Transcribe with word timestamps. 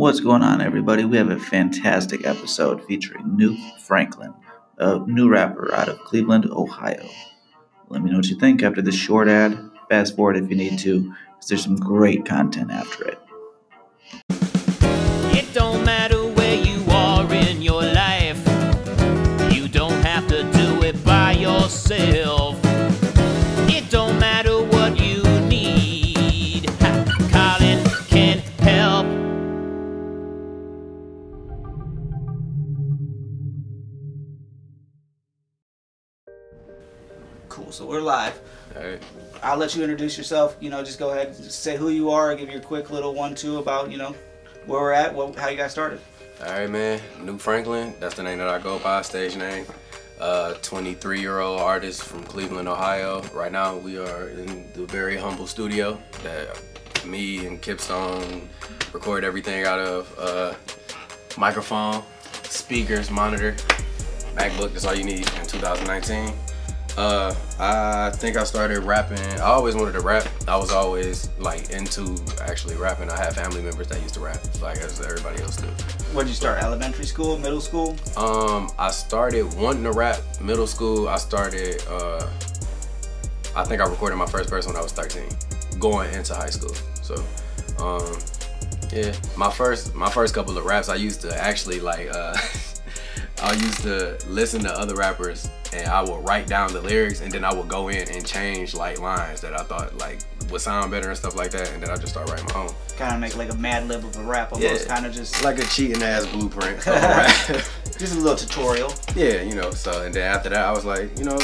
What's 0.00 0.20
going 0.20 0.40
on, 0.40 0.62
everybody? 0.62 1.04
We 1.04 1.18
have 1.18 1.28
a 1.28 1.38
fantastic 1.38 2.26
episode 2.26 2.82
featuring 2.86 3.22
Nuke 3.38 3.78
Franklin, 3.80 4.32
a 4.78 5.00
new 5.00 5.28
rapper 5.28 5.74
out 5.74 5.90
of 5.90 5.98
Cleveland, 6.04 6.46
Ohio. 6.46 7.06
Let 7.90 8.00
me 8.00 8.08
know 8.10 8.16
what 8.16 8.28
you 8.28 8.38
think 8.38 8.62
after 8.62 8.80
this 8.80 8.94
short 8.94 9.28
ad. 9.28 9.60
Fast 9.90 10.16
forward 10.16 10.38
if 10.38 10.48
you 10.48 10.56
need 10.56 10.78
to, 10.78 11.02
because 11.02 11.48
there's 11.50 11.62
some 11.62 11.76
great 11.76 12.24
content 12.24 12.70
after 12.70 13.08
it. 13.08 13.18
It 15.36 15.52
don't 15.52 15.84
matter 15.84 15.99
Cool. 38.10 38.18
So 38.18 38.22
we're 38.22 38.24
live. 38.24 38.40
Alright. 38.76 39.02
I'll 39.42 39.56
let 39.56 39.74
you 39.74 39.82
introduce 39.82 40.18
yourself. 40.18 40.56
You 40.60 40.70
know, 40.70 40.82
just 40.82 40.98
go 40.98 41.10
ahead, 41.10 41.36
just 41.36 41.62
say 41.62 41.76
who 41.76 41.90
you 41.90 42.10
are, 42.10 42.34
give 42.34 42.50
you 42.50 42.58
a 42.58 42.62
quick 42.62 42.90
little 42.90 43.14
one-two 43.14 43.58
about 43.58 43.90
you 43.90 43.98
know 43.98 44.14
where 44.66 44.80
we're 44.80 44.92
at, 44.92 45.14
what, 45.14 45.36
how 45.36 45.48
you 45.48 45.56
got 45.56 45.70
started. 45.70 46.00
Alright, 46.40 46.70
man. 46.70 47.00
New 47.22 47.38
Franklin. 47.38 47.94
That's 48.00 48.14
the 48.14 48.22
name 48.22 48.38
that 48.38 48.48
I 48.48 48.58
go 48.58 48.78
by, 48.78 49.02
stage 49.02 49.36
name. 49.36 49.66
Uh, 50.20 50.54
23 50.54 51.20
year 51.20 51.40
old 51.40 51.60
artist 51.60 52.02
from 52.02 52.22
Cleveland, 52.24 52.68
Ohio. 52.68 53.22
Right 53.32 53.52
now, 53.52 53.76
we 53.76 53.98
are 53.98 54.28
in 54.28 54.70
the 54.74 54.86
very 54.86 55.16
humble 55.16 55.46
studio 55.46 56.00
that 56.22 56.60
me 57.06 57.46
and 57.46 57.62
Kipstone 57.62 58.48
record 58.92 59.24
everything 59.24 59.64
out 59.64 59.78
of. 59.78 60.18
Uh, 60.18 60.54
microphone, 61.38 62.02
speakers, 62.42 63.10
monitor, 63.10 63.52
MacBook. 64.34 64.72
That's 64.72 64.84
all 64.84 64.94
you 64.94 65.04
need 65.04 65.20
in 65.20 65.46
2019. 65.46 66.34
Uh, 66.96 67.34
I 67.58 68.10
think 68.10 68.36
I 68.36 68.44
started 68.44 68.80
rapping. 68.80 69.18
I 69.18 69.44
always 69.44 69.74
wanted 69.74 69.92
to 69.92 70.00
rap. 70.00 70.26
I 70.48 70.56
was 70.56 70.72
always 70.72 71.28
like 71.38 71.70
into 71.70 72.16
actually 72.42 72.76
rapping. 72.76 73.10
I 73.10 73.16
had 73.16 73.34
family 73.34 73.62
members 73.62 73.88
that 73.88 74.00
used 74.02 74.14
to 74.14 74.20
rap, 74.20 74.38
like 74.60 74.78
as 74.78 75.00
everybody 75.00 75.42
else 75.42 75.56
do. 75.56 75.66
When 76.12 76.26
did 76.26 76.30
you 76.30 76.36
start? 76.36 76.62
Elementary 76.62 77.06
school, 77.06 77.38
middle 77.38 77.60
school? 77.60 77.96
Um, 78.16 78.70
I 78.78 78.90
started 78.90 79.52
wanting 79.54 79.84
to 79.84 79.92
rap 79.92 80.20
middle 80.40 80.66
school. 80.66 81.08
I 81.08 81.16
started. 81.16 81.82
Uh, 81.88 82.28
I 83.56 83.64
think 83.64 83.80
I 83.80 83.86
recorded 83.86 84.16
my 84.16 84.26
first 84.26 84.50
verse 84.50 84.66
when 84.66 84.76
I 84.76 84.82
was 84.82 84.92
13, 84.92 85.28
going 85.78 86.12
into 86.14 86.34
high 86.34 86.50
school. 86.50 86.74
So, 87.02 87.14
um, 87.78 88.18
yeah, 88.92 89.12
my 89.36 89.50
first 89.50 89.94
my 89.94 90.10
first 90.10 90.34
couple 90.34 90.56
of 90.56 90.64
raps, 90.64 90.88
I 90.88 90.96
used 90.96 91.20
to 91.22 91.36
actually 91.36 91.80
like. 91.80 92.08
Uh, 92.14 92.36
I 93.42 93.54
used 93.54 93.80
to 93.82 94.18
listen 94.28 94.60
to 94.64 94.72
other 94.72 94.94
rappers 94.96 95.48
and 95.72 95.86
I 95.88 96.02
would 96.02 96.26
write 96.28 96.46
down 96.46 96.72
the 96.72 96.80
lyrics 96.80 97.20
and 97.20 97.30
then 97.30 97.44
I 97.44 97.52
would 97.54 97.68
go 97.68 97.88
in 97.88 98.08
and 98.10 98.26
change 98.26 98.74
like 98.74 98.98
lines 99.00 99.40
that 99.42 99.58
I 99.58 99.62
thought 99.62 99.96
like 99.98 100.18
would 100.50 100.60
sound 100.60 100.90
better 100.90 101.08
and 101.08 101.16
stuff 101.16 101.36
like 101.36 101.50
that 101.52 101.70
and 101.72 101.82
then 101.82 101.90
I 101.90 101.96
just 101.96 102.08
start 102.08 102.28
writing 102.28 102.46
my 102.54 102.62
own. 102.62 102.74
Kind 102.96 103.14
of 103.14 103.20
make 103.20 103.36
like 103.36 103.50
a 103.52 103.56
Mad 103.56 103.86
Lib 103.88 104.04
of 104.04 104.16
a 104.16 104.22
rap, 104.22 104.52
almost. 104.52 104.86
yeah. 104.86 104.92
Kind 104.94 105.06
of 105.06 105.12
just 105.14 105.42
like 105.44 105.58
a 105.58 105.64
cheating 105.64 106.02
ass 106.02 106.26
blueprint. 106.26 106.78
of 106.78 106.86
a 106.88 106.90
rap. 107.00 107.46
just 107.98 108.14
a 108.16 108.18
little 108.20 108.36
tutorial. 108.36 108.92
Yeah, 109.14 109.42
you 109.42 109.54
know, 109.54 109.70
so 109.70 110.02
and 110.04 110.12
then 110.14 110.34
after 110.34 110.48
that 110.50 110.64
I 110.64 110.72
was 110.72 110.84
like, 110.84 111.16
you 111.18 111.24
know, 111.24 111.38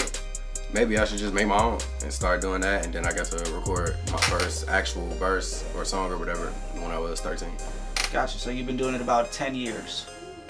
maybe 0.73 0.99
I 0.99 1.05
should 1.05 1.19
just 1.19 1.33
make 1.33 1.47
my 1.47 1.59
own 1.63 1.79
and 2.03 2.13
start 2.13 2.41
doing 2.41 2.61
that 2.63 2.85
and 2.85 2.93
then 2.93 3.07
I 3.07 3.13
got 3.13 3.27
to 3.27 3.55
record 3.55 3.97
my 4.11 4.19
first 4.19 4.69
actual 4.69 5.07
verse 5.11 5.65
or 5.77 5.85
song 5.85 6.11
or 6.11 6.17
whatever 6.19 6.49
when 6.75 6.91
I 6.91 6.99
was 6.99 7.21
13. 7.21 7.49
Gotcha. 8.13 8.39
So 8.39 8.51
you've 8.51 8.67
been 8.67 8.77
doing 8.77 8.95
it 8.95 9.01
about 9.01 9.31
10 9.33 9.55
years. 9.55 10.07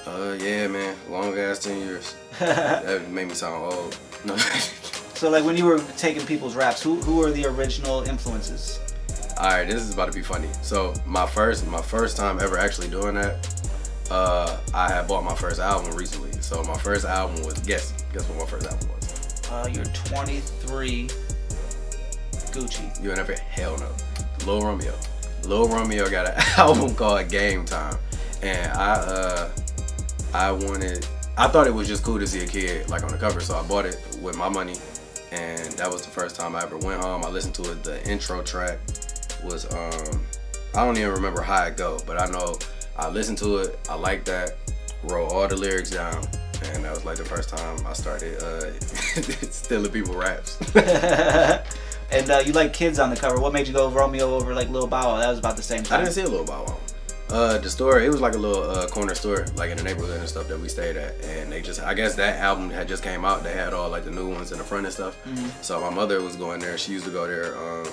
Uh 0.07 0.37
yeah 0.41 0.69
man, 0.69 0.97
long 1.11 1.37
ass 1.37 1.59
10 1.61 1.79
years. 1.81 2.15
that 2.39 3.11
made 3.11 3.27
me 3.29 3.35
sound 3.35 3.73
old. 3.73 3.99
No. 4.25 4.37
So 4.37 5.31
like 5.31 5.45
when 5.45 5.57
you 5.57 5.65
were 5.65 5.83
taking 5.97 6.25
people's 6.27 6.55
raps, 6.55 6.83
who 6.83 6.97
who 7.03 7.17
were 7.17 7.31
the 7.31 7.47
original 7.47 8.03
influences? 8.03 8.79
Alright, 9.39 9.69
this 9.69 9.83
is 9.83 9.95
about 9.95 10.07
to 10.07 10.13
be 10.13 10.23
funny. 10.23 10.49
So 10.63 10.95
my 11.07 11.27
first 11.27 11.67
my 11.67 11.83
first 11.83 12.17
time 12.17 12.39
ever 12.41 12.59
actually 12.59 12.89
doing 12.89 13.15
that, 13.15 13.65
uh 14.11 14.59
I 14.73 14.89
had 14.91 15.09
bought 15.09 15.25
my 15.25 15.35
first 15.35 15.59
album 15.59 15.97
recently. 15.97 16.33
So 16.41 16.63
my 16.65 16.77
first 16.79 17.05
album 17.05 17.45
was 17.45 17.59
guess 17.61 17.93
guess 18.13 18.29
what 18.29 18.39
my 18.39 18.47
first 18.47 18.67
album 18.71 18.89
was. 18.91 19.51
Uh, 19.51 19.69
you're 19.73 19.85
23. 19.85 21.09
Gucci. 22.53 23.03
You 23.03 23.11
ain't 23.11 23.19
ever, 23.19 23.35
hell 23.35 23.77
no. 23.79 23.89
Lil 24.47 24.61
Romeo. 24.63 24.95
Lil 25.45 25.69
Romeo 25.69 26.09
got 26.09 26.27
an 26.27 26.35
album 26.59 26.95
called 26.95 27.29
Game 27.29 27.65
Time. 27.65 27.97
And 28.43 28.71
I 28.73 28.93
uh 28.93 29.51
I 30.37 30.53
wanted 30.53 31.07
I 31.39 31.49
thought 31.49 31.67
it 31.67 31.73
was 31.73 31.89
just 31.89 32.03
cool 32.03 32.19
to 32.19 32.27
see 32.27 32.45
a 32.45 32.47
kid 32.47 32.91
like 32.91 33.03
on 33.03 33.11
the 33.11 33.17
cover, 33.17 33.41
so 33.41 33.57
I 33.57 33.63
bought 33.63 33.87
it 33.87 33.97
with 34.21 34.37
my 34.37 34.51
money. 34.51 34.77
And 35.33 35.73
that 35.73 35.91
was 35.91 36.03
the 36.03 36.11
first 36.11 36.37
time 36.37 36.55
I 36.55 36.63
ever 36.63 36.77
went 36.77 37.03
home. 37.03 37.25
I 37.25 37.29
listened 37.29 37.55
to 37.57 37.73
it. 37.73 37.83
The 37.83 38.07
intro 38.09 38.43
track 38.43 38.79
was 39.43 39.65
um 39.73 40.21
I 40.75 40.85
don't 40.85 40.99
even 40.99 41.13
remember 41.13 41.41
how 41.41 41.65
it 41.65 41.79
go, 41.79 41.99
but 42.07 42.21
I 42.21 42.27
know 42.27 42.59
I 42.99 43.09
listened 43.09 43.39
to 43.39 43.59
it, 43.59 43.79
I 43.89 43.95
liked 43.95 44.27
that, 44.27 44.57
wrote 45.05 45.29
all 45.33 45.49
the 45.49 45.57
lyrics 45.57 45.91
down, 45.91 46.23
and 46.65 46.85
that 46.85 46.91
was 46.93 47.07
like 47.07 47.17
the 47.17 47.25
first 47.25 47.49
time 47.49 47.79
I 47.87 47.95
started 47.95 48.37
uh 48.43 48.79
stealing 49.51 49.91
people 49.91 50.15
raps. 50.17 50.59
and 52.11 52.31
uh, 52.31 52.43
you 52.45 52.53
like 52.53 52.75
kids 52.75 52.99
on 52.99 53.09
the 53.09 53.17
cover. 53.17 53.41
What 53.41 53.55
made 53.55 53.67
you 53.67 53.73
go 53.73 53.89
Romeo 53.89 54.35
over 54.37 54.55
like 54.55 54.69
Lil 54.69 54.87
Bow 54.87 55.15
Wow? 55.15 55.19
That 55.19 55.31
was 55.31 55.39
about 55.39 55.57
the 55.57 55.63
same 55.63 55.83
time. 55.83 56.01
I 56.01 56.05
didn't 56.05 56.15
see 56.15 56.23
a 56.23 56.29
little 56.29 56.45
Bow 56.45 56.65
Wow. 56.65 56.79
Uh, 57.29 57.59
the 57.59 57.69
store, 57.69 58.01
it 58.01 58.09
was 58.09 58.21
like 58.21 58.35
a 58.35 58.39
little 58.39 58.63
uh, 58.63 58.87
corner 58.87 59.15
store, 59.15 59.47
like 59.57 59.71
in 59.71 59.77
the 59.77 59.83
neighborhood 59.83 60.21
and 60.21 60.29
stuff 60.29 60.47
that 60.47 60.61
we 60.61 60.69
stayed 60.69 60.97
at. 60.97 61.13
And 61.25 61.51
they 61.51 61.61
just, 61.61 61.83
I 61.83 61.93
guess 61.93 62.15
that 62.15 62.37
album 62.41 62.71
had 62.71 62.87
just 62.87 63.03
came 63.03 63.25
out. 63.25 63.43
They 63.43 63.53
had 63.53 63.75
all 63.75 63.91
like 63.91 64.05
the 64.05 64.13
new 64.13 64.29
ones 64.29 64.53
in 64.53 64.59
the 64.59 64.65
front 64.65 64.87
and 64.87 64.95
stuff. 64.95 65.17
So 65.61 65.81
my 65.81 65.91
mother 65.91 66.23
was 66.23 66.37
going 66.37 66.61
there. 66.61 66.79
She 66.79 66.93
used 66.93 67.05
to 67.05 67.11
go 67.11 67.27
there 67.27 67.57
um, 67.59 67.89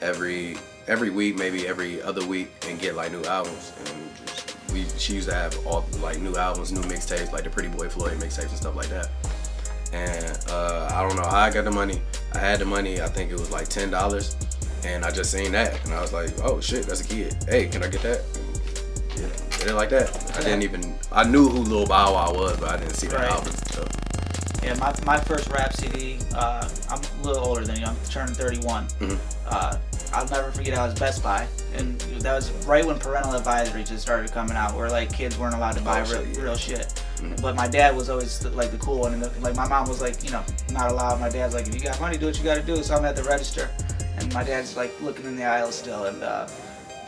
every 0.00 0.56
every 0.88 1.10
week, 1.10 1.36
maybe 1.36 1.66
every 1.68 2.02
other 2.02 2.26
week, 2.26 2.48
and 2.66 2.80
get 2.80 2.94
like 2.96 3.12
new 3.12 3.22
albums. 3.24 3.72
And 3.78 4.26
just, 4.26 4.56
we, 4.72 4.86
she 4.96 5.14
used 5.14 5.28
to 5.28 5.34
have 5.34 5.54
all 5.66 5.84
like 6.00 6.18
new 6.20 6.34
albums, 6.36 6.72
new 6.72 6.80
mixtapes, 6.82 7.30
like 7.30 7.44
the 7.44 7.50
Pretty 7.50 7.68
Boy 7.68 7.90
Floyd 7.90 8.18
mixtapes 8.18 8.48
and 8.48 8.56
stuff 8.56 8.74
like 8.74 8.88
that. 8.88 9.10
And 9.92 10.38
uh, 10.48 10.88
I 10.90 11.06
don't 11.06 11.16
know 11.16 11.28
how 11.28 11.40
I 11.40 11.50
got 11.50 11.64
the 11.64 11.70
money. 11.70 12.00
I 12.32 12.38
had 12.38 12.58
the 12.58 12.64
money. 12.64 13.02
I 13.02 13.06
think 13.06 13.30
it 13.30 13.38
was 13.38 13.50
like 13.50 13.68
ten 13.68 13.90
dollars, 13.90 14.34
and 14.82 15.04
I 15.04 15.10
just 15.10 15.30
seen 15.30 15.52
that, 15.52 15.84
and 15.84 15.92
I 15.92 16.00
was 16.00 16.14
like, 16.14 16.30
"Oh 16.42 16.58
shit, 16.60 16.86
that's 16.86 17.02
a 17.02 17.06
kid. 17.06 17.36
Hey, 17.46 17.66
can 17.68 17.82
I 17.82 17.88
get 17.88 18.00
that?" 18.00 18.22
Yeah, 19.16 19.26
it 19.68 19.74
like 19.74 19.90
that. 19.90 20.08
I 20.36 20.40
didn't 20.42 20.62
even. 20.62 20.94
I 21.10 21.24
knew 21.24 21.48
who 21.48 21.58
Lil 21.60 21.86
Bow 21.86 22.14
Wow 22.14 22.32
was, 22.34 22.56
but 22.58 22.70
I 22.70 22.76
didn't 22.78 22.94
see 22.94 23.06
the 23.08 23.16
Right. 23.16 23.30
album. 23.30 23.52
So. 23.72 23.86
Yeah, 24.62 24.74
my, 24.74 24.94
my 25.04 25.18
first 25.18 25.48
rap 25.50 25.72
CD, 25.74 26.18
uh, 26.36 26.68
I'm 26.88 27.00
a 27.20 27.26
little 27.26 27.44
older 27.44 27.64
than 27.64 27.80
you, 27.80 27.84
I'm 27.86 27.96
turning 28.08 28.32
31. 28.34 28.86
Mhm. 29.00 29.18
Uh, 29.48 29.76
I'll 30.14 30.28
never 30.28 30.52
forget 30.52 30.78
I 30.78 30.86
was 30.86 30.94
Best 30.98 31.20
Buy, 31.22 31.48
and 31.74 31.98
that 32.20 32.32
was 32.34 32.50
right 32.66 32.84
when 32.84 32.98
parental 32.98 33.34
advisory 33.34 33.82
just 33.82 34.02
started 34.02 34.30
coming 34.30 34.56
out, 34.56 34.76
where 34.76 34.88
like 34.88 35.12
kids 35.12 35.36
weren't 35.36 35.54
allowed 35.56 35.72
to 35.76 35.80
buy 35.82 36.00
Oh, 36.00 36.04
real, 36.04 36.22
shit, 36.24 36.36
yeah. 36.36 36.42
real 36.42 36.56
shit. 36.56 37.02
Mhm. 37.16 37.40
But 37.42 37.56
my 37.56 37.66
dad 37.66 37.96
was 37.96 38.08
always 38.08 38.38
the, 38.38 38.50
like 38.50 38.70
the 38.70 38.76
cool 38.78 38.98
one, 39.00 39.14
and 39.14 39.22
the, 39.24 39.30
like 39.40 39.56
my 39.56 39.66
mom 39.66 39.88
was 39.88 40.00
like, 40.00 40.22
you 40.22 40.30
know, 40.30 40.44
not 40.70 40.92
allowed. 40.92 41.18
My 41.20 41.28
dad's 41.28 41.54
like, 41.54 41.66
if 41.66 41.74
you 41.74 41.80
got 41.80 42.00
money, 42.00 42.16
do 42.16 42.26
what 42.26 42.38
you 42.38 42.44
got 42.44 42.54
to 42.56 42.62
do. 42.62 42.82
So 42.84 42.94
I'm 42.94 43.04
at 43.04 43.16
the 43.16 43.24
register, 43.24 43.68
and 44.18 44.32
my 44.32 44.44
dad's 44.44 44.76
like 44.76 44.92
looking 45.00 45.24
in 45.24 45.34
the 45.34 45.44
aisle 45.44 45.72
still, 45.72 46.04
and 46.04 46.22
uh, 46.22 46.46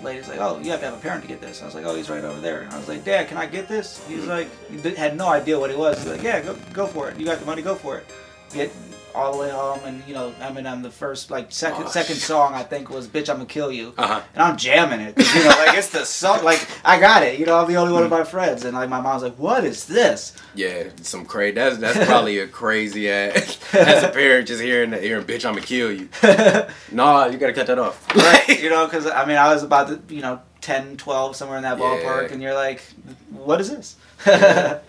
lady's 0.05 0.29
like, 0.29 0.39
oh, 0.39 0.59
you 0.61 0.71
have 0.71 0.81
to 0.81 0.87
have 0.87 0.95
a 0.95 1.01
parent 1.01 1.23
to 1.23 1.29
get 1.29 1.41
this. 1.41 1.63
I 1.63 1.67
was 1.67 1.75
like, 1.75 1.85
oh, 1.85 1.95
he's 1.95 2.11
right 2.11 2.25
over 2.25 2.41
there. 2.41 2.63
And 2.63 2.73
I 2.73 2.79
was 2.79 2.89
like, 2.89 3.05
Dad, 3.05 3.29
can 3.29 3.37
I 3.37 3.47
get 3.47 3.69
this? 3.69 4.07
He's 4.07 4.21
mm-hmm. 4.21 4.29
like, 4.29 4.71
he 4.71 4.95
had 4.95 5.17
no 5.17 5.29
idea 5.29 5.59
what 5.59 5.71
it 5.71 5.79
was. 5.79 5.99
He's 5.99 6.07
like, 6.07 6.23
yeah, 6.23 6.41
go, 6.41 6.57
go 6.73 6.87
for 6.87 7.09
it. 7.11 7.19
You 7.19 7.25
got 7.25 7.41
the 7.41 7.47
money, 7.47 7.63
go 7.63 7.75
for 7.75 7.99
it. 7.99 8.07
Get 8.53 8.71
all 9.15 9.33
the 9.33 9.39
way 9.39 9.51
home, 9.51 9.81
and 9.85 10.03
you 10.07 10.15
know, 10.15 10.33
Eminem, 10.41 10.83
the 10.83 10.91
first 10.91 11.31
like 11.31 11.53
second 11.53 11.85
Oh, 11.87 11.89
second 11.89 12.17
song 12.17 12.55
I 12.55 12.63
think 12.63 12.91
was 12.91 13.07
"Bitch, 13.07 13.29
I'ma 13.29 13.45
Kill 13.45 13.71
You," 13.71 13.95
Uh-huh. 13.97 14.21
and 14.35 14.43
I'm 14.43 14.57
jamming 14.57 15.01
it. 15.01 15.15
You 15.19 15.43
know, 15.45 15.51
like 15.51 15.77
it's 15.79 15.89
the 15.91 16.05
song. 16.05 16.43
Like 16.45 16.67
I 16.85 16.99
got 16.99 17.23
it. 17.23 17.39
You 17.39 17.47
know, 17.47 17.57
I'm 17.59 17.69
the 17.69 17.77
only 17.77 17.93
one 17.93 18.03
of 18.03 18.11
my 18.11 18.25
friends, 18.25 18.65
and 18.65 18.75
like 18.77 18.89
my 18.89 19.01
mom's 19.01 19.23
like, 19.23 19.37
"What 19.37 19.65
is 19.65 19.85
this?" 19.87 20.37
Yeah, 20.55 20.85
some 21.03 21.25
crazy. 21.25 21.53
That's 21.55 21.79
that's 21.79 22.05
probably 22.07 22.39
a 22.41 22.47
crazy 22.49 23.09
ass. 23.11 23.59
As 23.75 24.03
a 24.03 24.09
parent, 24.09 24.49
just 24.49 24.63
hearing 24.63 24.91
that, 24.91 25.03
hearing 25.03 25.25
"bitch, 25.25 25.45
I'ma 25.45 25.61
kill 25.61 25.93
you." 25.93 26.09
no, 26.93 27.27
you 27.27 27.39
gotta 27.39 27.53
cut 27.53 27.67
that 27.69 27.79
off. 27.79 28.07
right? 28.17 28.61
You 28.63 28.71
know, 28.71 28.85
because 28.87 29.07
I 29.07 29.25
mean, 29.27 29.37
I 29.37 29.53
was 29.53 29.63
about 29.63 29.89
to, 30.09 30.15
you 30.15 30.23
know, 30.23 30.41
10, 30.61 30.97
12, 30.97 31.37
somewhere 31.37 31.57
in 31.59 31.63
that 31.65 31.79
Yeah. 31.79 31.85
ballpark, 31.85 32.33
and 32.33 32.43
you're 32.43 32.55
like, 32.55 32.83
"What 33.31 33.61
is 33.61 33.71
this?" 33.71 33.97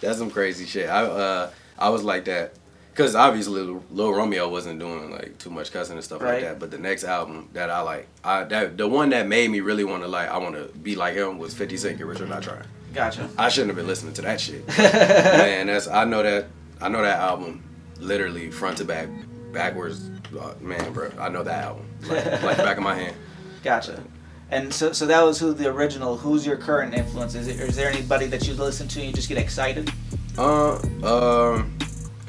That's 0.00 0.18
some 0.18 0.30
crazy 0.30 0.66
shit. 0.66 0.88
I 0.88 1.02
uh 1.04 1.50
I 1.78 1.88
was 1.90 2.02
like 2.04 2.24
that 2.26 2.54
because 2.96 3.14
obviously 3.14 3.60
Lil 3.90 4.14
Romeo 4.14 4.48
wasn't 4.48 4.78
doing 4.80 5.10
like 5.10 5.36
too 5.38 5.50
much 5.50 5.70
cussing 5.70 5.96
and 5.96 6.04
stuff 6.04 6.22
Right. 6.22 6.34
like 6.34 6.42
that. 6.44 6.58
But 6.58 6.70
the 6.70 6.78
next 6.78 7.04
album 7.04 7.50
that 7.52 7.68
I 7.68 7.80
like, 7.82 8.08
I 8.24 8.44
that 8.44 8.78
the 8.78 8.88
one 8.88 9.10
that 9.10 9.26
made 9.28 9.50
me 9.50 9.60
really 9.60 9.84
want 9.84 10.02
to 10.02 10.08
like 10.08 10.30
I 10.30 10.38
want 10.38 10.54
to 10.54 10.76
be 10.78 10.94
like 10.96 11.14
him 11.14 11.38
was 11.38 11.52
Fifty 11.52 11.76
Cent, 11.76 11.98
Get 11.98 12.06
Rich 12.06 12.20
or 12.22 12.26
Not 12.26 12.42
Trying. 12.42 12.62
gotcha. 12.94 13.28
I 13.36 13.50
shouldn't 13.50 13.68
have 13.70 13.76
been 13.76 13.86
listening 13.86 14.14
to 14.14 14.22
that 14.22 14.40
shit. 14.40 14.66
Man, 14.78 15.66
that's 15.66 15.88
I 15.88 16.04
know 16.04 16.22
that 16.22 16.46
I 16.80 16.88
know 16.88 17.02
that 17.02 17.18
album 17.20 17.62
literally 18.00 18.50
front 18.50 18.78
to 18.78 18.84
back, 18.84 19.08
backwards. 19.52 20.10
Uh, 20.38 20.54
man, 20.60 20.92
bro, 20.92 21.10
I 21.18 21.28
know 21.28 21.42
that 21.42 21.64
album 21.64 21.86
like, 22.08 22.24
like 22.42 22.56
back 22.56 22.76
of 22.78 22.82
my 22.82 22.94
hand. 22.94 23.14
Gotcha. 23.62 24.02
And 24.50 24.72
so, 24.72 24.92
so 24.92 25.06
that 25.06 25.22
was 25.22 25.38
who 25.38 25.52
the 25.54 25.68
original. 25.68 26.16
Who's 26.16 26.46
your 26.46 26.56
current 26.56 26.94
influence? 26.94 27.34
Is, 27.34 27.48
it, 27.48 27.58
is 27.60 27.74
there 27.76 27.90
anybody 27.90 28.26
that 28.26 28.46
you 28.46 28.54
listen 28.54 28.86
to 28.88 29.00
and 29.00 29.08
you 29.08 29.12
just 29.14 29.28
get 29.28 29.38
excited? 29.38 29.90
Uh, 30.38 30.74
um, 31.02 31.75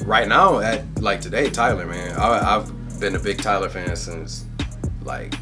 right 0.08 0.28
now 0.28 0.60
at 0.60 1.02
like 1.02 1.20
today, 1.20 1.50
Tyler, 1.50 1.86
man, 1.86 2.18
I, 2.18 2.56
I've 2.56 3.00
been 3.00 3.16
a 3.16 3.20
big 3.20 3.40
Tyler 3.40 3.70
fan 3.70 3.96
since 3.96 4.46
like 5.04 5.34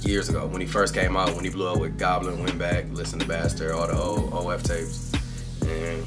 years 0.00 0.30
ago 0.30 0.46
when 0.46 0.60
he 0.60 0.66
first 0.66 0.94
came 0.94 1.16
out. 1.16 1.34
When 1.36 1.44
he 1.44 1.50
blew 1.50 1.68
up 1.68 1.78
with 1.78 1.98
Goblin, 1.98 2.42
went 2.42 2.58
back, 2.58 2.86
listened 2.90 3.20
to 3.20 3.28
Bastard, 3.28 3.70
all 3.70 3.86
the 3.86 3.96
old 3.96 4.32
OF 4.32 4.62
tapes, 4.62 5.12
and 5.62 6.04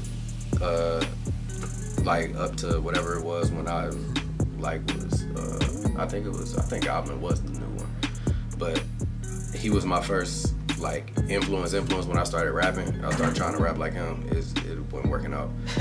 uh, 0.60 1.04
like 2.02 2.34
up 2.34 2.56
to 2.56 2.80
whatever 2.80 3.16
it 3.16 3.24
was 3.24 3.50
when 3.52 3.68
I 3.68 3.90
like 4.58 4.84
was. 4.88 5.24
Uh, 5.36 5.94
I 5.96 6.06
think 6.06 6.26
it 6.26 6.30
was. 6.30 6.58
I 6.58 6.62
think 6.62 6.84
Goblin 6.84 7.20
was 7.20 7.40
the 7.42 7.52
new 7.52 7.66
one, 7.76 7.96
but 8.58 8.82
he 9.56 9.70
was 9.70 9.86
my 9.86 10.02
first 10.02 10.54
like 10.80 11.12
influence 11.28 11.72
influence 11.72 12.06
when 12.06 12.18
I 12.18 12.24
started 12.24 12.50
rapping. 12.50 13.04
I 13.04 13.12
started 13.12 13.36
trying 13.36 13.56
to 13.56 13.62
rap 13.62 13.78
like 13.78 13.92
him. 13.92 14.28
Is 14.32 14.52
it 14.54 14.80
wasn't 14.92 15.10
working 15.12 15.32
out. 15.32 15.50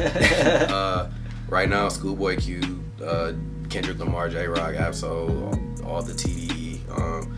uh, 0.70 1.10
right 1.52 1.70
now, 1.70 1.88
Schoolboy 1.90 2.38
Q, 2.38 2.84
uh, 3.06 3.34
Kendrick 3.70 4.00
Lamar, 4.00 4.30
Jay 4.30 4.48
Rock, 4.48 4.74
Ab-Soul, 4.74 5.54
all, 5.84 5.92
all 5.92 6.02
the 6.02 6.14
TDE. 6.14 6.80
Um, 6.98 7.32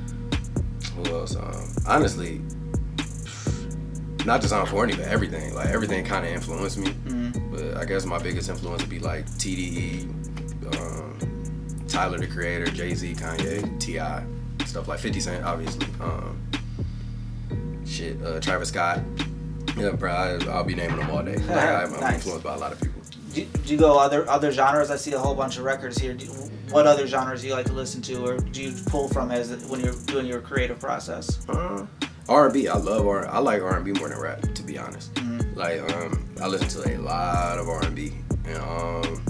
who 0.96 1.16
else? 1.16 1.36
Um, 1.36 1.68
honestly, 1.88 2.40
not 4.26 4.40
just 4.42 4.54
on 4.54 4.66
corny, 4.68 4.96
but 4.96 5.06
everything. 5.08 5.54
Like 5.54 5.68
everything 5.68 6.06
kind 6.06 6.26
of 6.26 6.32
influenced 6.32 6.78
me. 6.78 6.94
But 7.52 7.76
I 7.78 7.86
guess 7.86 8.06
my 8.06 8.20
biggest 8.20 8.50
influence 8.50 8.82
would 8.82 8.90
be 8.90 9.00
like 9.00 9.26
TDE, 9.26 10.08
um, 10.80 11.86
Tyler 11.88 12.18
the 12.20 12.28
Creator, 12.28 12.68
Jay 12.68 12.94
Z, 12.96 13.14
Kanye, 13.16 13.80
T.I., 13.80 14.24
stuff 14.66 14.88
like 14.88 15.00
50 15.00 15.20
Cent, 15.20 15.44
obviously. 15.46 15.86
Um, 16.00 16.40
shit, 17.86 18.22
uh, 18.24 18.40
Travis 18.40 18.70
Scott. 18.70 19.02
Yeah, 19.78 19.92
bro, 19.92 20.12
I, 20.12 20.46
I'll 20.52 20.64
be 20.64 20.76
naming 20.76 20.98
them 20.98 21.10
all 21.10 21.24
day. 21.24 21.36
Like, 21.36 21.50
I'm, 21.58 21.94
I'm 21.96 22.00
Nice. 22.00 22.14
influenced 22.16 22.44
by 22.44 22.54
a 22.56 22.58
lot 22.60 22.72
of 22.72 22.80
people. 22.80 22.93
Do, 23.34 23.46
do 23.46 23.74
you 23.74 23.80
go 23.80 23.98
other 23.98 24.30
other 24.30 24.52
genres? 24.52 24.92
I 24.92 24.96
see 24.96 25.14
a 25.14 25.20
whole 25.20 25.36
bunch 25.36 25.58
of 25.58 25.64
records 25.64 25.98
here. 25.98 26.14
Do, 26.14 26.26
what 26.70 26.88
other 26.88 27.08
genres 27.08 27.42
do 27.42 27.48
you 27.48 27.54
like 27.54 27.66
to 27.68 27.74
listen 27.74 28.02
to, 28.04 28.26
or 28.26 28.38
do 28.38 28.62
you 28.62 28.74
pull 28.88 29.08
from 29.08 29.32
as 29.32 29.52
when 29.68 29.80
you're 29.80 29.96
doing 30.06 30.26
your 30.26 30.42
creative 30.42 30.80
process? 30.80 31.48
Uh, 31.48 31.86
R&B, 32.30 32.68
I 32.68 32.78
love 32.78 33.06
R. 33.06 33.28
I 33.28 33.40
like 33.40 33.62
R&B 33.62 33.92
more 33.94 34.10
than 34.10 34.20
rap, 34.20 34.42
to 34.42 34.64
be 34.64 34.78
honest. 34.78 35.14
Mm-hmm. 35.16 35.60
Like, 35.60 35.82
um, 35.94 36.26
I 36.42 36.48
listen 36.48 36.82
to 36.82 36.96
a 36.96 36.98
lot 36.98 37.60
of 37.60 37.68
R&B, 37.68 38.14
and 38.46 38.58
um, 38.58 39.26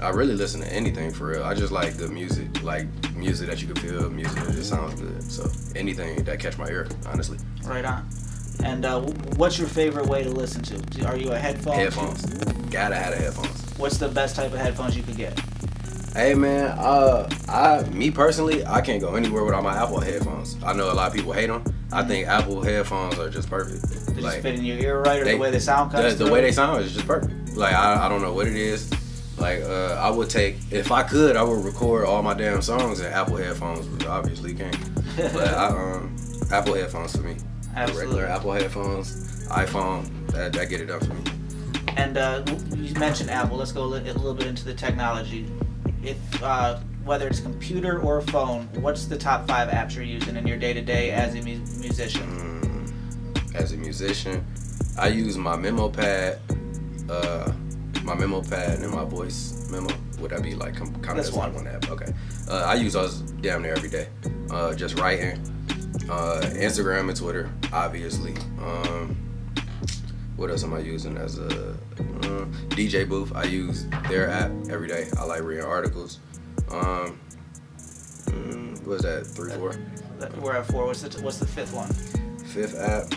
I 0.00 0.10
really 0.10 0.34
listen 0.34 0.60
to 0.60 0.72
anything 0.72 1.10
for 1.12 1.28
real. 1.28 1.42
I 1.42 1.54
just 1.54 1.72
like 1.72 1.96
good 1.96 2.10
music, 2.12 2.62
like 2.62 2.86
music 3.14 3.48
that 3.48 3.62
you 3.62 3.72
can 3.72 3.76
feel, 3.76 4.10
music 4.10 4.44
that 4.44 4.52
just 4.52 4.68
sounds 4.68 5.00
good. 5.00 5.22
So 5.30 5.50
anything 5.74 6.22
that 6.24 6.38
catch 6.38 6.58
my 6.58 6.68
ear, 6.68 6.86
honestly. 7.06 7.38
Right 7.64 7.84
on. 7.84 8.06
And 8.64 8.84
uh, 8.84 9.00
what's 9.36 9.58
your 9.58 9.68
favorite 9.68 10.06
way 10.06 10.22
to 10.22 10.30
listen 10.30 10.62
to? 10.62 11.06
Are 11.06 11.16
you 11.16 11.32
a 11.32 11.38
headphone? 11.38 11.74
Headphones, 11.76 12.24
gotta 12.70 12.96
have 12.96 13.14
the 13.14 13.20
headphones. 13.22 13.78
What's 13.78 13.98
the 13.98 14.08
best 14.08 14.36
type 14.36 14.52
of 14.52 14.58
headphones 14.58 14.96
you 14.96 15.02
could 15.02 15.16
get? 15.16 15.38
Hey 16.14 16.32
man, 16.34 16.74
uh, 16.78 17.28
I 17.46 17.82
me 17.90 18.10
personally, 18.10 18.64
I 18.64 18.80
can't 18.80 19.00
go 19.02 19.16
anywhere 19.16 19.44
without 19.44 19.62
my 19.62 19.76
Apple 19.76 20.00
headphones. 20.00 20.56
I 20.64 20.72
know 20.72 20.90
a 20.90 20.94
lot 20.94 21.08
of 21.08 21.14
people 21.14 21.32
hate 21.32 21.48
them. 21.48 21.62
I 21.92 22.02
think 22.02 22.26
Apple 22.26 22.62
headphones 22.62 23.18
are 23.18 23.28
just 23.28 23.50
perfect. 23.50 23.82
They 24.14 24.22
just 24.22 24.38
fit 24.38 24.54
in 24.54 24.64
your 24.64 24.78
ear 24.78 25.02
right, 25.02 25.20
or 25.20 25.24
the 25.26 25.36
way 25.36 25.50
they 25.50 25.58
sound 25.58 25.90
the, 25.92 25.98
comes 26.00 26.16
the 26.16 26.24
through? 26.24 26.32
way 26.32 26.40
they 26.40 26.52
sound 26.52 26.82
is 26.82 26.94
just 26.94 27.06
perfect. 27.06 27.54
Like 27.54 27.74
I, 27.74 28.06
I 28.06 28.08
don't 28.08 28.22
know 28.22 28.32
what 28.32 28.46
it 28.46 28.56
is. 28.56 28.90
Like 29.38 29.60
uh, 29.60 30.00
I 30.02 30.08
would 30.08 30.30
take 30.30 30.56
if 30.70 30.90
I 30.90 31.02
could, 31.02 31.36
I 31.36 31.42
would 31.42 31.62
record 31.62 32.06
all 32.06 32.22
my 32.22 32.32
damn 32.32 32.62
songs 32.62 33.00
in 33.00 33.12
Apple 33.12 33.36
headphones, 33.36 33.86
which 33.86 34.06
I 34.06 34.16
obviously 34.16 34.54
can't. 34.54 34.78
But 35.16 35.48
I, 35.54 35.66
um, 35.66 36.16
Apple 36.50 36.74
headphones 36.74 37.14
for 37.14 37.22
me. 37.22 37.36
Absolutely. 37.76 38.06
regular 38.06 38.26
Apple 38.26 38.52
headphones, 38.52 39.46
iPhone, 39.48 40.26
that, 40.32 40.52
that 40.54 40.68
get 40.68 40.80
it 40.80 40.86
done 40.86 41.00
for 41.00 41.12
me. 41.14 41.22
And 41.96 42.16
uh, 42.18 42.42
you 42.74 42.92
mentioned 42.94 43.30
Apple. 43.30 43.56
Let's 43.56 43.72
go 43.72 43.84
a 43.84 43.86
li- 43.86 44.08
a 44.08 44.12
little 44.14 44.34
bit 44.34 44.46
into 44.46 44.64
the 44.64 44.74
technology. 44.74 45.46
If 46.02 46.18
uh, 46.42 46.78
whether 47.04 47.26
it's 47.28 47.40
computer 47.40 48.00
or 48.00 48.20
phone, 48.20 48.68
what's 48.80 49.06
the 49.06 49.16
top 49.16 49.46
five 49.46 49.68
apps 49.70 49.94
you're 49.94 50.04
using 50.04 50.36
in 50.36 50.46
your 50.46 50.58
day 50.58 50.72
to 50.72 50.82
day 50.82 51.10
as 51.10 51.34
a 51.34 51.38
mu- 51.38 51.64
musician? 51.80 52.22
Mm, 52.22 53.54
as 53.54 53.72
a 53.72 53.76
musician, 53.76 54.44
I 54.98 55.08
use 55.08 55.36
my 55.38 55.56
memo 55.56 55.88
pad, 55.88 56.38
uh, 57.08 57.50
my 58.04 58.14
memo 58.14 58.42
pad 58.42 58.80
and 58.80 58.92
my 58.92 59.04
voice 59.04 59.68
memo. 59.70 59.88
Would 60.20 60.30
that 60.30 60.42
be 60.42 60.54
like 60.54 60.76
kind 60.76 60.94
of 60.94 61.02
That's 61.02 61.28
just 61.28 61.36
like 61.36 61.54
one. 61.54 61.64
one 61.64 61.74
app? 61.74 61.90
Okay. 61.90 62.12
Uh, 62.48 62.64
I 62.66 62.74
use 62.74 62.94
those 62.94 63.20
damn 63.20 63.62
near 63.62 63.74
every 63.74 63.90
day. 63.90 64.08
Uh, 64.50 64.74
just 64.74 64.98
writing, 64.98 65.40
uh, 66.10 66.40
Instagram 66.54 67.08
and 67.08 67.16
Twitter, 67.16 67.50
obviously. 67.72 68.34
Um, 68.60 69.16
what 70.36 70.50
else 70.50 70.64
am 70.64 70.74
I 70.74 70.80
using 70.80 71.16
as 71.16 71.38
a 71.38 71.46
uh, 71.46 72.44
DJ 72.70 73.08
booth? 73.08 73.32
I 73.34 73.44
use 73.44 73.86
their 74.08 74.28
app 74.28 74.50
every 74.70 74.88
day. 74.88 75.08
I 75.18 75.24
like 75.24 75.42
reading 75.42 75.64
articles. 75.64 76.18
Um, 76.70 77.18
mm, 78.26 78.86
what 78.86 78.94
is 78.96 79.02
that? 79.02 79.26
Three, 79.26 79.52
four. 79.52 79.74
That- 80.18 80.36
We're 80.38 80.56
at 80.56 80.66
four. 80.66 80.86
What's 80.86 81.02
the 81.02 81.08
t- 81.08 81.22
what's 81.22 81.38
the 81.38 81.46
fifth 81.46 81.72
one? 81.74 81.88
Fifth 82.46 82.76
app, 82.78 83.12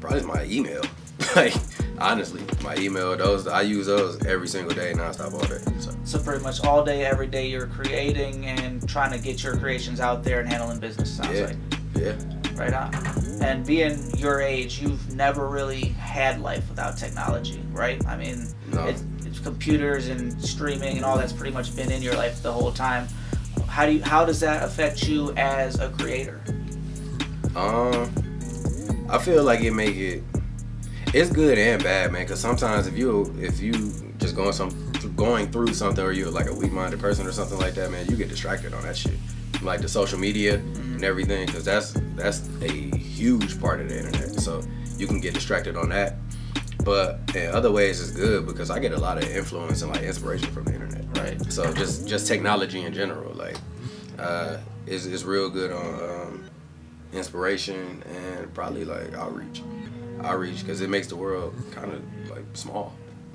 probably 0.00 0.22
my 0.22 0.44
email. 0.44 0.82
like 1.36 1.54
honestly, 1.98 2.42
my 2.62 2.76
email. 2.76 3.16
Those 3.16 3.46
I 3.46 3.62
use 3.62 3.86
those 3.86 4.24
every 4.26 4.48
single 4.48 4.74
day, 4.74 4.92
nonstop 4.94 5.32
all 5.34 5.40
day. 5.46 5.60
So 5.80 5.92
So 6.04 6.18
pretty 6.22 6.42
much 6.42 6.64
all 6.64 6.84
day, 6.84 7.04
every 7.04 7.26
day, 7.26 7.48
you're 7.48 7.66
creating 7.66 8.46
and 8.46 8.86
trying 8.88 9.12
to 9.12 9.18
get 9.18 9.42
your 9.42 9.56
creations 9.56 10.00
out 10.00 10.22
there 10.24 10.40
and 10.40 10.48
handling 10.48 10.80
business. 10.80 11.16
Sounds 11.16 11.38
yeah, 11.38 11.46
like 11.46 11.56
yeah. 11.96 12.14
right 12.56 12.72
on. 12.72 12.94
And 13.42 13.66
being 13.66 13.98
your 14.16 14.40
age, 14.40 14.80
you've 14.80 15.14
never 15.14 15.48
really 15.48 15.86
had 15.86 16.40
life 16.40 16.68
without 16.68 16.96
technology, 16.96 17.62
right? 17.72 18.04
I 18.06 18.16
mean, 18.16 18.46
No. 18.72 18.86
it's, 18.86 19.02
it's 19.24 19.38
computers 19.38 20.08
and 20.08 20.40
streaming 20.42 20.96
and 20.96 21.04
all 21.04 21.18
that's 21.18 21.32
pretty 21.32 21.52
much 21.52 21.74
been 21.76 21.90
in 21.90 22.02
your 22.02 22.14
life 22.14 22.42
the 22.42 22.52
whole 22.52 22.72
time. 22.72 23.06
How 23.68 23.86
do 23.86 23.92
you, 23.92 24.02
how 24.02 24.24
does 24.24 24.40
that 24.40 24.62
affect 24.62 25.06
you 25.08 25.32
as 25.36 25.78
a 25.80 25.88
creator? 25.90 26.40
Um, 27.56 28.10
I 29.10 29.18
feel 29.18 29.44
like 29.44 29.60
it 29.60 29.72
make 29.72 29.96
it. 29.96 30.22
It's 31.12 31.30
good 31.30 31.58
and 31.58 31.82
bad, 31.82 32.10
man. 32.12 32.26
Cause 32.26 32.40
sometimes 32.40 32.86
if 32.88 32.96
you 32.98 33.32
if 33.38 33.60
you 33.60 33.72
just 34.18 34.34
going 34.34 34.52
some 34.52 34.70
going 35.14 35.50
through 35.52 35.72
something 35.74 36.04
or 36.04 36.10
you're 36.12 36.30
like 36.30 36.48
a 36.48 36.52
weak-minded 36.54 36.98
person 36.98 37.26
or 37.26 37.32
something 37.32 37.58
like 37.58 37.74
that, 37.74 37.90
man, 37.92 38.06
you 38.08 38.16
get 38.16 38.28
distracted 38.28 38.74
on 38.74 38.82
that 38.82 38.96
shit, 38.96 39.14
like 39.62 39.80
the 39.80 39.88
social 39.88 40.18
media 40.18 40.58
and 41.04 41.10
everything. 41.10 41.46
Cause 41.48 41.64
that's 41.64 41.92
that's 42.16 42.48
a 42.62 42.72
huge 42.96 43.60
part 43.60 43.80
of 43.80 43.88
the 43.88 43.98
internet. 43.98 44.40
So 44.40 44.62
you 44.96 45.06
can 45.06 45.20
get 45.20 45.34
distracted 45.34 45.76
on 45.76 45.90
that. 45.90 46.16
But 46.84 47.20
in 47.34 47.54
other 47.54 47.70
ways, 47.70 48.00
it's 48.00 48.10
good 48.10 48.46
because 48.46 48.70
I 48.70 48.78
get 48.78 48.92
a 48.92 48.98
lot 48.98 49.22
of 49.22 49.28
influence 49.30 49.82
and 49.82 49.92
like 49.92 50.02
inspiration 50.02 50.50
from 50.52 50.64
the 50.64 50.74
internet. 50.74 51.04
Right. 51.16 51.52
So 51.52 51.72
just 51.72 52.08
just 52.08 52.26
technology 52.26 52.82
in 52.82 52.92
general, 52.92 53.34
like, 53.34 53.56
uh, 54.18 54.58
is 54.86 55.06
is 55.06 55.24
real 55.24 55.48
good 55.48 55.72
on 55.72 55.94
um, 56.10 56.44
inspiration 57.12 58.02
and 58.06 58.52
probably 58.54 58.84
like 58.84 59.14
outreach, 59.14 59.62
outreach 60.22 60.60
because 60.60 60.80
it 60.80 60.90
makes 60.90 61.06
the 61.06 61.16
world 61.16 61.54
kind 61.70 61.92
of 61.92 62.02
like 62.30 62.44
small. 62.54 62.92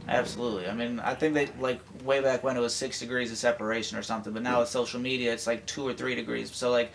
Absolutely. 0.07 0.67
I 0.67 0.73
mean, 0.73 0.99
I 0.99 1.13
think 1.13 1.35
that 1.35 1.59
like 1.61 1.81
way 2.03 2.19
back 2.19 2.43
when 2.43 2.57
it 2.57 2.59
was 2.59 2.73
six 2.73 2.99
degrees 2.99 3.31
of 3.31 3.37
separation 3.37 3.97
or 3.97 4.01
something, 4.01 4.33
but 4.33 4.41
now 4.41 4.59
with 4.59 4.69
social 4.69 4.99
media, 4.99 5.31
it's 5.31 5.45
like 5.45 5.65
two 5.67 5.87
or 5.87 5.93
three 5.93 6.15
degrees. 6.15 6.51
So 6.51 6.71
like, 6.71 6.91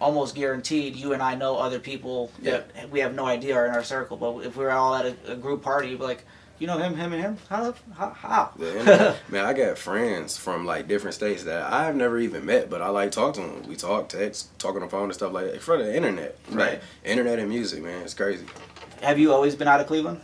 almost 0.00 0.34
guaranteed, 0.34 0.96
you 0.96 1.12
and 1.12 1.22
I 1.22 1.34
know 1.34 1.58
other 1.58 1.78
people 1.78 2.30
that 2.42 2.90
we 2.90 3.00
have 3.00 3.14
no 3.14 3.26
idea 3.26 3.54
are 3.56 3.66
in 3.66 3.74
our 3.74 3.84
circle. 3.84 4.16
But 4.16 4.46
if 4.46 4.56
we're 4.56 4.70
all 4.70 4.94
at 4.94 5.06
a, 5.06 5.32
a 5.32 5.36
group 5.36 5.62
party, 5.62 5.88
you'd 5.90 5.98
be 5.98 6.04
like, 6.04 6.24
you 6.58 6.66
know 6.66 6.76
him, 6.78 6.94
him, 6.94 7.12
and 7.14 7.22
him. 7.22 7.38
How? 7.48 7.74
How? 7.94 8.10
how? 8.10 8.52
Internet, 8.60 9.16
man, 9.30 9.46
I 9.46 9.52
got 9.54 9.78
friends 9.78 10.36
from 10.36 10.66
like 10.66 10.88
different 10.88 11.14
states 11.14 11.44
that 11.44 11.72
I've 11.72 11.96
never 11.96 12.18
even 12.18 12.44
met, 12.44 12.68
but 12.68 12.82
I 12.82 12.88
like 12.88 13.12
talk 13.12 13.34
to 13.34 13.40
them. 13.40 13.62
We 13.66 13.76
talk, 13.76 14.08
text, 14.10 14.58
talk 14.58 14.74
on 14.74 14.82
the 14.82 14.88
phone 14.88 15.04
and 15.04 15.14
stuff 15.14 15.32
like 15.32 15.52
that. 15.52 15.62
For 15.62 15.78
the 15.78 15.94
internet, 15.94 16.36
Right. 16.50 16.72
Like, 16.72 16.82
internet 17.04 17.38
and 17.38 17.48
music, 17.48 17.82
man, 17.82 18.02
it's 18.02 18.12
crazy. 18.14 18.44
have 19.00 19.18
you 19.18 19.32
always 19.32 19.54
been 19.54 19.68
out 19.68 19.80
of 19.80 19.86
Cleveland, 19.86 20.20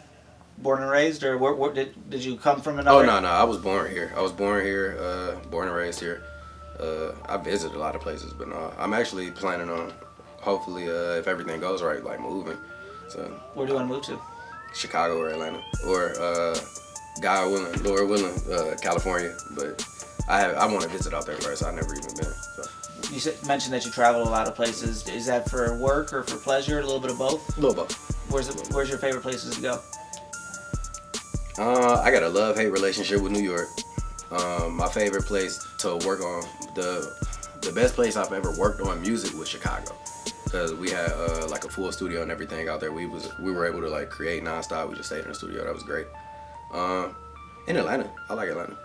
born 0.59 0.83
and 0.83 0.90
raised, 0.90 1.25
or 1.25 1.38
where, 1.38 1.54
where 1.54 1.73
did 1.73 2.11
did 2.11 2.23
you 2.23 2.37
come 2.37 2.61
from 2.61 2.78
Another? 2.78 2.99
Oh 3.02 3.06
no, 3.06 3.21
no, 3.21 3.28
I 3.28 3.45
was 3.45 3.56
born 3.56 3.90
here. 3.90 4.12
I 4.14 4.21
was 4.21 4.33
born 4.33 4.62
here, 4.62 4.99
uh, 5.00 5.37
born 5.49 5.68
and 5.68 5.76
raised 5.76 6.00
here. 6.00 6.23
Uh, 6.80 7.12
I 7.28 7.37
visited 7.37 7.76
a 7.76 7.78
lot 7.78 7.95
of 7.95 8.00
places, 8.00 8.33
but 8.33 8.49
no, 8.49 8.73
I'm 8.78 8.92
actually 8.92 9.30
planning 9.30 9.71
on, 9.71 9.92
hopefully, 10.40 10.88
uh, 10.88 11.14
if 11.18 11.26
everything 11.26 11.61
goes 11.61 11.83
right, 11.83 12.04
like 12.04 12.21
moving 12.21 12.59
So. 13.09 13.23
Where 13.54 13.66
do 13.66 13.73
you 13.73 13.78
want 13.78 13.88
to 13.88 13.95
move 13.95 14.04
to? 14.04 14.21
Chicago 14.75 15.18
or 15.18 15.28
Atlanta 15.30 15.62
or 15.87 16.12
uh, 16.21 16.59
God 17.21 17.50
willing, 17.50 17.83
Lord 17.83 18.09
willing, 18.09 18.35
uh, 18.52 18.76
California. 18.80 19.35
But 19.54 19.83
I 20.28 20.40
have 20.40 20.56
I 20.56 20.66
want 20.66 20.83
to 20.83 20.88
visit 20.88 21.14
out 21.14 21.25
there 21.25 21.37
first. 21.37 21.64
I've 21.64 21.75
never 21.75 21.95
even 21.95 22.14
been. 22.14 22.25
So. 22.25 22.62
You 23.12 23.21
said, 23.21 23.47
mentioned 23.47 23.73
that 23.73 23.85
you 23.87 23.90
travel 23.90 24.23
a 24.23 24.28
lot 24.28 24.49
of 24.49 24.54
places. 24.54 25.09
Is 25.09 25.26
that 25.26 25.49
for 25.49 25.78
work 25.78 26.12
or 26.12 26.25
for 26.25 26.37
pleasure? 26.37 26.80
A 26.80 26.83
little 26.83 27.00
bit 27.00 27.11
of 27.11 27.18
both. 27.18 27.56
A 27.56 27.61
little 27.61 27.75
both. 27.75 27.95
Where's 28.30 28.49
it, 28.49 28.68
Where's 28.75 28.88
your 28.88 28.99
favorite 28.99 29.23
places 29.23 29.54
to 29.56 29.62
go? 29.62 29.80
Uh, 31.59 32.02
I 32.02 32.11
got 32.11 32.23
a 32.23 32.28
love 32.28 32.56
hate 32.56 32.68
relationship 32.71 33.23
with 33.23 33.33
New 33.33 33.40
York. 33.40 33.68
Um, 34.30 34.76
my 34.76 34.88
favorite 34.88 35.25
place 35.25 35.66
to 35.78 35.97
work 36.06 36.21
on 36.21 36.42
the 36.75 37.14
the 37.62 37.73
best 37.73 37.95
place 37.95 38.16
I've 38.16 38.33
ever 38.33 38.52
worked 38.52 38.80
on 38.80 39.00
music 39.00 39.37
was 39.37 39.49
Chicago. 39.49 39.92
because 40.45 40.73
we 40.75 40.90
had 40.90 41.11
uh, 41.12 41.47
like 41.49 41.64
a 41.64 41.68
full 41.68 41.90
studio 41.92 42.23
and 42.23 42.30
everything 42.30 42.68
out 42.68 42.80
there. 42.80 42.92
We 42.92 43.06
was 43.06 43.28
we 43.38 43.52
were 43.52 43.66
able 43.66 43.80
to 43.80 43.88
like 43.88 44.11
create 44.11 44.42
nonstop. 44.42 44.88
We 44.88 44.97
just 44.97 45.09
stayed 45.09 45.23
in 45.23 45.28
the 45.28 45.35
studio. 45.35 45.64
That 45.64 45.75
was 45.75 45.83
great. 45.83 46.06
Um, 46.73 47.14
in 47.66 47.76
Atlanta, 47.76 48.11
I 48.30 48.35
like 48.35 48.49
Atlanta. 48.49 48.76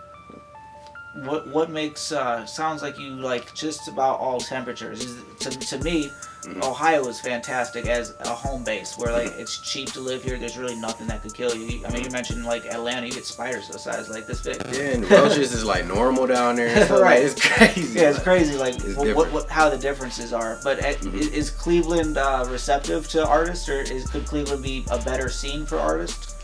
What 1.14 1.46
what 1.48 1.70
makes 1.70 2.10
uh, 2.12 2.44
sounds 2.46 2.82
like 2.82 2.98
you 2.98 3.10
like 3.10 3.54
just 3.54 3.88
about 3.88 4.18
all 4.18 4.40
temperatures? 4.40 5.04
Is 5.04 5.22
to, 5.40 5.50
to 5.50 5.78
me, 5.84 6.10
Mhm. 6.42 6.62
Ohio 6.64 7.06
is 7.06 7.20
fantastic 7.20 7.86
as 7.86 8.14
a 8.20 8.28
home 8.28 8.64
base 8.64 8.98
where 8.98 9.12
Mm-hmm. 9.12 9.28
like 9.28 9.38
it's 9.38 9.58
cheap 9.58 9.92
to 9.92 10.00
live 10.00 10.22
here. 10.24 10.36
There's 10.38 10.58
really 10.58 10.74
nothing 10.74 11.06
that 11.06 11.22
could 11.22 11.34
kill 11.34 11.54
you. 11.54 11.84
I 11.86 11.90
mean, 11.92 12.04
you 12.04 12.10
mentioned 12.10 12.44
like 12.44 12.64
Atlanta, 12.66 13.06
you 13.06 13.12
get 13.12 13.24
spiders 13.26 13.68
the 13.68 13.78
size 13.78 14.08
like 14.08 14.26
this 14.26 14.40
big. 14.42 14.56
Yeah, 14.72 14.80
and 14.94 15.10
roaches 15.10 15.52
is 15.52 15.64
like 15.64 15.86
normal 15.86 16.26
down 16.26 16.56
there. 16.56 16.68
And 16.68 16.84
stuff. 16.86 16.90
Like, 16.98 17.00
Right. 17.02 17.22
it's 17.22 17.40
crazy. 17.40 17.98
Yeah, 18.00 18.08
it's 18.08 18.18
Like, 18.18 18.24
crazy, 18.24 18.56
like 18.56 18.74
It's 18.74 18.96
what, 18.96 19.14
what, 19.16 19.32
what, 19.32 19.48
how 19.50 19.68
the 19.70 19.78
differences 19.78 20.32
are. 20.32 20.58
But 20.64 20.80
at, 20.80 20.98
Mhm. 21.00 21.14
is, 21.14 21.28
is 21.28 21.50
Cleveland 21.50 22.16
uh, 22.18 22.44
receptive 22.50 23.08
to 23.10 23.24
artists, 23.26 23.68
or 23.68 23.80
is 23.80 24.08
could 24.10 24.26
Cleveland 24.26 24.62
be 24.62 24.84
a 24.90 24.98
better 24.98 25.28
scene 25.28 25.64
for 25.64 25.78
artists? 25.78 26.34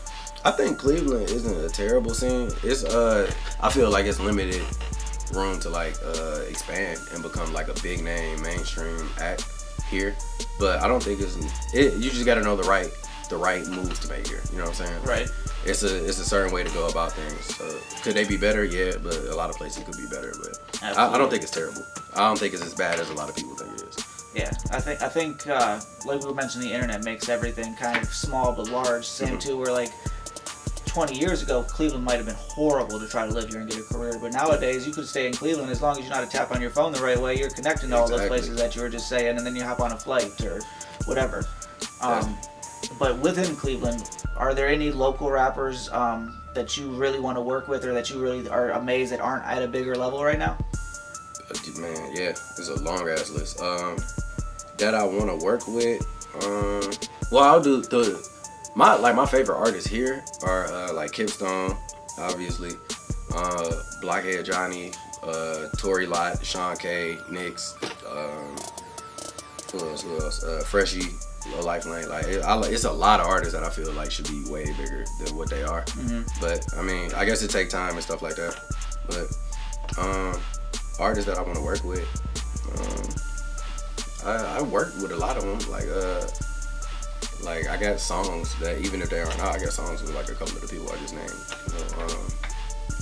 I 0.45 0.51
think 0.51 0.77
Cleveland 0.79 1.29
isn't 1.29 1.57
a 1.65 1.67
terrible 1.67 2.13
scene. 2.13 2.49
It's 2.63 2.85
uh, 2.85 3.29
I 3.59 3.69
feel 3.69 3.89
like 3.89 4.05
it's 4.05 4.21
limited 4.21 4.61
room 5.33 5.59
to 5.59 5.69
like 5.69 5.93
uh 6.03 6.39
expand 6.47 6.99
and 7.13 7.21
become 7.21 7.51
like 7.53 7.67
a 7.67 7.73
big 7.83 8.01
name 8.03 8.41
mainstream 8.41 9.07
act 9.19 9.43
here. 9.89 10.15
But 10.59 10.81
I 10.81 10.87
don't 10.87 11.01
think 11.03 11.19
it's 11.21 11.35
it. 11.73 11.93
You 11.95 12.09
just 12.09 12.25
got 12.25 12.35
to 12.35 12.41
know 12.41 12.55
the 12.55 12.67
right 12.69 12.89
the 13.29 13.37
right 13.37 13.65
moves 13.67 13.99
to 13.99 14.09
make 14.09 14.27
here. 14.27 14.41
You 14.51 14.57
know 14.57 14.63
what 14.65 14.79
I'm 14.79 14.87
saying? 14.87 15.03
Right. 15.03 15.29
It's 15.65 15.83
a 15.83 16.05
it's 16.05 16.19
a 16.19 16.25
certain 16.25 16.53
way 16.53 16.63
to 16.63 16.69
go 16.71 16.87
about 16.87 17.11
things. 17.13 17.59
Uh, 17.59 17.79
could 18.01 18.13
they 18.15 18.25
be 18.25 18.37
better? 18.37 18.63
Yeah, 18.63 18.93
but 19.03 19.15
a 19.15 19.35
lot 19.35 19.49
of 19.49 19.55
places 19.55 19.83
could 19.83 19.97
be 19.97 20.07
better. 20.07 20.33
But 20.41 20.79
I, 20.81 21.13
I 21.13 21.17
don't 21.17 21.29
think 21.29 21.43
it's 21.43 21.51
terrible. 21.51 21.83
I 22.15 22.27
don't 22.27 22.39
think 22.39 22.53
it's 22.53 22.63
as 22.63 22.73
bad 22.73 22.99
as 22.99 23.09
a 23.09 23.13
lot 23.13 23.29
of 23.29 23.35
people 23.35 23.55
think 23.55 23.73
it 23.79 23.87
is. 23.87 23.97
Yeah, 24.33 24.51
I 24.71 24.79
think 24.79 25.01
I 25.01 25.09
think 25.09 25.47
uh, 25.47 25.79
like 26.05 26.23
we 26.23 26.33
mentioned, 26.33 26.63
the 26.63 26.71
internet 26.71 27.03
makes 27.03 27.29
everything 27.29 27.73
kind 27.75 27.97
of 27.97 28.13
small 28.13 28.53
but 28.53 28.69
large. 28.69 29.05
Same 29.05 29.35
Mhm. 29.37 29.41
too, 29.41 29.57
where 29.57 29.71
like 29.71 29.91
20 30.89 31.17
years 31.17 31.43
ago, 31.43 31.61
Cleveland 31.63 32.03
might 32.03 32.15
have 32.15 32.25
been 32.25 32.35
horrible 32.35 32.99
to 32.99 33.07
try 33.07 33.25
to 33.25 33.31
live 33.31 33.49
here 33.49 33.61
and 33.61 33.69
get 33.69 33.79
a 33.79 33.83
career, 33.83 34.17
but 34.19 34.33
nowadays 34.33 34.87
you 34.87 34.91
could 34.91 35.07
stay 35.07 35.27
in 35.27 35.33
Cleveland 35.33 35.71
as 35.71 35.81
long 35.81 35.97
as 35.97 36.03
you 36.03 36.09
know 36.09 36.15
how 36.15 36.25
to 36.25 36.29
tap 36.29 36.51
on 36.51 36.59
your 36.59 36.71
phone 36.71 36.91
the 36.91 36.99
right 36.99 37.19
way. 37.19 37.37
You're 37.37 37.51
connecting 37.51 37.89
to 37.91 37.95
all 37.95 38.07
those 38.07 38.27
places 38.27 38.57
that 38.57 38.75
you 38.75 38.81
were 38.81 38.89
just 38.89 39.07
saying, 39.07 39.37
and 39.37 39.45
then 39.45 39.55
you 39.55 39.63
hop 39.63 39.79
on 39.79 39.91
a 39.91 39.97
flight 39.97 40.43
or 40.43 40.59
whatever. 41.05 41.45
Um, 42.01 42.35
but 42.97 43.19
within 43.19 43.55
Cleveland, 43.55 44.09
are 44.35 44.53
there 44.53 44.67
any 44.67 44.91
local 44.91 45.29
rappers 45.29 45.91
um, 45.91 46.41
that 46.55 46.75
you 46.75 46.89
really 46.89 47.19
want 47.19 47.37
to 47.37 47.41
work 47.41 47.67
with, 47.67 47.85
or 47.85 47.93
that 47.93 48.09
you 48.09 48.19
really 48.19 48.49
are 48.49 48.71
amazed 48.71 49.11
that 49.11 49.19
aren't 49.19 49.45
at 49.45 49.61
a 49.61 49.67
bigger 49.67 49.95
level 49.95 50.23
right 50.23 50.39
now? 50.39 50.57
Uh, 51.37 51.81
Man, 51.81 52.11
yeah, 52.15 52.29
it's 52.29 52.67
a 52.67 52.81
long 52.81 53.07
ass 53.07 53.29
list. 53.29 53.61
Um, 53.61 53.97
that 54.77 54.95
I 54.95 55.03
want 55.03 55.27
to 55.27 55.45
work 55.45 55.67
with. 55.67 56.01
Um, 56.43 56.91
well, 57.31 57.43
I'll 57.43 57.61
do 57.61 57.81
the 57.81 57.87
my 58.79 58.95
like 58.95 59.13
my 59.13 59.25
favorite 59.25 59.57
artists 59.57 59.89
here 59.89 60.23
are 60.41 60.65
uh, 60.67 60.93
like 60.93 61.11
Kipstone, 61.11 61.77
obviously, 62.17 62.71
uh, 63.35 63.71
Blockhead 63.99 64.45
Johnny, 64.45 64.93
uh, 65.21 65.67
Tory 65.77 66.07
Lott, 66.07 66.45
Sean 66.45 66.77
K, 66.77 67.17
Nix, 67.29 67.75
um, 68.09 68.55
who 69.73 69.79
else? 69.89 70.01
Who 70.03 70.17
else? 70.21 70.41
Uh, 70.45 70.63
Freshie, 70.65 71.09
Low 71.51 71.61
Life 71.61 71.85
Lane. 71.85 72.07
Like, 72.07 72.25
it, 72.27 72.41
I, 72.41 72.57
it's 72.69 72.85
a 72.85 72.91
lot 72.91 73.19
of 73.19 73.25
artists 73.27 73.53
that 73.53 73.63
I 73.65 73.69
feel 73.69 73.91
like 73.91 74.11
should 74.11 74.29
be 74.29 74.49
way 74.49 74.63
bigger 74.77 75.03
than 75.21 75.35
what 75.35 75.49
they 75.49 75.63
are. 75.63 75.83
Mhm. 75.83 76.25
But 76.39 76.65
I 76.77 76.81
mean, 76.81 77.11
I 77.15 77.25
guess 77.25 77.41
it 77.43 77.49
take 77.49 77.69
time 77.69 77.95
and 77.95 78.01
stuff 78.01 78.21
like 78.21 78.35
that. 78.35 78.55
But 79.07 80.01
um, 80.01 80.41
artists 81.01 81.29
that 81.29 81.37
I 81.37 81.41
want 81.41 81.55
to 81.55 81.61
work 81.61 81.83
with, 81.83 82.07
um, 84.23 84.29
I, 84.29 84.59
I 84.59 84.61
work 84.61 84.95
with 85.01 85.11
a 85.11 85.17
lot 85.17 85.35
of 85.35 85.43
them. 85.43 85.59
Like 85.69 85.89
uh, 85.89 86.25
like 87.43 87.67
I 87.67 87.77
got 87.77 87.99
songs 87.99 88.57
that 88.59 88.79
even 88.79 89.01
if 89.01 89.09
they 89.09 89.21
aren't 89.21 89.39
out, 89.39 89.55
I 89.55 89.59
got 89.59 89.73
songs 89.73 90.01
with 90.01 90.13
like 90.15 90.29
a 90.29 90.33
couple 90.33 90.55
of 90.55 90.61
the 90.61 90.67
people 90.67 90.91
I 90.91 90.97
just 90.97 91.15
named. 91.15 91.31
Um, 91.97 92.39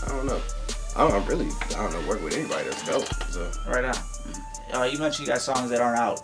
I 0.05 0.09
don't 0.09 0.25
know. 0.25 0.41
I 0.95 1.07
don't 1.07 1.27
really 1.27 1.49
I 1.75 1.83
don't 1.83 1.93
know 1.93 2.07
work 2.07 2.23
with 2.23 2.35
anybody 2.35 2.65
that's 2.69 2.85
dope. 2.85 3.05
So 3.29 3.51
Right 3.67 3.85
on. 3.85 3.95
Uh, 4.73 4.83
you 4.83 4.97
mentioned 4.97 5.27
you 5.27 5.33
got 5.33 5.41
songs 5.41 5.69
that 5.69 5.79
aren't 5.79 5.99
out. 5.99 6.19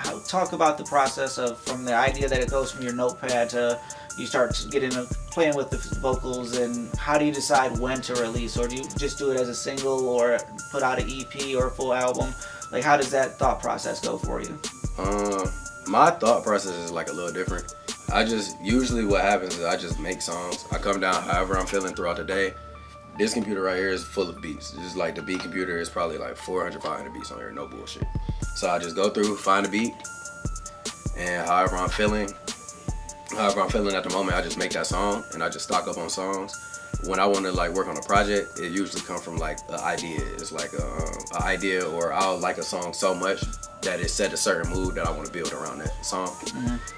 How, 0.00 0.18
talk 0.20 0.52
about 0.52 0.78
the 0.78 0.84
process 0.84 1.38
of 1.38 1.58
from 1.58 1.84
the 1.84 1.94
idea 1.94 2.28
that 2.28 2.40
it 2.40 2.50
goes 2.50 2.72
from 2.72 2.82
your 2.82 2.94
notepad 2.94 3.50
to 3.50 3.78
you 4.16 4.26
start 4.26 4.54
to 4.54 4.68
get 4.68 4.92
playing 5.30 5.56
with 5.56 5.70
the 5.70 5.76
vocals 6.00 6.56
and 6.56 6.94
how 6.96 7.18
do 7.18 7.24
you 7.24 7.32
decide 7.32 7.76
when 7.78 8.00
to 8.00 8.14
release 8.14 8.56
or 8.56 8.68
do 8.68 8.76
you 8.76 8.84
just 8.96 9.18
do 9.18 9.30
it 9.30 9.40
as 9.40 9.48
a 9.48 9.54
single 9.54 10.08
or 10.08 10.38
put 10.70 10.82
out 10.82 11.00
an 11.00 11.08
EP 11.10 11.56
or 11.56 11.66
a 11.66 11.70
full 11.70 11.92
album? 11.92 12.32
Like 12.70 12.84
how 12.84 12.96
does 12.96 13.10
that 13.10 13.38
thought 13.38 13.60
process 13.60 14.00
go 14.00 14.16
for 14.16 14.40
you? 14.40 14.58
Um, 14.98 15.48
my 15.86 16.10
thought 16.10 16.42
process 16.42 16.74
is 16.76 16.90
like 16.90 17.08
a 17.08 17.12
little 17.12 17.32
different. 17.32 17.74
I 18.12 18.24
just 18.24 18.60
usually 18.62 19.04
what 19.04 19.22
happens 19.22 19.58
is 19.58 19.64
I 19.64 19.76
just 19.76 19.98
make 19.98 20.22
songs. 20.22 20.66
I 20.70 20.78
come 20.78 21.00
down 21.00 21.22
however 21.22 21.58
I'm 21.58 21.66
feeling 21.66 21.94
throughout 21.94 22.16
the 22.16 22.24
day. 22.24 22.54
This 23.18 23.32
computer 23.34 23.62
right 23.62 23.76
here 23.76 23.90
is 23.90 24.04
full 24.04 24.28
of 24.28 24.40
beats. 24.42 24.72
Just 24.72 24.96
like 24.96 25.14
the 25.14 25.22
beat 25.22 25.40
computer 25.40 25.78
is 25.78 25.88
probably 25.88 26.18
like 26.18 26.36
400, 26.36 26.82
500 26.82 27.12
beats 27.12 27.30
on 27.30 27.38
here, 27.38 27.52
no 27.52 27.66
bullshit. 27.66 28.04
So 28.56 28.68
I 28.68 28.78
just 28.78 28.96
go 28.96 29.08
through, 29.08 29.36
find 29.36 29.64
a 29.66 29.68
beat, 29.68 29.94
and 31.16 31.46
however 31.46 31.76
I'm 31.76 31.88
feeling, 31.88 32.28
however 33.30 33.60
I'm 33.60 33.70
feeling 33.70 33.94
at 33.94 34.04
the 34.04 34.10
moment, 34.10 34.36
I 34.36 34.42
just 34.42 34.58
make 34.58 34.72
that 34.72 34.86
song 34.86 35.24
and 35.32 35.42
I 35.42 35.48
just 35.48 35.66
stock 35.66 35.86
up 35.86 35.96
on 35.96 36.10
songs. 36.10 36.73
When 37.06 37.20
I 37.20 37.26
want 37.26 37.44
to 37.44 37.52
like 37.52 37.72
work 37.72 37.88
on 37.88 37.96
a 37.96 38.02
project, 38.02 38.58
it 38.58 38.72
usually 38.72 39.02
come 39.02 39.20
from 39.20 39.36
like 39.36 39.58
an 39.68 39.80
idea. 39.80 40.20
It's 40.34 40.52
like 40.52 40.72
a, 40.72 40.84
um, 40.84 41.12
an 41.34 41.42
idea, 41.42 41.84
or 41.84 42.12
I'll 42.12 42.38
like 42.38 42.58
a 42.58 42.62
song 42.62 42.92
so 42.92 43.14
much 43.14 43.42
that 43.82 44.00
it 44.00 44.08
set 44.08 44.32
a 44.32 44.36
certain 44.36 44.72
mood 44.72 44.94
that 44.94 45.06
I 45.06 45.10
want 45.10 45.26
to 45.26 45.32
build 45.32 45.52
around 45.52 45.80
that 45.80 46.04
song. 46.04 46.34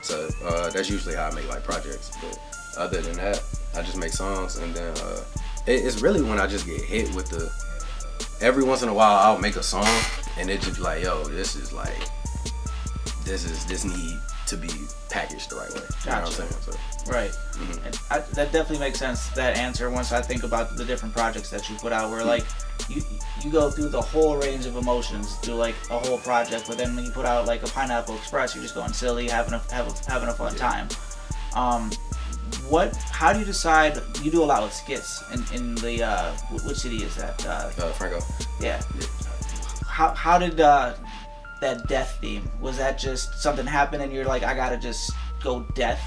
So 0.02 0.28
uh, 0.44 0.70
that's 0.70 0.88
usually 0.88 1.16
how 1.16 1.28
I 1.28 1.34
make 1.34 1.48
like 1.48 1.64
projects. 1.64 2.16
But 2.20 2.38
other 2.78 3.00
than 3.00 3.16
that, 3.16 3.42
I 3.74 3.82
just 3.82 3.96
make 3.96 4.12
songs, 4.12 4.56
and 4.58 4.74
then 4.74 4.96
uh, 4.98 5.24
it, 5.66 5.84
it's 5.84 6.00
really 6.00 6.22
when 6.22 6.38
I 6.38 6.46
just 6.46 6.66
get 6.66 6.80
hit 6.80 7.12
with 7.14 7.28
the. 7.28 7.50
Every 8.40 8.64
once 8.64 8.82
in 8.82 8.88
a 8.88 8.94
while, 8.94 9.16
I'll 9.16 9.38
make 9.40 9.56
a 9.56 9.62
song, 9.62 9.88
and 10.38 10.50
it 10.50 10.60
just 10.60 10.76
be 10.76 10.82
like, 10.82 11.02
yo, 11.02 11.24
this 11.24 11.56
is 11.56 11.72
like, 11.72 12.08
this 13.24 13.44
is 13.44 13.64
this 13.66 13.84
need 13.84 14.20
to 14.46 14.56
be 14.56 14.68
packaged 15.10 15.50
the 15.50 15.56
right 15.56 15.72
way. 15.74 15.80
You 15.80 16.10
know 16.10 16.20
Gotcha. 16.20 16.32
saying? 16.32 16.50
So, 16.64 16.72
Right. 17.12 17.30
Mhm. 17.54 17.86
And 17.86 18.00
I, 18.10 18.18
that 18.34 18.50
definitely 18.52 18.78
makes 18.80 18.98
sense. 18.98 19.28
That 19.28 19.56
answer 19.56 19.90
once 19.90 20.10
I 20.12 20.20
think 20.20 20.42
about 20.42 20.76
the 20.76 20.84
different 20.84 21.14
projects 21.14 21.50
that 21.50 21.68
you 21.70 21.76
put 21.76 21.92
out, 21.92 22.10
where 22.10 22.24
like 22.24 22.44
you 22.88 23.02
you 23.44 23.50
go 23.50 23.70
through 23.70 23.90
the 23.90 24.00
whole 24.00 24.36
range 24.36 24.66
of 24.66 24.76
emotions 24.76 25.34
through 25.36 25.54
like 25.54 25.76
a 25.90 25.98
whole 25.98 26.18
project, 26.18 26.64
but 26.66 26.76
then 26.78 26.96
when 26.96 27.04
you 27.04 27.12
put 27.12 27.24
out 27.26 27.46
like 27.46 27.62
a 27.62 27.66
Pineapple 27.68 28.16
Express, 28.16 28.54
you're 28.54 28.62
just 28.62 28.74
going 28.74 28.92
silly, 28.92 29.28
having 29.28 29.54
a 29.54 29.62
have 29.72 29.86
a, 29.88 30.10
having 30.10 30.28
a 30.28 30.34
fun 30.34 30.52
Yeah. 30.54 30.58
time. 30.68 30.88
Um, 31.54 31.90
what? 32.68 32.96
How 32.96 33.32
do 33.32 33.38
you 33.38 33.44
decide? 33.44 34.00
You 34.22 34.30
do 34.32 34.42
a 34.42 34.48
lot 34.52 34.62
with 34.64 34.72
skits 34.74 35.22
in 35.32 35.44
in 35.54 35.74
the 35.76 36.02
uh, 36.02 36.32
which 36.64 36.78
city 36.78 37.04
is 37.04 37.14
that? 37.16 37.44
Uh, 37.46 37.70
uh, 37.78 37.92
Franco. 37.92 38.18
yeah. 38.60 38.82
How 39.86 40.12
how 40.14 40.38
did 40.38 40.60
uh, 40.60 40.94
that 41.60 41.86
death 41.88 42.18
theme? 42.20 42.48
Was 42.60 42.78
that 42.78 42.98
just 42.98 43.40
something 43.40 43.66
happened 43.66 44.02
and 44.02 44.12
you're 44.12 44.24
like, 44.24 44.42
I 44.42 44.54
gotta 44.54 44.76
just 44.76 45.10
go 45.42 45.60
death? 45.74 46.02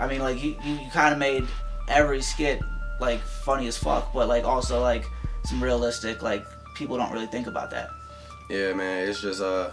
I 0.00 0.06
mean, 0.06 0.20
like 0.20 0.42
you 0.42 0.56
you, 0.64 0.78
kind 0.92 1.12
of 1.12 1.18
made 1.18 1.46
every 1.88 2.22
skit 2.22 2.60
like 3.00 3.20
funny 3.20 3.66
as 3.66 3.76
fuck, 3.76 4.12
but 4.12 4.28
like 4.28 4.44
also 4.44 4.80
like 4.80 5.04
some 5.44 5.62
realistic. 5.62 6.22
Like 6.22 6.46
people 6.74 6.96
don't 6.96 7.12
really 7.12 7.26
think 7.26 7.46
about 7.46 7.70
that. 7.70 7.90
Yeah, 8.48 8.72
man. 8.72 9.08
It's 9.08 9.20
just 9.20 9.42
uh, 9.42 9.70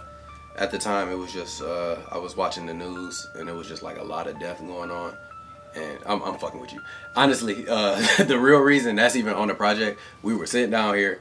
at 0.56 0.70
the 0.70 0.78
time 0.78 1.10
it 1.10 1.16
was 1.16 1.32
just 1.32 1.62
uh, 1.62 1.96
I 2.10 2.18
was 2.18 2.36
watching 2.36 2.66
the 2.66 2.74
news 2.74 3.26
and 3.34 3.48
it 3.48 3.54
was 3.54 3.68
just 3.68 3.82
like 3.82 3.98
a 3.98 4.04
lot 4.04 4.26
of 4.26 4.38
death 4.38 4.58
going 4.58 4.90
on. 4.90 5.16
And 5.74 5.98
I'm, 6.04 6.20
I'm 6.22 6.36
fucking 6.36 6.60
with 6.60 6.72
you. 6.72 6.80
Honestly, 7.14 7.64
uh, 7.68 7.94
the 8.24 8.38
real 8.38 8.58
reason 8.58 8.96
that's 8.96 9.14
even 9.14 9.34
on 9.34 9.48
the 9.48 9.54
project, 9.54 10.00
we 10.22 10.34
were 10.34 10.46
sitting 10.46 10.70
down 10.70 10.96
here, 10.96 11.20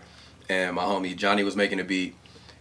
and 0.49 0.75
my 0.75 0.83
homie 0.83 1.15
Johnny 1.15 1.43
was 1.43 1.55
making 1.55 1.79
a 1.79 1.83
beat. 1.83 2.15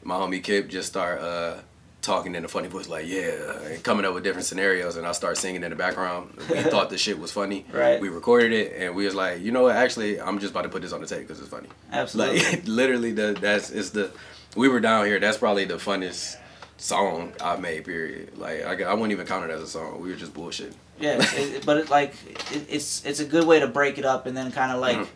My 0.08 0.14
homie 0.14 0.42
Kip 0.42 0.70
just 0.70 0.88
start 0.88 1.20
uh, 1.20 1.56
talking 2.00 2.34
in 2.34 2.42
a 2.42 2.48
funny 2.48 2.68
voice, 2.68 2.88
like 2.88 3.06
yeah, 3.06 3.60
and 3.66 3.82
coming 3.82 4.06
up 4.06 4.14
with 4.14 4.24
different 4.24 4.46
scenarios, 4.46 4.96
and 4.96 5.06
I 5.06 5.12
start 5.12 5.36
singing 5.36 5.62
in 5.62 5.68
the 5.68 5.76
background. 5.76 6.34
We 6.48 6.62
thought 6.72 6.88
the 6.88 6.96
shit 6.96 7.18
was 7.18 7.30
funny. 7.30 7.66
Right. 7.70 8.00
We 8.00 8.08
recorded 8.08 8.52
it, 8.52 8.72
and 8.80 8.94
we 8.96 9.04
was 9.04 9.14
like, 9.14 9.42
you 9.42 9.52
know 9.52 9.64
what? 9.64 9.76
Actually, 9.76 10.18
I'm 10.18 10.38
just 10.38 10.52
about 10.52 10.62
to 10.62 10.70
put 10.70 10.80
this 10.80 10.94
on 10.94 11.02
the 11.02 11.06
tape 11.06 11.28
because 11.28 11.38
it's 11.40 11.50
funny. 11.50 11.68
Absolutely. 11.92 12.40
Like 12.40 12.62
literally, 12.66 13.12
the 13.12 13.36
that's 13.38 13.68
it's 13.68 13.90
the 13.90 14.10
we 14.56 14.66
were 14.70 14.80
down 14.80 15.04
here. 15.04 15.20
That's 15.20 15.36
probably 15.36 15.66
the 15.66 15.74
funnest 15.74 16.36
song 16.78 17.34
I've 17.42 17.60
made. 17.60 17.84
Period. 17.84 18.38
Like 18.38 18.64
I, 18.64 18.84
I 18.84 18.94
wouldn't 18.94 19.12
even 19.12 19.26
count 19.26 19.44
it 19.44 19.50
as 19.50 19.60
a 19.60 19.66
song. 19.66 20.00
We 20.00 20.08
were 20.08 20.16
just 20.16 20.32
bullshit. 20.32 20.72
Yeah, 20.98 21.18
it, 21.20 21.66
but 21.66 21.76
it, 21.76 21.90
like 21.90 22.14
it, 22.50 22.66
it's 22.70 23.04
it's 23.04 23.20
a 23.20 23.26
good 23.26 23.46
way 23.46 23.60
to 23.60 23.66
break 23.66 23.98
it 23.98 24.06
up 24.06 24.24
and 24.24 24.34
then 24.34 24.52
kind 24.52 24.72
of 24.72 24.80
like. 24.80 24.96
Mhm. 24.96 25.08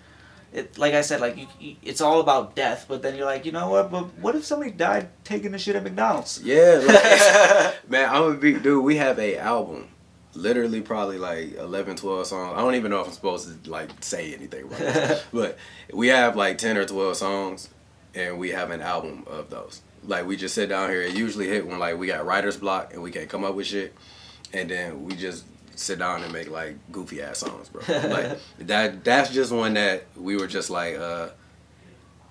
It, 0.52 0.76
like 0.76 0.92
I 0.92 1.00
said, 1.00 1.21
like 1.21 1.38
you, 1.38 1.47
you, 1.59 1.76
it's 1.82 2.02
all 2.02 2.21
about 2.21 2.54
death, 2.54 2.85
but 2.87 3.00
then 3.00 3.16
you're 3.16 3.25
like, 3.25 3.47
you 3.47 3.52
know 3.52 3.71
what? 3.71 3.90
But 3.90 4.18
what 4.18 4.35
if 4.35 4.44
somebody 4.44 4.71
died 4.71 5.09
taking 5.25 5.54
a 5.54 5.59
shit 5.59 5.76
at 5.76 5.82
McDonald's? 5.82 6.42
Yeah, 6.44 6.82
like, 6.85 7.75
man, 7.88 8.11
I'm 8.11 8.25
a 8.25 8.35
big 8.35 8.62
dude. 8.62 8.85
We 8.85 8.97
have 8.97 9.18
a 9.18 9.38
album, 9.38 9.88
literally 10.35 10.82
probably 10.82 11.16
like 11.18 11.54
11, 11.54 11.97
12 11.97 12.26
songs. 12.26 12.52
I 12.54 12.61
don't 12.61 12.75
even 12.75 12.90
know 12.90 13.00
if 13.00 13.06
I'm 13.06 13.12
supposed 13.14 13.64
to 13.64 13.71
like 13.71 13.90
say 14.00 14.35
anything 14.35 14.68
right, 14.68 14.80
now. 14.94 15.18
but 15.32 15.56
we 15.92 16.09
have 16.09 16.37
like 16.37 16.59
ten 16.59 16.76
or 16.76 16.85
twelve 16.85 17.16
songs, 17.16 17.71
and 18.14 18.38
we 18.38 18.50
have 18.50 18.71
an 18.71 18.82
album 18.82 19.25
of 19.26 19.49
those. 19.49 19.80
Like 20.04 20.26
we 20.26 20.37
just 20.37 20.54
sit 20.54 20.68
down 20.68 20.90
here. 20.90 21.00
It 21.00 21.14
usually 21.14 21.49
hit 21.49 21.66
when 21.66 21.78
like 21.78 21.97
we 21.97 22.09
got 22.09 22.26
writer's 22.26 22.59
block 22.59 22.92
and 22.92 23.02
we 23.02 23.11
can't 23.11 23.30
come 23.30 23.42
up 23.42 23.54
with 23.54 23.68
shit, 23.68 23.94
and 24.52 24.68
then 24.68 25.04
we 25.04 25.14
just 25.16 25.44
sit 25.76 25.99
down 25.99 26.23
and 26.23 26.33
make 26.33 26.50
like 26.50 26.76
goofy 26.91 27.23
ass 27.23 27.38
songs, 27.38 27.69
bro. 27.69 27.83
like 28.09 28.38
that. 28.59 29.05
That's 29.05 29.31
just 29.31 29.52
one 29.52 29.75
that 29.75 30.05
we 30.17 30.37
were 30.37 30.47
just 30.47 30.71
like, 30.71 30.97
uh, 30.97 31.29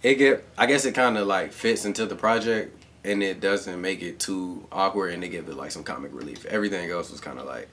it 0.03 0.15
get. 0.15 0.45
I 0.57 0.65
guess 0.65 0.85
it 0.85 0.93
kind 0.93 1.17
of 1.17 1.27
like 1.27 1.51
fits 1.53 1.85
into 1.85 2.05
the 2.05 2.15
project, 2.15 2.75
and 3.03 3.21
it 3.23 3.39
doesn't 3.39 3.81
make 3.81 4.01
it 4.01 4.19
too 4.19 4.65
awkward, 4.71 5.13
and 5.13 5.23
they 5.23 5.29
give 5.29 5.47
it 5.47 5.55
like 5.55 5.71
some 5.71 5.83
comic 5.83 6.13
relief. 6.13 6.45
Everything 6.45 6.89
else 6.89 7.11
was 7.11 7.19
kind 7.19 7.39
of 7.39 7.45
like, 7.45 7.67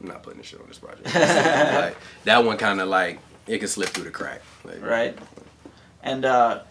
I'm 0.00 0.08
not 0.08 0.22
putting 0.22 0.38
this 0.38 0.48
shit 0.48 0.60
on 0.60 0.66
this 0.68 0.78
project. 0.78 1.06
like 1.14 1.96
that 2.24 2.44
one 2.44 2.56
kind 2.56 2.80
of 2.80 2.88
like 2.88 3.18
it 3.46 3.58
can 3.58 3.68
slip 3.68 3.88
through 3.90 4.04
the 4.04 4.10
crack. 4.10 4.42
Like, 4.64 4.82
right? 4.82 5.18
And 6.02 6.24
uh, 6.24 6.62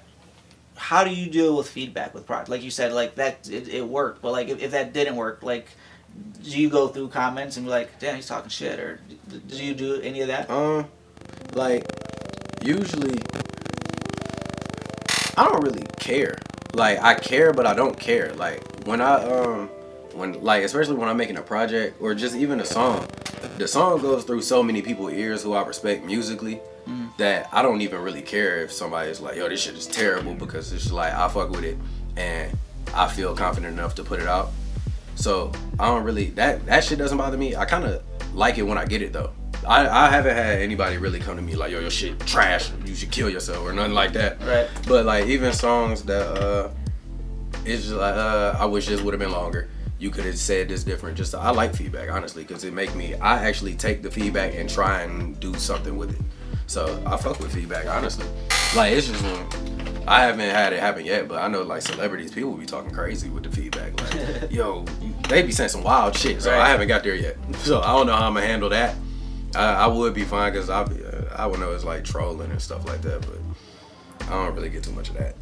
how 0.76 1.04
do 1.04 1.10
you 1.10 1.30
deal 1.30 1.58
with 1.58 1.68
feedback 1.68 2.14
with 2.14 2.26
project? 2.26 2.50
Like 2.50 2.64
you 2.64 2.72
said, 2.72 2.94
like 2.94 3.16
that 3.16 3.50
it, 3.50 3.68
it 3.68 3.88
worked, 3.88 4.22
but 4.22 4.32
like 4.32 4.48
if, 4.48 4.62
if 4.62 4.72
that 4.72 4.94
didn't 4.94 5.16
work, 5.16 5.44
like 5.44 5.68
do 6.44 6.60
you 6.62 6.70
go 6.70 6.88
through 6.88 7.10
comments 7.10 7.58
and 7.58 7.66
be 7.66 7.70
like, 7.70 8.00
"Damn, 8.00 8.16
he's 8.16 8.28
talking 8.28 8.50
shit," 8.50 8.80
or 8.80 9.00
do 9.48 9.64
you 9.64 9.74
do 9.74 10.02
any 10.02 10.22
of 10.22 10.28
that? 10.28 10.50
Um, 10.50 10.88
like 11.54 11.86
usually, 12.64 13.20
I 15.36 15.44
don't 15.44 15.64
really 15.64 15.86
care. 16.00 16.38
Like 16.74 17.02
I 17.02 17.16
care, 17.16 17.54
but 17.54 17.66
I 17.66 17.74
don't 17.74 18.00
care. 18.00 18.34
Like 18.34 18.62
when 18.86 19.02
I 19.02 19.24
um 19.24 19.70
when 20.14 20.42
like 20.42 20.64
especially 20.64 20.96
when 20.96 21.10
I'm 21.10 21.18
making 21.18 21.38
a 21.38 21.42
project 21.42 22.02
or 22.02 22.14
just 22.14 22.36
even 22.36 22.60
a 22.60 22.66
song, 22.66 23.08
the 23.58 23.68
song 23.68 24.02
goes 24.02 24.24
through 24.24 24.42
so 24.42 24.64
many 24.64 24.82
people's 24.82 25.14
ears 25.14 25.44
who 25.44 25.54
I 25.54 25.64
respect 25.66 26.06
musically 26.06 26.62
that 27.18 27.50
I 27.52 27.62
don't 27.62 27.82
even 27.82 28.02
really 28.02 28.22
care 28.22 28.60
if 28.64 28.72
somebody's 28.72 29.20
like, 29.20 29.36
yo, 29.36 29.50
this 29.50 29.62
shit 29.62 29.76
is 29.76 29.88
terrible 29.88 30.34
because 30.34 30.72
it's 30.72 30.92
like 30.92 31.14
I 31.14 31.28
fuck 31.28 31.50
with 31.50 31.64
it 31.64 31.78
and 32.16 32.56
I 32.94 33.08
feel 33.08 33.36
confident 33.36 33.74
enough 33.74 33.96
to 33.96 34.04
put 34.04 34.20
it 34.20 34.28
out. 34.28 34.52
So 35.18 35.52
I 35.80 35.88
don't 35.88 36.04
really 36.04 36.30
that 36.32 36.66
that 36.68 36.84
shit 36.84 37.00
doesn't 37.00 37.18
bother 37.18 37.38
me. 37.38 37.56
I 37.56 37.66
kind 37.66 37.86
of 37.86 38.04
like 38.34 38.58
it 38.58 38.64
when 38.64 38.78
I 38.78 38.86
get 38.86 39.02
it 39.02 39.12
though. 39.12 39.32
I, 39.68 39.88
I 39.88 40.10
haven't 40.10 40.36
had 40.36 40.62
anybody 40.62 40.98
really 40.98 41.20
come 41.20 41.36
to 41.36 41.42
me 41.42 41.56
like 41.56 41.72
yo 41.72 41.80
your 41.80 41.90
shit 41.90 42.20
trash. 42.22 42.72
You 42.86 42.96
should 42.96 43.12
kill 43.12 43.30
yourself 43.30 43.66
or 43.66 43.74
nothing 43.74 43.94
like 43.94 44.14
that. 44.14 44.40
Right. 44.42 44.70
But 44.88 45.06
like 45.06 45.26
even 45.26 45.54
songs 45.54 46.04
that 46.04 46.26
uh, 46.26 46.70
it's 47.66 47.84
just 47.84 47.96
like 47.96 48.16
uh, 48.16 48.56
I 48.60 48.66
wish 48.66 48.88
this 48.88 49.02
would 49.02 49.14
have 49.14 49.20
been 49.20 49.32
longer. 49.32 49.70
You 50.00 50.12
could 50.12 50.26
have 50.26 50.38
said 50.38 50.70
this 50.70 50.84
different. 50.84 51.18
Just 51.18 51.34
I 51.34 51.50
like 51.50 51.74
feedback 51.74 52.12
honestly 52.12 52.44
because 52.44 52.64
it 52.64 52.74
make 52.74 52.94
me. 52.96 53.16
I 53.16 53.48
actually 53.48 53.74
take 53.74 54.04
the 54.04 54.12
feedback 54.12 54.54
and 54.54 54.70
try 54.70 55.02
and 55.02 55.38
do 55.40 55.56
something 55.56 55.98
with 55.98 56.12
it. 56.12 56.22
So 56.68 57.02
I 57.06 57.18
fuck 57.18 57.40
with 57.40 57.54
feedback 57.54 57.88
honestly. 57.88 58.26
Like 58.76 58.94
it's 58.94 59.08
just 59.08 59.24
I 60.08 60.22
haven't 60.22 60.40
had 60.42 60.72
it 60.74 60.80
happen 60.80 61.06
yet, 61.06 61.28
but 61.28 61.42
I 61.42 61.48
know 61.48 61.64
like 61.64 61.82
celebrities, 61.82 62.32
people 62.32 62.54
be 62.54 62.66
talking 62.66 62.92
crazy 62.92 63.30
with 63.30 63.44
the 63.44 63.52
feedback. 63.52 64.00
Like, 64.02 64.52
yo, 64.52 64.84
they 65.28 65.44
be 65.44 65.52
saying 65.52 65.70
some 65.70 65.84
wild 65.84 66.16
shit. 66.16 66.42
So 66.42 66.52
Right. 66.52 66.62
I 66.62 66.68
haven't 66.70 66.88
got 66.88 67.04
there 67.04 67.16
yet. 67.16 67.38
So 67.60 67.82
I 67.82 67.88
don't 67.94 68.08
know 68.08 68.16
how 68.16 68.28
I'm 68.28 68.34
gonna 68.34 68.46
handle 68.46 68.70
that. 68.70 68.96
I, 69.56 69.74
I 69.74 69.88
would 69.88 70.14
be 70.14 70.24
fine 70.24 70.52
because 70.54 70.70
I 70.70 70.82
uh, 70.84 71.34
I 71.36 71.46
would 71.48 71.60
know 71.60 71.72
it's 71.74 71.84
like 71.84 72.04
trolling 72.04 72.52
and 72.52 72.62
stuff 72.62 72.86
like 72.88 73.02
that, 73.02 73.22
but 73.22 74.28
I 74.28 74.46
don't 74.46 74.54
really 74.56 74.70
get 74.70 74.84
too 74.84 74.92
much 74.92 75.10
of 75.10 75.16
that. 75.18 75.36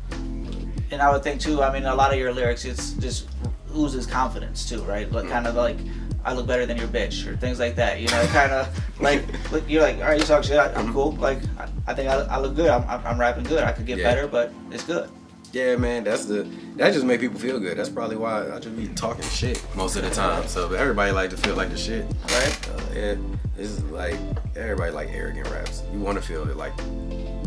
and 0.91 1.01
I 1.01 1.12
would 1.12 1.24
think 1.24 1.41
too. 1.41 1.62
I 1.63 1.72
mean, 1.74 1.86
a 1.86 1.96
lot 1.96 2.13
of 2.13 2.20
your 2.20 2.32
lyrics, 2.34 2.65
it's 2.65 2.94
just 2.94 3.27
oozes 3.75 4.05
confidence 4.05 4.67
too, 4.70 4.82
right? 4.84 5.12
Like 5.12 5.27
kind 5.27 5.48
of 5.48 5.55
like 5.55 5.77
I 6.24 6.34
look 6.34 6.48
better 6.48 6.65
than 6.65 6.77
your 6.77 6.88
bitch 6.88 7.27
or 7.27 7.36
things 7.36 7.60
like 7.60 7.75
that. 7.75 8.00
You 8.00 8.08
know, 8.10 8.25
kind 8.27 8.51
of 8.51 8.67
like 9.00 9.24
like, 9.52 9.70
you're 9.70 9.82
like, 9.82 9.98
all 9.98 10.04
right, 10.04 10.20
you 10.20 10.25
talk 10.25 10.44
shit. 10.44 10.58
I, 10.58 10.74
I'm 10.74 10.92
cool. 10.94 11.12
Like 11.14 11.40
I, 11.58 11.68
I 11.88 11.94
think 11.94 12.10
I, 12.10 12.16
I 12.22 12.40
look 12.40 12.56
good. 12.56 12.70
I'm, 12.70 12.84
I'm, 13.06 13.20
rapping 13.20 13.44
good. 13.44 13.64
I 13.64 13.72
could 13.72 13.86
get 13.86 13.98
Yeah. 13.98 14.06
better, 14.14 14.28
but 14.28 14.54
it's 14.72 14.84
good. 14.84 15.10
Yeah, 15.52 15.75
man, 15.78 16.04
that's 16.04 16.25
the 16.25 16.44
that 16.75 16.94
just 16.94 17.06
make 17.06 17.22
people 17.22 17.40
feel 17.40 17.60
good. 17.60 17.78
That's 17.78 17.90
probably 17.90 18.18
why 18.18 18.52
I 18.52 18.60
just 18.60 18.75
be 18.75 18.88
talking 18.90 19.24
shit 19.24 19.64
most 19.75 19.96
of 19.96 20.04
the 20.04 20.10
time. 20.10 20.48
So 20.48 20.74
everybody 20.74 21.12
like 21.12 21.30
to 21.30 21.38
feel 21.38 21.56
like 21.56 21.70
the 21.70 21.78
shit, 21.78 22.06
Right. 22.30 22.70
Uh, 22.70 22.82
yeah, 22.94 23.16
this 23.56 23.70
is 23.70 23.84
like 23.86 24.18
everybody 24.56 24.91
like 24.91 25.10
arrogant 25.12 25.50
raps. 25.50 25.84
You 25.93 26.00
want 26.00 26.17
to 26.17 26.24
feel 26.24 26.43
like 26.46 26.74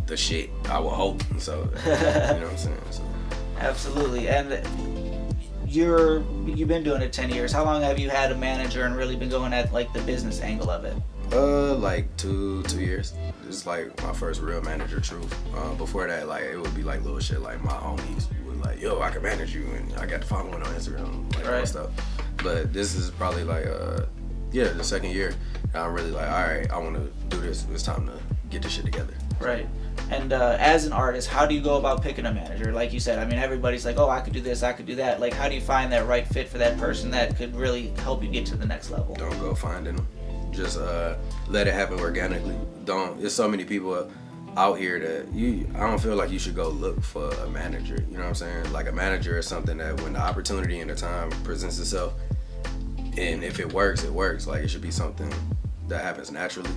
the 0.07 0.16
shit. 0.16 0.51
I 0.70 0.79
will 0.79 0.90
hope. 0.90 1.22
So 1.38 1.68
you 1.85 1.90
know 1.92 2.40
what 2.40 2.51
I'm 2.51 2.57
saying. 2.57 2.79
So, 2.90 3.03
Absolutely. 3.59 4.29
And 4.29 4.62
you're 5.66 6.22
you've 6.46 6.68
been 6.68 6.83
doing 6.85 7.03
it 7.03 7.12
ten 7.12 7.29
years. 7.31 7.53
How 7.53 7.64
long 7.64 7.83
have 7.83 7.99
you 7.99 8.09
had 8.09 8.33
a 8.33 8.37
manager 8.37 8.85
and 8.85 8.96
really 8.96 9.16
been 9.16 9.29
going 9.29 9.53
at 9.53 9.72
like 9.72 9.92
the 9.92 10.01
business 10.03 10.40
angle 10.40 10.70
of 10.70 10.85
it? 10.85 10.96
Uh, 11.33 11.75
like 11.75 12.14
two 12.17 12.62
two 12.64 12.81
years. 12.81 13.14
It's 13.47 13.67
like 13.67 14.03
my 14.03 14.12
first 14.12 14.41
real 14.41 14.61
manager. 14.62 15.01
Truth. 15.01 15.35
Uh, 15.57 15.75
before 15.75 16.07
that, 16.07 16.29
like 16.29 16.45
it 16.45 16.57
would 16.61 16.75
be 16.75 16.83
like 16.83 17.03
little 17.03 17.21
shit. 17.21 17.41
Like 17.41 17.62
my 17.62 17.73
homies 17.73 18.27
would 18.47 18.61
like, 18.61 18.81
yo, 18.81 19.01
I 19.01 19.11
can 19.11 19.23
manage 19.23 19.55
you, 19.55 19.64
and 19.67 19.93
I 19.95 20.07
got 20.07 20.21
the 20.21 20.27
following 20.27 20.55
on 20.55 20.75
Instagram, 20.75 21.35
like 21.37 21.45
all 21.47 21.53
Right. 21.53 21.61
that 21.61 21.67
stuff. 21.69 21.91
But 22.43 22.73
this 22.73 22.95
is 22.95 23.11
probably 23.11 23.45
like 23.45 23.67
uh, 23.67 24.03
yeah, 24.53 24.69
the 24.69 24.85
second 24.85 25.11
year. 25.11 25.35
I'm 25.75 25.93
really 25.93 26.11
like, 26.11 26.29
all 26.31 26.43
right, 26.47 26.71
I 26.71 26.79
want 26.79 26.97
to 26.97 27.11
do 27.37 27.41
this. 27.43 27.67
It's 27.73 27.83
time 27.83 28.07
to 28.07 28.12
get 28.51 28.62
this 28.62 28.73
shit 28.73 28.85
together. 28.85 29.12
Right. 29.41 29.67
And 30.11 30.33
uh, 30.33 30.57
as 30.59 30.87
an 30.87 30.93
artist, 30.93 31.29
how 31.29 31.45
do 31.45 31.55
you 31.55 31.61
go 31.61 31.77
about 31.77 32.03
picking 32.03 32.25
a 32.25 32.33
manager? 32.33 32.73
Like 32.73 32.93
you 32.93 33.01
said, 33.01 33.19
I 33.19 33.25
mean, 33.27 33.38
everybody's 33.38 33.85
like, 33.85 33.99
oh, 33.99 34.09
I 34.09 34.21
could 34.21 34.33
do 34.33 34.41
this, 34.41 34.62
I 34.62 34.73
could 34.73 34.87
do 34.87 34.95
that. 34.97 35.21
Like, 35.21 35.35
how 35.35 35.49
do 35.49 35.55
you 35.55 35.61
find 35.61 35.93
that 35.93 36.07
right 36.07 36.27
fit 36.27 36.49
for 36.49 36.57
that 36.59 36.79
person 36.79 37.11
that 37.11 37.37
could 37.37 37.55
really 37.55 37.88
help 37.99 38.23
you 38.23 38.31
get 38.31 38.47
to 38.47 38.57
the 38.57 38.64
next 38.64 38.91
level? 38.91 39.14
Don't 39.17 39.38
go 39.41 39.55
finding 39.55 39.97
them. 39.97 40.07
Just 40.59 40.77
uh, 40.77 41.14
let 41.47 41.68
it 41.68 41.73
happen 41.73 42.01
organically. 42.01 42.57
Don't. 42.85 43.21
There's 43.21 43.33
so 43.33 43.49
many 43.49 43.64
people 43.64 44.11
out 44.57 44.77
here 44.77 44.99
that 44.99 45.33
you. 45.33 45.71
I 45.77 45.87
don't 45.87 46.01
feel 46.01 46.16
like 46.16 46.33
you 46.33 46.38
should 46.40 46.57
go 46.57 46.68
look 46.68 47.01
for 47.01 47.31
a 47.31 47.49
manager. 47.49 47.94
You 48.11 48.16
know 48.16 48.25
what 48.25 48.31
I'm 48.31 48.35
saying? 48.35 48.73
Like 48.73 48.88
a 48.88 48.92
manager 48.92 49.38
is 49.38 49.47
something 49.47 49.79
that 49.79 50.01
when 50.01 50.14
the 50.14 50.21
opportunity 50.21 50.81
and 50.81 50.90
the 50.90 50.97
time 50.97 51.31
presents 51.44 51.79
itself, 51.79 52.14
and 53.16 53.44
if 53.44 53.61
it 53.61 53.73
works, 53.73 54.03
it 54.03 54.12
works. 54.12 54.49
Like 54.49 54.64
it 54.64 54.68
should 54.68 54.83
be 54.83 54.90
something 54.90 55.33
that 55.87 56.03
happens 56.03 56.33
naturally. 56.33 56.71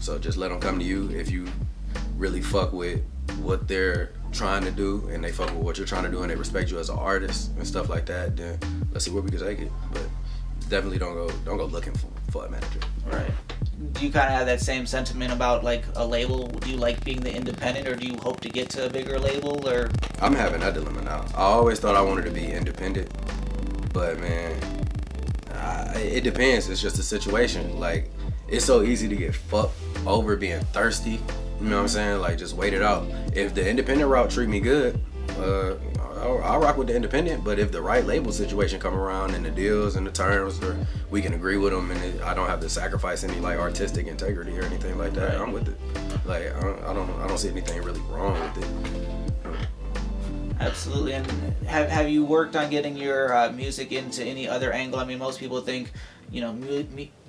So 0.00 0.18
just 0.18 0.36
let 0.36 0.50
them 0.50 0.58
come 0.58 0.80
to 0.80 0.84
you 0.84 1.08
if 1.10 1.30
you 1.30 1.46
really 2.16 2.40
fuck 2.42 2.72
with 2.72 3.02
what 3.40 3.68
they're 3.68 4.10
trying 4.32 4.64
to 4.64 4.72
do 4.72 5.08
and 5.12 5.22
they 5.22 5.30
fuck 5.30 5.50
with 5.50 5.62
what 5.62 5.78
you're 5.78 5.86
trying 5.86 6.02
to 6.02 6.10
do 6.10 6.22
and 6.22 6.30
they 6.30 6.34
respect 6.34 6.72
you 6.72 6.78
as 6.80 6.88
an 6.88 6.98
artist 6.98 7.52
and 7.56 7.64
stuff 7.64 7.88
like 7.88 8.04
that. 8.06 8.36
Then 8.36 8.58
let's 8.90 9.04
see 9.04 9.12
where 9.12 9.22
we 9.22 9.30
can 9.30 9.38
take 9.38 9.60
it. 9.60 9.70
But 9.92 10.08
definitely 10.72 10.98
don't 10.98 11.14
go 11.14 11.28
don't 11.44 11.58
go 11.58 11.66
looking 11.66 11.92
for, 11.92 12.08
for 12.32 12.46
a 12.46 12.50
manager. 12.50 12.80
Right. 13.06 13.30
Do 13.92 14.06
you 14.06 14.10
kind 14.10 14.26
of 14.26 14.32
have 14.32 14.46
that 14.46 14.60
same 14.60 14.86
sentiment 14.86 15.32
about 15.32 15.62
like 15.62 15.84
a 15.96 16.04
label? 16.04 16.48
Do 16.48 16.70
you 16.70 16.78
like 16.78 17.04
being 17.04 17.20
the 17.20 17.32
independent, 17.32 17.86
or 17.86 17.94
do 17.94 18.06
you 18.06 18.16
hope 18.16 18.40
to 18.40 18.48
get 18.48 18.70
to 18.70 18.86
a 18.86 18.90
bigger 18.90 19.18
label? 19.18 19.68
Or 19.68 19.90
I'm 20.20 20.34
having 20.34 20.60
that 20.60 20.72
dilemma 20.72 21.02
now. 21.02 21.26
I 21.34 21.42
always 21.42 21.78
thought 21.78 21.94
I 21.94 22.00
wanted 22.00 22.24
to 22.24 22.30
be 22.30 22.46
independent, 22.50 23.10
but 23.92 24.18
man, 24.18 24.58
I, 25.52 25.98
it 25.98 26.24
depends. 26.24 26.70
It's 26.70 26.80
just 26.80 26.98
a 26.98 27.02
situation. 27.02 27.78
Like 27.78 28.10
it's 28.48 28.64
so 28.64 28.82
easy 28.82 29.08
to 29.08 29.16
get 29.16 29.34
fucked 29.34 29.74
over 30.06 30.36
being 30.36 30.60
thirsty. 30.72 31.20
You 31.60 31.68
know 31.68 31.76
what 31.76 31.82
I'm 31.82 31.88
saying? 31.88 32.20
Like 32.20 32.38
just 32.38 32.56
wait 32.56 32.72
it 32.72 32.82
out. 32.82 33.06
If 33.34 33.54
the 33.54 33.68
independent 33.68 34.08
route 34.08 34.30
treat 34.30 34.48
me 34.48 34.60
good, 34.60 34.98
uh, 35.38 35.74
I'll, 36.22 36.42
I'll 36.42 36.60
rock 36.60 36.76
with 36.78 36.86
the 36.86 36.94
independent. 36.96 37.44
But 37.44 37.58
if 37.58 37.72
the 37.72 37.82
right 37.82 38.04
label 38.06 38.32
situation 38.32 38.80
come 38.80 38.94
around 38.94 39.34
and 39.34 39.44
the 39.44 39.50
deals 39.50 39.96
and 39.96 40.06
the 40.06 40.10
terms, 40.12 40.62
or 40.62 40.76
we 41.10 41.20
can 41.20 41.34
agree 41.34 41.56
with 41.56 41.72
them, 41.72 41.90
and 41.90 42.02
it, 42.04 42.22
I 42.22 42.32
don't 42.34 42.46
have 42.48 42.60
to 42.60 42.68
sacrifice 42.68 43.24
any 43.24 43.38
like 43.40 43.58
artistic 43.58 44.06
integrity 44.06 44.58
or 44.58 44.62
anything 44.62 44.96
like 44.98 45.12
that, 45.14 45.32
Right. 45.32 45.40
I'm 45.40 45.52
with 45.52 45.68
it. 45.68 45.78
Like 46.24 46.54
I 46.56 46.60
don't, 46.60 46.82
I 46.84 46.94
don't, 46.94 47.10
I 47.20 47.26
don't 47.26 47.38
see 47.38 47.48
anything 47.48 47.82
really 47.82 48.00
wrong 48.02 48.38
with 48.40 48.58
it. 48.64 49.68
absolutely. 50.60 51.14
And 51.14 51.26
have 51.66 51.88
have 51.88 52.08
you 52.08 52.24
worked 52.24 52.54
on 52.56 52.70
getting 52.70 52.96
your 52.96 53.34
uh, 53.36 53.50
music 53.52 53.92
into 53.92 54.24
any 54.24 54.48
other 54.48 54.72
angle? 54.72 55.00
I 55.00 55.04
mean, 55.04 55.18
most 55.18 55.40
people 55.40 55.60
think, 55.60 55.92
you 56.30 56.40
know, 56.40 56.54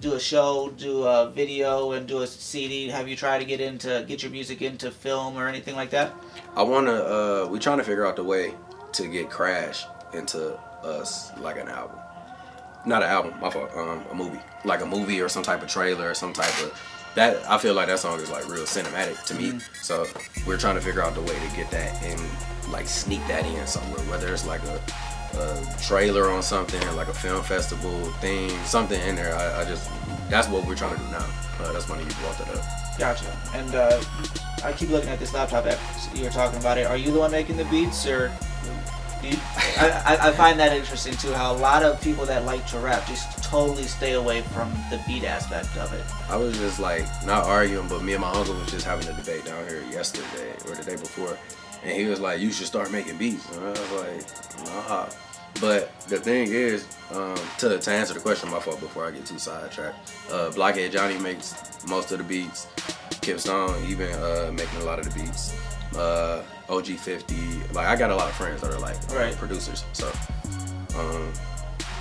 do 0.01 0.13
a 0.13 0.19
show, 0.19 0.69
do 0.77 1.03
a 1.03 1.29
video, 1.29 1.93
and 1.93 2.07
do 2.07 2.21
a 2.21 2.27
CD. 2.27 2.89
Have 2.89 3.07
you 3.07 3.15
tried 3.15 3.39
to 3.39 3.45
get 3.45 3.59
into 3.59 4.05
get 4.07 4.21
your 4.21 4.31
music 4.31 4.61
into 4.61 4.91
film 4.91 5.35
or 5.37 5.47
anything 5.47 5.75
like 5.75 5.89
that? 5.89 6.13
I 6.55 6.61
wanna. 6.63 6.91
Uh, 6.93 7.47
we 7.49 7.57
trying 7.59 7.79
to 7.79 7.83
figure 7.83 8.05
out 8.05 8.15
the 8.15 8.23
way 8.23 8.53
to 8.93 9.07
get 9.07 9.29
Crash 9.29 9.85
into 10.13 10.57
us 10.83 11.35
like 11.37 11.57
an 11.57 11.67
album, 11.67 11.97
not 12.85 13.03
an 13.03 13.09
album. 13.09 13.33
My 13.39 13.49
fault. 13.49 13.71
Um, 13.75 14.03
a 14.11 14.15
movie, 14.15 14.39
like 14.65 14.81
a 14.81 14.85
movie 14.85 15.21
or 15.21 15.29
some 15.29 15.43
type 15.43 15.61
of 15.61 15.69
trailer 15.69 16.09
or 16.09 16.13
some 16.13 16.33
type 16.33 16.53
of. 16.63 16.79
That 17.15 17.47
I 17.47 17.59
feel 17.59 17.75
like 17.75 17.87
that 17.87 17.99
song 17.99 18.19
is 18.19 18.31
like 18.31 18.47
real 18.49 18.63
cinematic 18.63 19.23
to 19.25 19.35
me. 19.35 19.59
So 19.81 20.07
we're 20.47 20.57
trying 20.57 20.75
to 20.75 20.81
figure 20.81 21.01
out 21.01 21.13
the 21.13 21.21
way 21.21 21.37
to 21.39 21.55
get 21.55 21.69
that 21.71 22.01
and 22.03 22.19
like 22.71 22.87
sneak 22.87 23.25
that 23.27 23.45
in 23.45 23.67
somewhere, 23.67 24.01
whether 24.09 24.33
it's 24.33 24.47
like 24.47 24.61
a, 24.63 24.81
a 25.37 25.77
trailer 25.79 26.31
on 26.31 26.41
something, 26.41 26.81
like 26.95 27.09
a 27.09 27.13
film 27.13 27.43
festival 27.43 28.05
thing, 28.13 28.49
something 28.65 28.99
in 29.07 29.15
there. 29.15 29.35
I, 29.35 29.61
I 29.61 29.65
just 29.65 29.89
that's 30.29 30.47
what 30.47 30.65
we're 30.65 30.75
trying 30.75 30.95
to 30.95 31.01
do 31.01 31.11
now. 31.11 31.25
Uh, 31.59 31.71
that's 31.71 31.85
funny 31.85 32.03
you 32.03 32.09
brought 32.21 32.37
that 32.39 32.49
up. 32.49 32.97
Gotcha. 32.97 33.25
And 33.53 33.75
uh, 33.75 34.01
I 34.63 34.73
keep 34.73 34.89
looking 34.89 35.09
at 35.09 35.19
this 35.19 35.33
laptop 35.33 35.65
app. 35.65 35.79
You're 36.15 36.31
talking 36.31 36.59
about 36.59 36.77
it. 36.77 36.87
Are 36.87 36.97
you 36.97 37.11
the 37.11 37.19
one 37.19 37.31
making 37.31 37.57
the 37.57 37.65
beats, 37.65 38.05
or 38.07 38.31
you, 39.23 39.37
I, 39.77 40.03
I, 40.05 40.27
I 40.29 40.31
find 40.33 40.59
that 40.59 40.75
interesting 40.75 41.15
too. 41.15 41.31
How 41.33 41.53
a 41.53 41.57
lot 41.57 41.83
of 41.83 42.01
people 42.01 42.25
that 42.25 42.45
like 42.45 42.65
to 42.67 42.79
rap 42.79 43.07
just 43.07 43.43
totally 43.43 43.83
stay 43.83 44.13
away 44.13 44.41
from 44.41 44.71
the 44.89 45.01
beat 45.07 45.23
aspect 45.23 45.75
of 45.77 45.93
it. 45.93 46.03
I 46.29 46.37
was 46.37 46.57
just 46.57 46.79
like 46.79 47.05
not 47.25 47.45
arguing, 47.45 47.87
but 47.87 48.03
me 48.03 48.13
and 48.13 48.21
my 48.21 48.31
uncle 48.31 48.55
was 48.55 48.69
just 48.71 48.85
having 48.85 49.07
a 49.07 49.13
debate 49.13 49.45
down 49.45 49.65
here 49.67 49.83
yesterday 49.89 50.53
or 50.65 50.75
the 50.75 50.83
day 50.83 50.95
before, 50.95 51.37
and 51.83 51.91
he 51.91 52.05
was 52.05 52.19
like, 52.19 52.39
"You 52.39 52.51
should 52.51 52.67
start 52.67 52.91
making 52.91 53.17
beats." 53.17 53.49
And 53.51 53.65
I 53.65 53.69
was 53.69 53.91
like, 53.91 54.65
"Nah." 54.65 55.09
But 55.61 55.97
the 56.09 56.17
thing 56.19 56.49
is, 56.51 56.85
um, 57.11 57.37
to 57.59 57.77
to 57.79 57.91
answer 57.91 58.13
the 58.13 58.19
question, 58.19 58.49
my 58.49 58.59
fault 58.59 58.79
before 58.79 59.07
I 59.07 59.11
get 59.11 59.25
too 59.25 59.37
sidetracked. 59.39 60.11
Uh, 60.31 60.49
Blockhead 60.51 60.91
Johnny 60.91 61.17
makes 61.19 61.53
most 61.87 62.11
of 62.11 62.17
the 62.17 62.23
beats. 62.23 62.67
Kip 63.21 63.39
Stone 63.39 63.85
even 63.87 64.11
uh, 64.15 64.51
making 64.53 64.81
a 64.81 64.83
lot 64.83 64.99
of 64.99 65.05
the 65.11 65.19
beats. 65.19 65.53
Uh, 65.95 66.43
OG50, 66.69 67.73
like 67.73 67.85
I 67.87 67.95
got 67.95 68.09
a 68.09 68.15
lot 68.15 68.27
of 68.29 68.35
friends 68.35 68.61
that 68.61 68.73
are 68.73 68.79
like 68.79 68.95
Right. 69.11 69.35
producers, 69.35 69.83
so 69.93 70.11
um, 70.97 71.31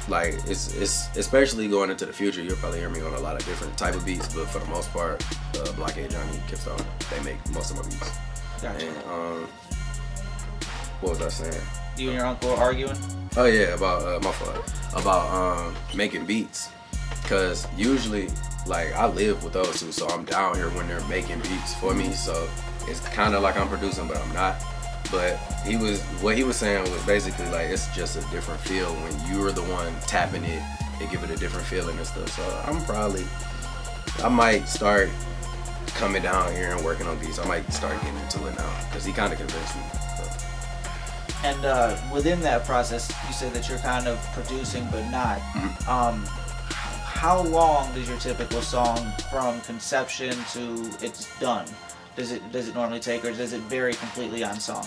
like 0.08 0.34
it's 0.46 0.74
it's 0.76 1.14
especially 1.16 1.68
going 1.68 1.90
into 1.90 2.06
the 2.06 2.12
future, 2.12 2.40
you'll 2.40 2.56
probably 2.56 2.78
hear 2.78 2.88
me 2.88 3.02
on 3.02 3.12
a 3.12 3.20
lot 3.20 3.36
of 3.36 3.44
different 3.44 3.76
type 3.76 3.94
of 3.94 4.04
beats, 4.06 4.32
but 4.34 4.48
for 4.48 4.60
the 4.60 4.66
most 4.66 4.90
part, 4.92 5.22
uh, 5.58 5.70
Blockhead 5.72 6.10
Johnny, 6.10 6.38
Kip 6.48 6.58
Stone, 6.58 6.80
they 7.10 7.22
make 7.22 7.36
most 7.52 7.70
of 7.70 7.76
my 7.76 7.82
beats. 7.82 8.10
Gotcha. 8.62 8.86
And 8.86 8.96
um, 9.10 9.48
what 11.02 11.10
was 11.18 11.20
I 11.22 11.28
saying? 11.28 11.62
You 11.98 12.08
and 12.10 12.16
your 12.18 12.26
uncle 12.26 12.50
arguing? 12.54 12.96
Oh 13.34 13.46
yeah, 13.46 13.74
about 13.74 14.02
uh, 14.02 14.20
my 14.20 14.32
fault. 14.32 14.72
About 14.94 15.30
um 15.32 15.74
making 15.94 16.26
beats, 16.26 16.68
cause 17.24 17.66
usually 17.76 18.28
like 18.66 18.92
I 18.92 19.06
live 19.06 19.42
with 19.42 19.54
those 19.54 19.80
two, 19.80 19.90
so 19.90 20.06
I'm 20.08 20.24
down 20.24 20.54
here 20.54 20.68
when 20.70 20.86
they're 20.86 21.04
making 21.04 21.40
beats 21.40 21.74
for 21.74 21.94
me. 21.94 22.12
So 22.12 22.48
it's 22.86 23.00
kind 23.08 23.34
of 23.34 23.42
like 23.42 23.56
I'm 23.56 23.68
producing, 23.68 24.06
but 24.06 24.18
I'm 24.18 24.34
not. 24.34 24.56
But 25.10 25.36
he 25.64 25.76
was 25.76 26.02
what 26.20 26.36
he 26.36 26.44
was 26.44 26.56
saying 26.56 26.82
was 26.90 27.02
basically 27.04 27.46
like 27.46 27.70
it's 27.70 27.94
just 27.94 28.16
a 28.16 28.30
different 28.30 28.60
feel 28.60 28.92
when 28.94 29.32
you're 29.32 29.50
the 29.50 29.62
one 29.62 29.94
tapping 30.02 30.44
it. 30.44 30.62
It 31.00 31.10
give 31.10 31.24
it 31.24 31.30
a 31.30 31.36
different 31.36 31.66
feeling 31.66 31.96
and 31.96 32.06
stuff. 32.06 32.28
So 32.36 32.62
I'm 32.66 32.84
probably 32.84 33.24
I 34.22 34.28
might 34.28 34.68
start 34.68 35.08
coming 35.86 36.22
down 36.22 36.52
here 36.52 36.70
and 36.74 36.84
working 36.84 37.06
on 37.06 37.18
beats. 37.18 37.38
I 37.38 37.46
might 37.46 37.70
start 37.72 37.98
getting 38.02 38.18
into 38.20 38.46
it 38.46 38.56
now 38.56 38.84
because 38.88 39.06
he 39.06 39.12
kind 39.12 39.32
of 39.32 39.38
convinced 39.38 39.74
me. 39.76 39.82
And 41.44 41.64
uh, 41.64 41.96
within 42.12 42.40
that 42.42 42.64
process, 42.64 43.12
you 43.26 43.32
said 43.32 43.52
that 43.52 43.68
you're 43.68 43.78
kind 43.78 44.06
of 44.06 44.18
producing 44.32 44.86
but 44.90 45.08
not. 45.10 45.38
Mm-hmm. 45.38 45.90
Um, 45.90 46.24
how 47.22 47.42
long 47.42 47.92
does 47.94 48.08
your 48.08 48.18
typical 48.18 48.60
song 48.62 49.12
from 49.30 49.60
conception 49.62 50.36
to 50.52 50.90
it's 51.00 51.38
done? 51.38 51.66
Does 52.16 52.32
it 52.32 52.52
does 52.52 52.68
it 52.68 52.74
normally 52.74 53.00
take, 53.00 53.24
or 53.24 53.32
does 53.32 53.52
it 53.52 53.60
vary 53.62 53.94
completely 53.94 54.44
on 54.44 54.58
song? 54.58 54.86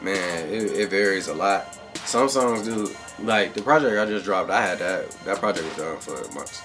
Man, 0.00 0.48
it, 0.48 0.72
it 0.72 0.90
varies 0.90 1.28
a 1.28 1.34
lot. 1.34 1.78
Some 2.04 2.28
songs 2.28 2.66
do 2.66 2.90
like 3.20 3.54
the 3.54 3.62
project 3.62 3.98
I 3.98 4.04
just 4.06 4.24
dropped. 4.24 4.50
I 4.50 4.60
had 4.60 4.78
that 4.78 5.10
that 5.24 5.38
project 5.38 5.66
was 5.66 5.76
done 5.76 5.98
for 5.98 6.34
months. 6.34 6.60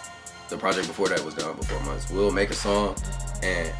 The 0.49 0.57
project 0.57 0.87
before 0.87 1.07
that 1.09 1.23
was 1.23 1.33
done 1.33 1.55
before 1.55 1.79
months. 1.81 2.09
We'll 2.09 2.31
make 2.31 2.49
a 2.49 2.55
song, 2.55 2.95
and 3.41 3.71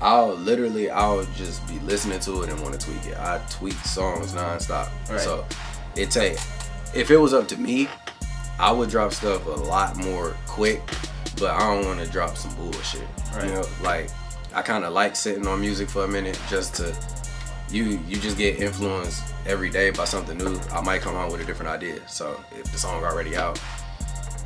I'll 0.00 0.34
literally 0.34 0.90
I'll 0.90 1.24
just 1.36 1.66
be 1.66 1.78
listening 1.80 2.20
to 2.20 2.42
it 2.42 2.50
and 2.50 2.60
want 2.60 2.78
to 2.78 2.86
tweak 2.86 3.06
it. 3.06 3.16
I 3.16 3.40
tweak 3.50 3.74
songs 3.74 4.32
nonstop. 4.32 4.90
Right. 5.08 5.20
So 5.20 5.46
it 5.96 6.10
take 6.10 6.38
if 6.94 7.10
it 7.10 7.16
was 7.16 7.32
up 7.34 7.48
to 7.48 7.56
me, 7.56 7.88
I 8.58 8.72
would 8.72 8.90
drop 8.90 9.12
stuff 9.12 9.46
a 9.46 9.50
lot 9.50 9.96
more 9.96 10.36
quick. 10.46 10.82
But 11.38 11.50
I 11.50 11.74
don't 11.74 11.84
want 11.84 12.00
to 12.00 12.10
drop 12.10 12.36
some 12.36 12.54
bullshit. 12.56 13.06
Right. 13.34 13.44
You 13.46 13.54
know, 13.54 13.64
like 13.82 14.10
I 14.54 14.62
kind 14.62 14.84
of 14.84 14.92
like 14.92 15.16
sitting 15.16 15.46
on 15.46 15.60
music 15.60 15.88
for 15.88 16.04
a 16.04 16.08
minute 16.08 16.40
just 16.48 16.74
to 16.76 16.96
you 17.70 18.00
you 18.06 18.16
just 18.16 18.38
get 18.38 18.58
influenced 18.60 19.22
every 19.46 19.70
day 19.70 19.90
by 19.90 20.04
something 20.04 20.38
new. 20.38 20.58
I 20.72 20.80
might 20.82 21.00
come 21.00 21.16
out 21.16 21.32
with 21.32 21.40
a 21.40 21.44
different 21.44 21.70
idea. 21.70 22.06
So 22.08 22.42
if 22.58 22.70
the 22.70 22.78
song 22.78 23.04
already 23.04 23.36
out, 23.36 23.60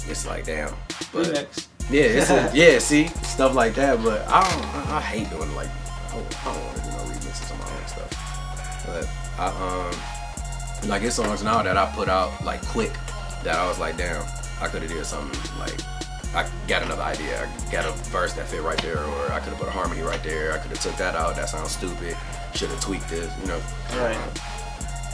it's 0.09 0.27
like 0.27 0.47
damn. 0.47 0.75
But 1.13 1.27
Remix. 1.27 1.70
Yeah, 1.91 2.03
it's 2.03 2.31
a, 2.31 2.51
yeah. 2.55 2.79
See 2.79 3.09
stuff 3.23 3.55
like 3.55 3.75
that. 3.75 4.03
But 4.03 4.27
I 4.29 4.43
don't. 4.43 4.65
I, 4.75 4.97
I 4.97 5.01
hate 5.01 5.31
doing 5.31 5.55
like 5.55 5.69
I 6.09 6.13
don't, 6.13 6.47
I 6.47 6.55
don't 6.55 6.65
want 6.65 6.77
to 6.77 6.83
do 6.83 6.91
no 6.91 6.97
remixes 6.99 7.53
on 7.53 7.59
my 7.59 7.71
own 7.77 7.87
stuff. 7.87 8.85
But 8.87 9.09
I 9.39 9.47
um 10.83 10.89
like 10.89 11.03
it's 11.03 11.17
songs 11.17 11.43
now 11.43 11.63
that 11.63 11.77
I 11.77 11.91
put 11.95 12.09
out 12.09 12.45
like 12.45 12.65
quick 12.67 12.93
that 13.45 13.57
I 13.57 13.69
was 13.69 13.79
like 13.79 13.97
damn 13.97 14.23
I 14.61 14.69
could 14.69 14.83
have 14.83 14.91
did 14.91 15.05
something 15.07 15.59
like. 15.59 15.79
I 16.33 16.49
got 16.69 16.85
another 16.85 17.03
idea. 17.03 17.43
I 17.43 17.73
got 17.73 17.85
a 17.85 17.91
verse 18.11 18.35
that 18.35 18.47
fit 18.47 18.63
right 18.63 18.81
there, 18.83 19.03
or 19.03 19.33
I 19.33 19.41
could 19.41 19.49
have 19.49 19.59
put 19.59 19.67
a 19.67 19.73
harmony 19.73 20.03
right 20.03 20.23
there. 20.23 20.53
I 20.53 20.59
could 20.59 20.71
have 20.71 20.81
took 20.81 20.95
that 20.95 21.17
out. 21.17 21.35
That 21.35 21.49
sounds 21.49 21.73
stupid. 21.73 22.17
Should 22.55 22.71
have 22.71 22.81
tweaked 22.81 23.09
this, 23.09 23.37
you 23.41 23.49
know. 23.49 23.61
Right. 23.97 24.17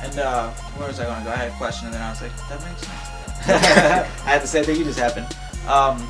And 0.02 0.18
uh, 0.18 0.50
where 0.76 0.88
was 0.88 1.00
I 1.00 1.07
going 1.07 1.20
to 1.20 1.24
go? 1.24 1.31
I 1.31 1.37
had 1.37 1.48
a 1.48 1.57
question, 1.57 1.87
and 1.87 1.94
then 1.94 2.02
I 2.02 2.11
was 2.11 2.20
like, 2.20 2.37
that 2.48 2.62
makes 2.62 2.83
sense. 2.83 3.09
I 4.26 4.31
had 4.31 4.42
the 4.42 4.46
same 4.46 4.64
thing 4.64 4.76
you 4.76 4.85
just 4.85 4.98
happened. 4.98 5.26
Um, 5.66 6.07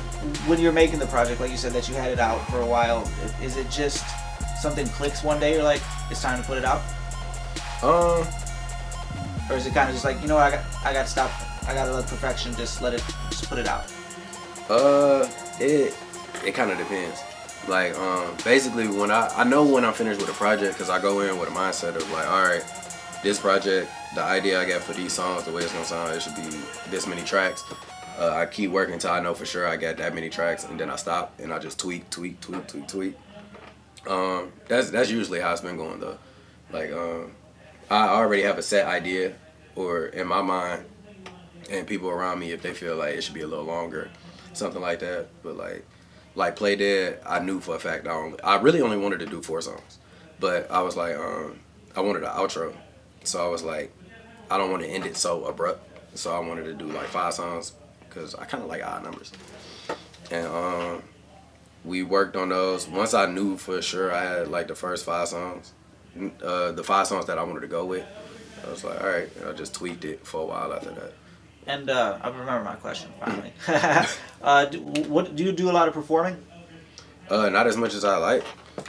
when 0.47 0.59
you're 0.59 0.71
making 0.71 0.99
the 0.99 1.07
project, 1.07 1.39
like 1.39 1.51
you 1.51 1.57
said, 1.57 1.73
that 1.73 1.87
you 1.89 1.95
had 1.95 2.11
it 2.11 2.19
out 2.19 2.39
for 2.49 2.61
a 2.61 2.65
while, 2.65 3.09
is 3.41 3.57
it 3.57 3.69
just 3.69 4.05
something 4.61 4.87
clicks 4.87 5.23
one 5.23 5.39
day? 5.39 5.53
You're 5.53 5.63
like, 5.63 5.81
it's 6.09 6.21
time 6.21 6.41
to 6.41 6.47
put 6.47 6.57
it 6.57 6.65
out, 6.65 6.81
Um, 7.83 8.25
or 9.49 9.55
is 9.55 9.65
it 9.65 9.73
kind 9.73 9.89
of 9.89 9.95
just 9.95 10.05
like, 10.05 10.21
you 10.21 10.27
know, 10.27 10.35
what, 10.35 10.51
I 10.53 10.57
got, 10.57 10.65
I 10.85 10.93
got 10.93 11.03
to 11.05 11.11
stop. 11.11 11.31
I 11.67 11.73
got 11.73 11.85
to 11.85 11.93
let 11.93 12.07
perfection 12.07 12.53
just 12.55 12.81
let 12.81 12.93
it, 12.93 13.03
just 13.29 13.49
put 13.49 13.59
it 13.59 13.67
out. 13.67 13.91
Uh, 14.69 15.29
it 15.59 15.95
it 16.45 16.53
kind 16.53 16.71
of 16.71 16.77
depends. 16.77 17.21
Like, 17.67 17.97
um, 17.97 18.35
basically, 18.45 18.87
when 18.87 19.11
I 19.11 19.27
I 19.35 19.43
know 19.43 19.65
when 19.65 19.83
I'm 19.83 19.93
finished 19.93 20.19
with 20.21 20.29
a 20.29 20.33
project 20.33 20.73
because 20.73 20.89
I 20.89 21.01
go 21.01 21.21
in 21.21 21.37
with 21.37 21.49
a 21.49 21.51
mindset 21.51 21.95
of 21.95 22.09
like, 22.11 22.27
all 22.27 22.43
right, 22.43 22.63
this 23.23 23.39
project, 23.39 23.89
the 24.15 24.21
idea 24.23 24.61
I 24.61 24.65
got 24.65 24.81
for 24.81 24.93
these 24.93 25.11
songs, 25.13 25.43
the 25.43 25.51
way 25.51 25.63
it's 25.63 25.73
gonna 25.73 25.85
sound, 25.85 26.15
it 26.15 26.21
should 26.21 26.35
be 26.35 26.49
this 26.89 27.05
many 27.07 27.21
tracks. 27.23 27.63
Uh, 28.17 28.29
I 28.29 28.45
keep 28.47 28.71
working 28.71 28.95
until 28.95 29.11
I 29.11 29.19
know 29.19 29.35
for 29.35 29.45
sure 29.45 29.67
I 29.67 29.77
got 29.77 29.97
that 29.97 30.15
many 30.15 30.29
tracks, 30.29 30.63
and 30.63 30.79
then 30.79 30.89
I 30.89 30.95
stop 30.95 31.39
and 31.39 31.53
I 31.53 31.59
just 31.59 31.79
tweak, 31.79 32.09
tweak, 32.09 32.41
tweak, 32.41 32.67
tweak, 32.67 32.87
tweak. 32.87 33.15
Um, 34.07 34.51
that's 34.67 34.89
that's 34.89 35.11
usually 35.11 35.39
how 35.39 35.51
it's 35.51 35.61
been 35.61 35.77
going 35.77 35.99
though. 35.99 36.17
Like, 36.71 36.91
um, 36.91 37.33
I 37.91 38.07
already 38.07 38.41
have 38.43 38.57
a 38.57 38.63
set 38.63 38.87
idea, 38.87 39.35
or 39.75 40.07
in 40.07 40.27
my 40.27 40.41
mind, 40.41 40.85
and 41.69 41.85
people 41.85 42.09
around 42.09 42.39
me 42.39 42.51
if 42.51 42.61
they 42.63 42.73
feel 42.73 42.95
like 42.95 43.15
it 43.15 43.21
should 43.23 43.35
be 43.35 43.41
a 43.41 43.47
little 43.47 43.65
longer, 43.65 44.09
something 44.53 44.81
like 44.81 44.99
that. 44.99 45.27
But 45.43 45.55
like, 45.55 45.85
like 46.33 46.55
Play 46.55 46.75
Dead, 46.75 47.19
I 47.23 47.39
knew 47.39 47.59
for 47.59 47.75
a 47.75 47.79
fact 47.79 48.07
I 48.07 48.11
only, 48.11 48.41
I 48.41 48.59
really 48.59 48.81
only 48.81 48.97
wanted 48.97 49.19
to 49.19 49.27
do 49.27 49.43
four 49.43 49.61
songs, 49.61 49.99
but 50.39 50.71
I 50.71 50.81
was 50.81 50.97
like, 50.97 51.15
um, 51.15 51.59
I 51.95 52.01
wanted 52.01 52.23
an 52.23 52.29
outro, 52.29 52.73
so 53.23 53.45
I 53.45 53.47
was 53.47 53.61
like, 53.61 53.93
I 54.49 54.57
don't 54.57 54.71
want 54.71 54.81
to 54.81 54.89
end 54.89 55.05
it 55.05 55.17
so 55.17 55.45
abrupt, 55.45 56.17
so 56.17 56.35
I 56.35 56.39
wanted 56.39 56.63
to 56.63 56.73
do 56.73 56.85
like 56.85 57.07
five 57.07 57.35
songs 57.35 57.73
because 58.17 58.35
I 58.35 58.45
kind 58.45 58.63
of 58.63 58.69
like 58.69 58.83
odd 58.85 59.03
numbers, 59.03 59.31
and 60.31 60.47
um, 60.47 61.03
we 61.85 62.03
worked 62.03 62.35
on 62.35 62.49
those. 62.49 62.87
Once 62.87 63.13
I 63.13 63.27
knew 63.27 63.57
for 63.57 63.81
sure 63.81 64.13
I 64.13 64.23
had 64.23 64.47
like 64.47 64.67
the 64.67 64.75
first 64.75 65.05
five 65.05 65.27
songs, 65.27 65.73
uh, 66.43 66.71
the 66.71 66.83
five 66.83 67.07
songs 67.07 67.25
that 67.27 67.37
I 67.37 67.43
wanted 67.43 67.61
to 67.61 67.67
go 67.67 67.85
with. 67.85 68.05
I 68.65 68.71
was 68.71 68.83
like, 68.83 68.99
all 69.01 69.07
right, 69.09 69.29
and 69.37 69.49
I 69.49 69.53
just 69.53 69.75
tweaked 69.75 70.03
it 70.03 70.25
for 70.25 70.41
a 70.41 70.45
while 70.45 70.73
after 70.73 70.89
that. 70.89 71.13
And 71.67 71.89
uh, 71.89 72.17
I 72.21 72.29
remember 72.29 72.63
my 72.63 72.75
question 72.75 73.11
finally. 73.19 73.53
uh, 74.41 74.65
do, 74.65 74.79
what 74.81 75.35
do 75.35 75.43
you 75.43 75.51
do 75.51 75.69
a 75.69 75.73
lot 75.73 75.87
of 75.87 75.93
performing? 75.93 76.43
Uh, 77.29 77.49
not 77.49 77.67
as 77.67 77.77
much 77.77 77.93
as 77.93 78.03
I 78.03 78.17
like, 78.17 78.43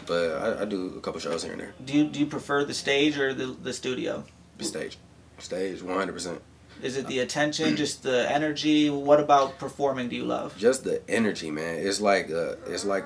but 0.06 0.58
I, 0.58 0.62
I 0.62 0.64
do 0.64 0.94
a 0.96 1.00
couple 1.00 1.20
shows 1.20 1.42
here 1.42 1.52
and 1.52 1.60
there. 1.60 1.74
Do 1.84 1.92
you 1.92 2.04
do 2.04 2.18
you 2.18 2.26
prefer 2.26 2.64
the 2.64 2.74
stage 2.74 3.18
or 3.18 3.34
the 3.34 3.46
the 3.46 3.72
studio? 3.72 4.24
Stage, 4.60 4.96
stage, 5.38 5.82
one 5.82 5.96
hundred 5.96 6.14
percent. 6.14 6.40
Is 6.82 6.96
it 6.96 7.06
the 7.06 7.18
attention, 7.20 7.76
just 7.76 8.02
the 8.02 8.30
energy? 8.30 8.88
What 8.90 9.20
about 9.20 9.58
performing 9.58 10.08
do 10.08 10.16
you 10.16 10.24
love? 10.24 10.56
Just 10.56 10.84
the 10.84 11.02
energy, 11.08 11.50
man. 11.50 11.76
It's 11.86 12.00
like, 12.00 12.30
uh, 12.30 12.54
it's 12.66 12.84
like, 12.84 13.04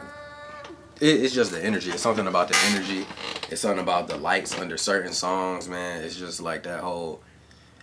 it, 1.01 1.23
it's 1.23 1.35
just 1.35 1.53
the 1.53 1.65
energy. 1.65 1.91
It's 1.91 2.03
something 2.03 2.27
about 2.27 2.49
the 2.49 2.57
energy. 2.67 3.07
It's 3.51 3.63
something 3.63 3.81
about 3.81 4.09
the 4.09 4.17
lights 4.17 4.59
under 4.59 4.77
certain 4.77 5.13
songs, 5.13 5.69
man. 5.69 6.03
It's 6.05 6.17
just 6.17 6.41
like 6.41 6.65
that 6.65 6.81
whole. 6.81 7.23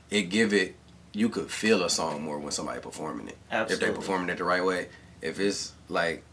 It 0.10 0.24
give 0.24 0.54
it. 0.54 0.76
You 1.12 1.30
could 1.30 1.50
feel 1.50 1.84
a 1.84 1.90
song 1.90 2.22
more 2.22 2.38
when 2.38 2.52
somebody 2.52 2.80
performing 2.80 3.28
it. 3.28 3.38
Absolutely. 3.52 3.88
If 3.88 3.94
they 3.94 4.00
performing 4.00 4.30
it 4.30 4.38
the 4.38 4.44
right 4.44 4.64
way. 4.64 4.90
If 5.22 5.40
it's 5.40 5.74
like, 5.88 6.24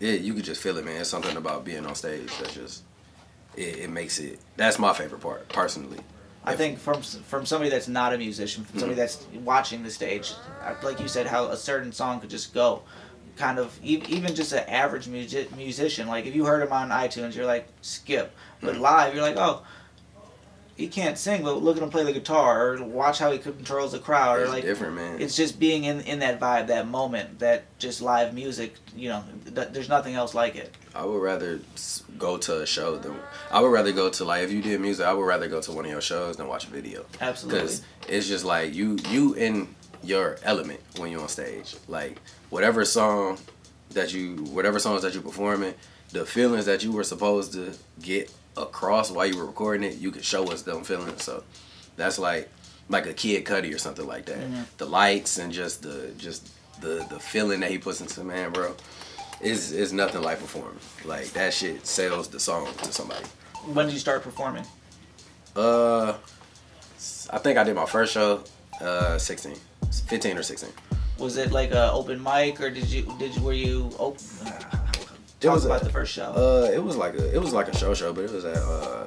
yeah, 0.00 0.12
you 0.12 0.34
could 0.34 0.44
just 0.44 0.60
feel 0.60 0.76
it, 0.76 0.84
man. 0.84 1.00
It's 1.00 1.08
something 1.08 1.36
about 1.36 1.64
being 1.64 1.86
on 1.86 1.94
stage 1.94 2.36
that 2.38 2.50
just. 2.50 2.82
It, 3.56 3.78
it 3.78 3.90
makes 3.90 4.18
it. 4.18 4.38
That's 4.56 4.78
my 4.78 4.92
favorite 4.92 5.20
part, 5.20 5.48
personally. 5.48 5.98
I 6.44 6.56
think 6.56 6.78
from 6.78 7.02
from 7.02 7.44
somebody 7.46 7.70
that's 7.70 7.88
not 7.88 8.12
a 8.12 8.18
musician, 8.18 8.64
from 8.64 8.80
somebody 8.80 9.00
that's 9.00 9.26
watching 9.44 9.82
the 9.82 9.90
stage, 9.90 10.32
like 10.82 11.00
you 11.00 11.08
said, 11.08 11.26
how 11.26 11.46
a 11.46 11.56
certain 11.56 11.92
song 11.92 12.20
could 12.20 12.30
just 12.30 12.54
go, 12.54 12.82
kind 13.36 13.58
of 13.58 13.78
even 13.82 14.34
just 14.34 14.52
an 14.52 14.64
average 14.68 15.08
music, 15.08 15.54
musician. 15.56 16.08
Like 16.08 16.26
if 16.26 16.34
you 16.34 16.44
heard 16.44 16.62
him 16.62 16.72
on 16.72 16.90
iTunes, 16.90 17.34
you're 17.34 17.46
like 17.46 17.68
skip, 17.82 18.34
but 18.60 18.76
mm. 18.76 18.80
live 18.80 19.14
you're 19.14 19.22
like 19.22 19.36
oh, 19.36 19.62
he 20.78 20.86
can't 20.86 21.18
sing, 21.18 21.42
but 21.42 21.60
look 21.60 21.76
at 21.76 21.82
him 21.82 21.90
play 21.90 22.04
the 22.04 22.12
guitar 22.12 22.68
or 22.68 22.82
watch 22.84 23.18
how 23.18 23.32
he 23.32 23.38
controls 23.38 23.92
the 23.92 23.98
crowd 23.98 24.38
or 24.38 24.42
It's 24.42 24.52
like 24.52 24.62
different, 24.62 24.94
man. 24.94 25.20
it's 25.20 25.36
just 25.36 25.58
being 25.58 25.84
in 25.84 26.00
in 26.02 26.20
that 26.20 26.38
vibe, 26.38 26.68
that 26.68 26.86
moment, 26.86 27.40
that 27.40 27.64
just 27.78 28.00
live 28.00 28.32
music. 28.32 28.74
You 28.96 29.08
know, 29.08 29.24
th- 29.54 29.68
there's 29.72 29.88
nothing 29.88 30.14
else 30.14 30.34
like 30.34 30.54
it. 30.54 30.72
I 30.98 31.04
would 31.04 31.22
rather 31.22 31.60
go 32.18 32.38
to 32.38 32.62
a 32.62 32.66
show 32.66 32.96
than 32.98 33.14
I 33.52 33.60
would 33.60 33.68
rather 33.68 33.92
go 33.92 34.10
to 34.10 34.24
like 34.24 34.42
if 34.42 34.50
you 34.50 34.60
did 34.60 34.80
music, 34.80 35.06
I 35.06 35.12
would 35.12 35.24
rather 35.24 35.46
go 35.46 35.60
to 35.60 35.70
one 35.70 35.84
of 35.84 35.90
your 35.92 36.00
shows 36.00 36.36
than 36.36 36.48
watch 36.48 36.66
a 36.66 36.70
video. 36.70 37.04
Absolutely. 37.20 37.60
Because 37.60 37.82
it's 38.08 38.26
just 38.26 38.44
like 38.44 38.74
you 38.74 38.98
you 39.08 39.34
in 39.34 39.74
your 40.02 40.38
element 40.42 40.80
when 40.96 41.12
you're 41.12 41.22
on 41.22 41.28
stage. 41.28 41.76
Like 41.86 42.20
whatever 42.50 42.84
song 42.84 43.38
that 43.90 44.12
you 44.12 44.36
whatever 44.50 44.80
songs 44.80 45.02
that 45.02 45.14
you're 45.14 45.22
performing, 45.22 45.74
the 46.10 46.26
feelings 46.26 46.66
that 46.66 46.82
you 46.82 46.90
were 46.90 47.04
supposed 47.04 47.52
to 47.52 47.74
get 48.02 48.32
across 48.56 49.08
while 49.12 49.24
you 49.26 49.38
were 49.38 49.46
recording 49.46 49.88
it, 49.88 49.98
you 49.98 50.10
could 50.10 50.24
show 50.24 50.50
us 50.50 50.62
them 50.62 50.82
feeling. 50.82 51.16
So 51.18 51.44
that's 51.96 52.18
like 52.18 52.48
like 52.88 53.06
a 53.06 53.12
Kid 53.12 53.44
Cudi 53.44 53.72
or 53.72 53.78
something 53.78 54.06
like 54.06 54.26
that. 54.26 54.38
The 54.78 54.86
lights 54.86 55.38
and 55.38 55.52
just 55.52 55.82
the 55.82 56.12
just 56.18 56.50
the 56.80 57.06
the 57.08 57.20
feeling 57.20 57.60
that 57.60 57.70
he 57.70 57.78
puts 57.78 58.00
into 58.00 58.24
man, 58.24 58.50
bro. 58.52 58.74
Is 59.40 59.70
is 59.72 59.92
nothing 59.92 60.22
like 60.22 60.40
performing. 60.40 60.78
Like 61.04 61.26
that 61.32 61.54
shit 61.54 61.86
sells 61.86 62.28
the 62.28 62.40
song 62.40 62.68
to 62.82 62.92
somebody. 62.92 63.24
When 63.72 63.86
did 63.86 63.92
you 63.92 64.00
start 64.00 64.22
performing? 64.22 64.64
Uh, 65.54 66.14
I 67.30 67.38
think 67.38 67.56
I 67.58 67.64
did 67.64 67.74
my 67.76 67.86
first 67.86 68.12
show, 68.14 68.42
uh, 68.80 69.18
16, 69.18 69.54
15 70.06 70.38
or 70.38 70.42
16. 70.42 70.70
Was 71.18 71.36
it 71.36 71.50
like 71.52 71.70
a 71.72 71.90
open 71.92 72.22
mic 72.22 72.60
or 72.60 72.70
did 72.70 72.88
you 72.88 73.02
did 73.18 73.34
you 73.36 73.42
were 73.42 73.52
you 73.52 73.90
open? 73.98 74.24
It 75.40 75.44
Talk 75.44 75.54
was 75.54 75.64
a- 75.66 75.68
about 75.68 75.82
the 75.84 75.90
first 75.90 76.12
show. 76.12 76.32
Uh, 76.34 76.68
it 76.72 76.82
was 76.82 76.96
like 76.96 77.14
a 77.14 77.32
it 77.32 77.38
was 77.40 77.52
like 77.52 77.68
a 77.68 77.76
show 77.76 77.94
show, 77.94 78.12
but 78.12 78.24
it 78.24 78.32
was 78.32 78.44
at 78.44 78.56
uh, 78.56 79.06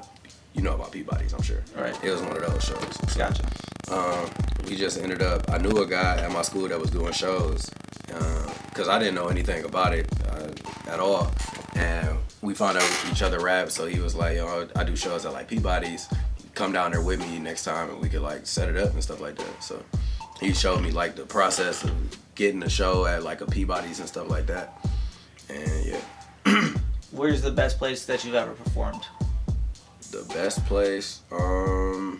you 0.53 0.61
know 0.61 0.75
about 0.75 0.91
Peabody's, 0.91 1.33
I'm 1.33 1.41
sure. 1.41 1.61
Right. 1.75 1.97
It 2.03 2.11
was 2.11 2.21
one 2.21 2.35
of 2.35 2.41
those 2.41 2.63
shows. 2.63 3.11
So, 3.11 3.17
gotcha. 3.17 3.43
Um, 3.89 4.29
we 4.67 4.75
just 4.75 4.99
ended 4.99 5.21
up. 5.21 5.49
I 5.49 5.57
knew 5.57 5.81
a 5.81 5.87
guy 5.87 6.21
at 6.21 6.31
my 6.31 6.41
school 6.41 6.67
that 6.67 6.79
was 6.79 6.89
doing 6.89 7.13
shows, 7.13 7.69
because 8.07 8.87
I 8.87 8.99
didn't 8.99 9.15
know 9.15 9.27
anything 9.27 9.65
about 9.65 9.93
it 9.93 10.07
uh, 10.29 10.49
at 10.89 10.99
all, 10.99 11.31
and 11.75 12.17
we 12.41 12.53
found 12.53 12.77
out 12.77 13.05
each 13.11 13.21
other 13.21 13.39
rap. 13.39 13.69
So 13.69 13.87
he 13.87 13.99
was 13.99 14.15
like, 14.15 14.37
"Yo, 14.37 14.67
I 14.75 14.83
do 14.83 14.95
shows 14.95 15.25
at 15.25 15.33
like 15.33 15.47
Peabody's. 15.47 16.07
Come 16.53 16.73
down 16.73 16.91
there 16.91 17.01
with 17.01 17.19
me 17.19 17.39
next 17.39 17.63
time, 17.63 17.89
and 17.89 18.01
we 18.01 18.09
could 18.09 18.21
like 18.21 18.45
set 18.45 18.69
it 18.69 18.77
up 18.77 18.93
and 18.93 19.01
stuff 19.01 19.21
like 19.21 19.35
that." 19.37 19.63
So 19.63 19.81
he 20.39 20.53
showed 20.53 20.81
me 20.81 20.91
like 20.91 21.15
the 21.15 21.25
process 21.25 21.83
of 21.83 22.17
getting 22.35 22.63
a 22.63 22.69
show 22.69 23.05
at 23.05 23.23
like 23.23 23.41
a 23.41 23.45
Peabody's 23.45 23.99
and 23.99 24.07
stuff 24.07 24.29
like 24.29 24.47
that. 24.47 24.85
And 25.49 25.85
yeah, 25.85 26.73
Where's 27.11 27.41
the 27.41 27.51
best 27.51 27.77
place 27.77 28.05
that 28.05 28.23
you've 28.23 28.35
ever 28.35 28.53
performed? 28.53 29.01
The 30.11 30.23
best 30.33 30.63
place. 30.65 31.21
Um, 31.31 32.19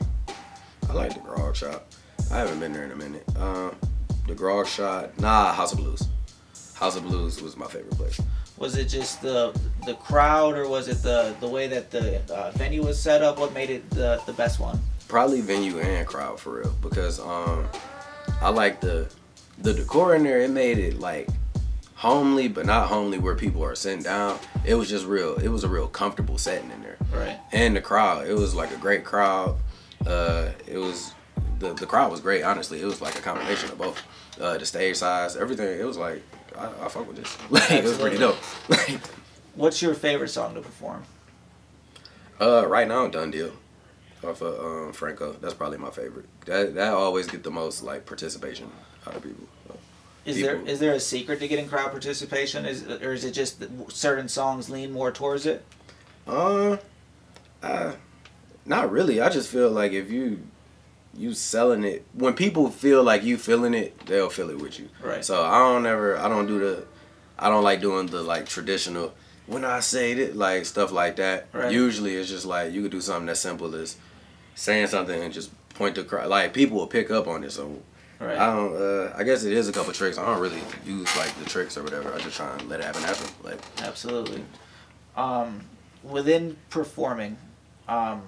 I 0.89 0.93
like 0.93 1.13
the 1.13 1.19
Grog 1.19 1.55
Shop. 1.55 1.87
I 2.31 2.37
haven't 2.37 2.59
been 2.59 2.71
there 2.71 2.85
in 2.85 2.91
a 2.91 2.95
minute. 2.95 3.25
Um, 3.37 3.75
the 4.27 4.33
Grog 4.33 4.67
Shop. 4.67 5.11
Nah, 5.19 5.53
House 5.53 5.73
of 5.73 5.79
Blues. 5.79 6.07
House 6.73 6.95
of 6.95 7.03
Blues 7.03 7.41
was 7.41 7.57
my 7.57 7.67
favorite 7.67 7.95
place. 7.97 8.19
Was 8.57 8.77
it 8.77 8.85
just 8.85 9.21
the 9.21 9.59
the 9.85 9.95
crowd 9.95 10.55
or 10.55 10.69
was 10.69 10.87
it 10.87 11.01
the 11.03 11.35
the 11.39 11.47
way 11.47 11.67
that 11.67 11.91
the 11.91 12.21
uh, 12.33 12.51
venue 12.51 12.83
was 12.83 12.99
set 12.99 13.21
up? 13.21 13.39
What 13.39 13.53
made 13.53 13.69
it 13.69 13.89
the 13.89 14.21
the 14.25 14.33
best 14.33 14.59
one? 14.59 14.79
Probably 15.07 15.41
venue 15.41 15.79
and 15.79 16.07
crowd 16.07 16.39
for 16.39 16.59
real 16.59 16.73
because 16.81 17.19
um, 17.19 17.67
I 18.41 18.49
like 18.49 18.79
the 18.79 19.11
the 19.59 19.73
decor 19.73 20.15
in 20.15 20.23
there. 20.23 20.41
It 20.41 20.51
made 20.51 20.77
it 20.77 20.99
like 20.99 21.27
homely, 22.01 22.47
but 22.47 22.65
not 22.65 22.87
homely 22.87 23.19
where 23.19 23.35
people 23.35 23.63
are 23.63 23.75
sitting 23.75 24.01
down. 24.03 24.39
It 24.65 24.73
was 24.75 24.89
just 24.89 25.05
real. 25.05 25.35
It 25.35 25.49
was 25.49 25.63
a 25.63 25.67
real 25.69 25.87
comfortable 25.87 26.37
setting 26.39 26.71
in 26.71 26.81
there. 26.81 26.97
Right. 27.13 27.39
and 27.51 27.75
the 27.75 27.81
crowd. 27.81 28.27
It 28.27 28.33
was 28.33 28.55
like 28.55 28.71
a 28.71 28.77
great 28.77 29.03
crowd. 29.03 29.57
Uh, 30.05 30.49
it 30.67 30.77
was 30.77 31.13
the 31.59 31.73
the 31.73 31.85
crowd 31.85 32.11
was 32.11 32.19
great. 32.19 32.41
Honestly, 32.43 32.81
it 32.81 32.85
was 32.85 33.01
like 33.01 33.17
a 33.17 33.21
combination 33.21 33.69
of 33.71 33.77
both. 33.77 34.01
Uh, 34.39 34.57
the 34.57 34.65
stage 34.65 34.95
size, 34.95 35.35
everything. 35.37 35.79
It 35.79 35.85
was 35.85 35.97
like 35.97 36.23
I, 36.57 36.65
I 36.85 36.87
fuck 36.89 37.07
with 37.07 37.17
this. 37.17 37.37
Like 37.51 37.71
it 37.71 37.83
was 37.83 37.97
pretty 37.97 38.17
dope. 38.17 38.37
Like 38.69 38.99
What's 39.55 39.81
your 39.81 39.93
favorite 39.93 40.29
song 40.29 40.55
to 40.55 40.61
perform? 40.61 41.03
uh, 42.39 42.65
right 42.67 42.87
now, 42.87 43.07
done 43.07 43.29
deal. 43.31 43.51
Off 44.23 44.41
of 44.41 44.59
um, 44.87 44.93
Franco, 44.93 45.33
that's 45.33 45.53
probably 45.53 45.77
my 45.77 45.89
favorite. 45.91 46.25
That 46.45 46.73
that 46.75 46.93
always 46.93 47.27
get 47.27 47.43
the 47.43 47.51
most 47.51 47.83
like 47.83 48.05
participation 48.05 48.71
out 49.05 49.15
of 49.15 49.21
people. 49.23 49.45
Is 50.25 50.39
there 50.39 50.61
is 50.61 50.79
there 50.79 50.93
a 50.93 50.99
secret 50.99 51.39
to 51.39 51.47
getting 51.47 51.67
crowd 51.67 51.91
participation? 51.91 52.65
Is 52.65 52.83
or 52.83 53.13
is 53.13 53.23
it 53.23 53.31
just 53.31 53.59
that 53.59 53.91
certain 53.91 54.27
songs 54.27 54.69
lean 54.69 54.91
more 54.91 55.11
towards 55.11 55.45
it? 55.45 55.65
Uh, 56.27 56.77
uh, 57.63 57.93
not 58.65 58.91
really. 58.91 59.19
I 59.19 59.29
just 59.29 59.49
feel 59.49 59.71
like 59.71 59.93
if 59.93 60.11
you 60.11 60.43
you 61.17 61.33
selling 61.33 61.83
it 61.83 62.05
when 62.13 62.33
people 62.33 62.69
feel 62.69 63.03
like 63.03 63.23
you 63.23 63.37
feeling 63.37 63.73
it, 63.73 64.05
they'll 64.05 64.29
feel 64.29 64.49
it 64.49 64.59
with 64.59 64.79
you. 64.79 64.89
Right. 65.03 65.25
So 65.25 65.43
I 65.43 65.57
don't 65.57 65.85
ever. 65.85 66.17
I 66.17 66.29
don't 66.29 66.45
do 66.47 66.59
the. 66.59 66.85
I 67.39 67.49
don't 67.49 67.63
like 67.63 67.81
doing 67.81 68.07
the 68.07 68.21
like 68.21 68.47
traditional. 68.47 69.13
When 69.47 69.65
I 69.65 69.79
say 69.79 70.11
it, 70.11 70.35
like 70.35 70.65
stuff 70.65 70.91
like 70.91 71.15
that. 71.15 71.47
Right. 71.51 71.71
Usually 71.71 72.15
it's 72.15 72.29
just 72.29 72.45
like 72.45 72.71
you 72.71 72.83
could 72.83 72.91
do 72.91 73.01
something 73.01 73.27
as 73.27 73.41
simple 73.41 73.73
as 73.75 73.97
saying 74.53 74.87
something 74.87 75.21
and 75.21 75.33
just 75.33 75.49
point 75.73 75.95
the 75.95 76.03
crowd. 76.03 76.29
Like 76.29 76.53
people 76.53 76.77
will 76.77 76.87
pick 76.87 77.09
up 77.09 77.27
on 77.27 77.43
it. 77.43 77.51
So 77.51 77.81
Right. 78.21 78.37
I 78.37 78.53
don't. 78.55 78.75
Uh, 78.75 79.13
I 79.17 79.23
guess 79.23 79.43
it 79.43 79.53
is 79.53 79.67
a 79.67 79.71
couple 79.71 79.91
tricks. 79.93 80.19
I 80.19 80.25
don't 80.25 80.39
really 80.39 80.61
use 80.85 81.15
like 81.17 81.33
the 81.39 81.45
tricks 81.45 81.75
or 81.75 81.83
whatever. 81.83 82.13
I 82.13 82.19
just 82.19 82.37
try 82.37 82.53
and 82.53 82.69
let 82.69 82.79
it 82.79 82.85
happen 82.85 83.01
naturally. 83.01 83.31
Like 83.43 83.59
Absolutely. 83.81 84.43
Um, 85.17 85.61
within 86.03 86.55
performing, 86.69 87.37
um, 87.87 88.21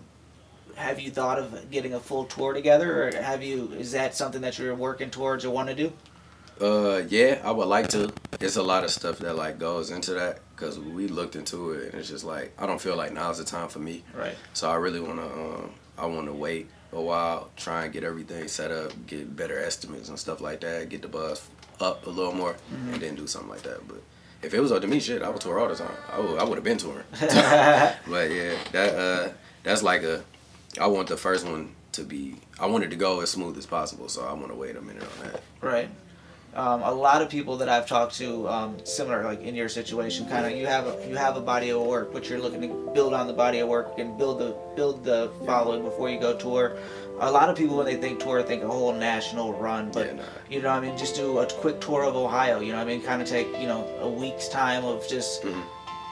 have 0.75 0.99
you 0.99 1.11
thought 1.11 1.37
of 1.37 1.69
getting 1.69 1.93
a 1.93 1.99
full 1.99 2.25
tour 2.25 2.53
together, 2.53 3.07
or 3.07 3.21
have 3.21 3.43
you? 3.43 3.71
Is 3.73 3.91
that 3.91 4.15
something 4.15 4.41
that 4.41 4.57
you're 4.57 4.73
working 4.73 5.11
towards 5.11 5.45
or 5.45 5.51
want 5.51 5.69
to 5.69 5.75
do? 5.75 5.93
Uh, 6.59 7.03
yeah, 7.07 7.39
I 7.43 7.51
would 7.51 7.67
like 7.67 7.87
to. 7.89 8.11
It's 8.39 8.55
a 8.55 8.63
lot 8.63 8.83
of 8.83 8.89
stuff 8.89 9.19
that 9.19 9.35
like 9.35 9.59
goes 9.59 9.91
into 9.91 10.15
that 10.15 10.39
because 10.55 10.79
we 10.79 11.07
looked 11.07 11.35
into 11.35 11.71
it 11.73 11.91
and 11.91 11.99
it's 11.99 12.09
just 12.09 12.23
like 12.23 12.51
I 12.57 12.65
don't 12.65 12.81
feel 12.81 12.95
like 12.95 13.13
now's 13.13 13.37
the 13.37 13.43
time 13.43 13.67
for 13.67 13.79
me. 13.79 14.03
Right. 14.15 14.35
So 14.53 14.69
I 14.69 14.75
really 14.75 14.99
wanna, 14.99 15.25
um, 15.25 15.71
I 15.97 16.05
wanna 16.05 16.33
wait 16.33 16.69
a 16.95 17.01
while, 17.01 17.49
try 17.55 17.85
and 17.85 17.93
get 17.93 18.03
everything 18.03 18.47
set 18.47 18.71
up, 18.71 18.91
get 19.07 19.35
better 19.35 19.59
estimates 19.59 20.09
and 20.09 20.19
stuff 20.19 20.41
like 20.41 20.61
that, 20.61 20.89
get 20.89 21.01
the 21.01 21.07
buzz 21.07 21.47
up 21.79 22.05
a 22.07 22.09
little 22.09 22.33
more, 22.33 22.55
and 22.91 23.01
then 23.01 23.15
do 23.15 23.27
something 23.27 23.49
like 23.49 23.63
that. 23.63 23.87
But 23.87 24.01
if 24.41 24.53
it 24.53 24.59
was 24.59 24.71
up 24.71 24.81
to 24.81 24.87
me, 24.87 24.99
shit, 24.99 25.21
I 25.21 25.29
would 25.29 25.41
tour 25.41 25.59
all 25.59 25.67
the 25.67 25.75
time. 25.75 25.95
I 26.11 26.19
would, 26.19 26.39
I 26.39 26.43
would 26.43 26.55
have 26.55 26.63
been 26.63 26.77
touring. 26.77 27.05
but 27.19 28.31
yeah, 28.31 28.55
that 28.71 28.95
uh, 28.95 29.29
that's 29.63 29.83
like 29.83 30.03
a, 30.03 30.23
I 30.79 30.87
want 30.87 31.07
the 31.07 31.17
first 31.17 31.45
one 31.45 31.73
to 31.93 32.03
be, 32.03 32.35
I 32.59 32.65
wanted 32.65 32.89
to 32.89 32.95
go 32.95 33.21
as 33.21 33.29
smooth 33.29 33.57
as 33.57 33.65
possible. 33.65 34.09
So 34.09 34.25
I 34.25 34.33
want 34.33 34.47
to 34.49 34.55
wait 34.55 34.75
a 34.75 34.81
minute 34.81 35.03
on 35.03 35.25
that. 35.27 35.41
Right. 35.61 35.89
Um, 36.55 36.83
a 36.83 36.91
lot 36.91 37.23
of 37.23 37.29
people 37.29 37.57
that 37.57 37.67
I've 37.69 37.87
talked 37.87 38.15
to, 38.17 38.47
um, 38.47 38.77
similar 38.85 39.23
like 39.23 39.41
in 39.41 39.55
your 39.55 39.69
situation, 39.69 40.27
kind 40.27 40.45
of 40.45 40.51
you 40.51 40.67
have 40.67 40.85
a, 40.85 41.07
you 41.09 41.15
have 41.15 41.35
a 41.35 41.41
body 41.41 41.71
of 41.71 41.81
work, 41.81 42.13
but 42.13 42.29
you're 42.29 42.39
looking 42.39 42.61
to 42.61 42.91
build 42.93 43.13
on 43.15 43.25
the 43.25 43.33
body 43.33 43.57
of 43.59 43.67
work 43.67 43.97
and 43.97 44.15
build 44.19 44.37
the 44.39 44.55
build 44.75 45.03
the 45.03 45.31
following 45.47 45.83
before 45.83 46.09
you 46.11 46.19
go 46.19 46.37
tour. 46.37 46.77
A 47.21 47.31
lot 47.31 47.49
of 47.49 47.55
people 47.57 47.75
when 47.77 47.85
they 47.87 47.95
think 47.95 48.19
tour 48.19 48.43
think 48.43 48.63
a 48.63 48.67
whole 48.67 48.93
national 48.93 49.53
run, 49.53 49.89
but 49.91 50.05
Yeah, 50.07 50.13
nah. 50.13 50.23
you 50.49 50.61
know 50.61 50.69
what 50.69 50.77
I 50.77 50.81
mean 50.81 50.95
just 50.97 51.15
do 51.15 51.39
a 51.39 51.47
quick 51.47 51.81
tour 51.81 52.03
of 52.03 52.15
Ohio. 52.15 52.59
You 52.59 52.71
know 52.73 52.77
what 52.77 52.87
I 52.87 52.91
mean 52.91 53.01
kind 53.01 53.21
of 53.21 53.27
take 53.27 53.47
you 53.59 53.67
know 53.67 53.87
a 54.01 54.07
week's 54.09 54.47
time 54.47 54.85
of 54.85 55.07
just 55.07 55.41
Mhm. 55.41 55.63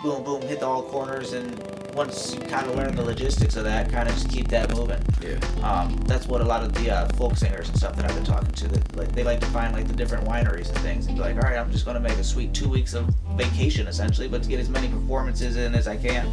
Boom 0.04 0.24
boom 0.24 0.42
hit 0.42 0.60
the 0.60 0.66
all 0.66 0.84
corners 0.84 1.34
and 1.34 1.62
once 1.94 2.34
you 2.34 2.40
kind 2.42 2.68
of 2.68 2.76
learn 2.76 2.96
the 2.96 3.04
logistics 3.04 3.56
of 3.56 3.64
that, 3.66 3.92
kind 3.92 4.08
of 4.08 4.16
just 4.16 4.30
keep 4.30 4.48
that 4.48 4.74
moving. 4.76 5.02
Yeah. 5.22 5.38
Um, 5.62 5.98
that's 6.06 6.28
what 6.28 6.42
a 6.42 6.44
lot 6.44 6.64
of 6.64 6.74
the 6.74 6.90
uh, 6.90 7.08
folk 7.14 7.36
singers 7.36 7.68
and 7.68 7.78
stuff 7.78 7.96
that 7.96 8.06
I've 8.06 8.16
been 8.16 8.24
talking 8.24 8.52
to. 8.52 8.68
That 8.68 8.96
like 8.96 9.12
they 9.14 9.24
like 9.24 9.40
to 9.42 9.46
find 9.48 9.74
like 9.74 9.88
the 9.88 9.94
different 9.94 10.26
wineries 10.26 10.70
and 10.70 10.78
things, 10.80 11.08
and 11.08 11.16
be 11.16 11.22
like, 11.22 11.36
all 11.36 11.42
right, 11.42 11.58
I'm 11.58 11.72
just 11.72 11.86
going 11.86 11.96
to 11.96 12.02
make 12.02 12.18
a 12.18 12.24
sweet 12.24 12.54
two 12.54 12.70
weeks 12.70 12.94
of 12.94 13.06
vacation 13.36 13.88
essentially, 13.88 14.28
but 14.28 14.44
to 14.44 14.50
get 14.50 14.60
as 14.60 14.70
many 14.70 14.88
performances 14.88 15.58
in 15.58 15.76
as 15.76 15.88
I 15.88 15.98
can. 15.98 16.28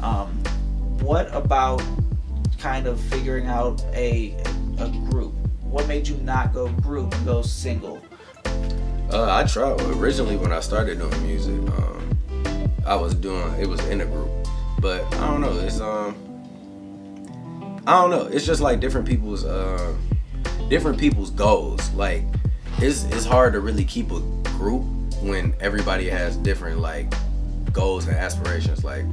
Um, 0.00 0.28
what 1.00 1.34
about 1.34 1.82
kind 2.58 2.86
of 2.86 3.00
figuring 3.00 3.46
out 3.46 3.84
a 3.94 4.36
a 4.78 4.88
group? 5.10 5.34
What 5.62 5.88
made 5.88 6.06
you 6.06 6.16
not 6.18 6.54
go 6.54 6.68
group 6.68 7.12
and 7.14 7.26
go 7.26 7.42
single? 7.42 8.00
Uh, 9.12 9.32
I 9.32 9.44
tried 9.44 9.80
originally 9.82 10.36
when 10.36 10.52
I 10.52 10.60
started 10.60 10.98
doing 10.98 11.22
music. 11.22 11.54
Um, 11.54 12.13
I 12.86 12.96
was 12.96 13.14
doing 13.14 13.52
it 13.60 13.66
was 13.66 13.84
in 13.86 14.00
a 14.00 14.06
group, 14.06 14.30
but 14.80 15.02
I 15.14 15.30
don't 15.30 15.40
know. 15.40 15.58
It's 15.58 15.80
um, 15.80 16.14
I 17.86 18.00
don't 18.00 18.10
know. 18.10 18.24
It's 18.24 18.46
just 18.46 18.60
like 18.60 18.80
different 18.80 19.06
people's 19.06 19.44
uh, 19.44 19.94
different 20.68 20.98
people's 20.98 21.30
goals. 21.30 21.92
Like 21.92 22.22
it's 22.78 23.04
it's 23.04 23.24
hard 23.24 23.52
to 23.54 23.60
really 23.60 23.84
keep 23.84 24.10
a 24.10 24.20
group 24.58 24.84
when 25.22 25.54
everybody 25.60 26.08
has 26.08 26.36
different 26.36 26.80
like 26.80 27.12
goals 27.72 28.06
and 28.06 28.16
aspirations. 28.16 28.84
Like 28.84 29.04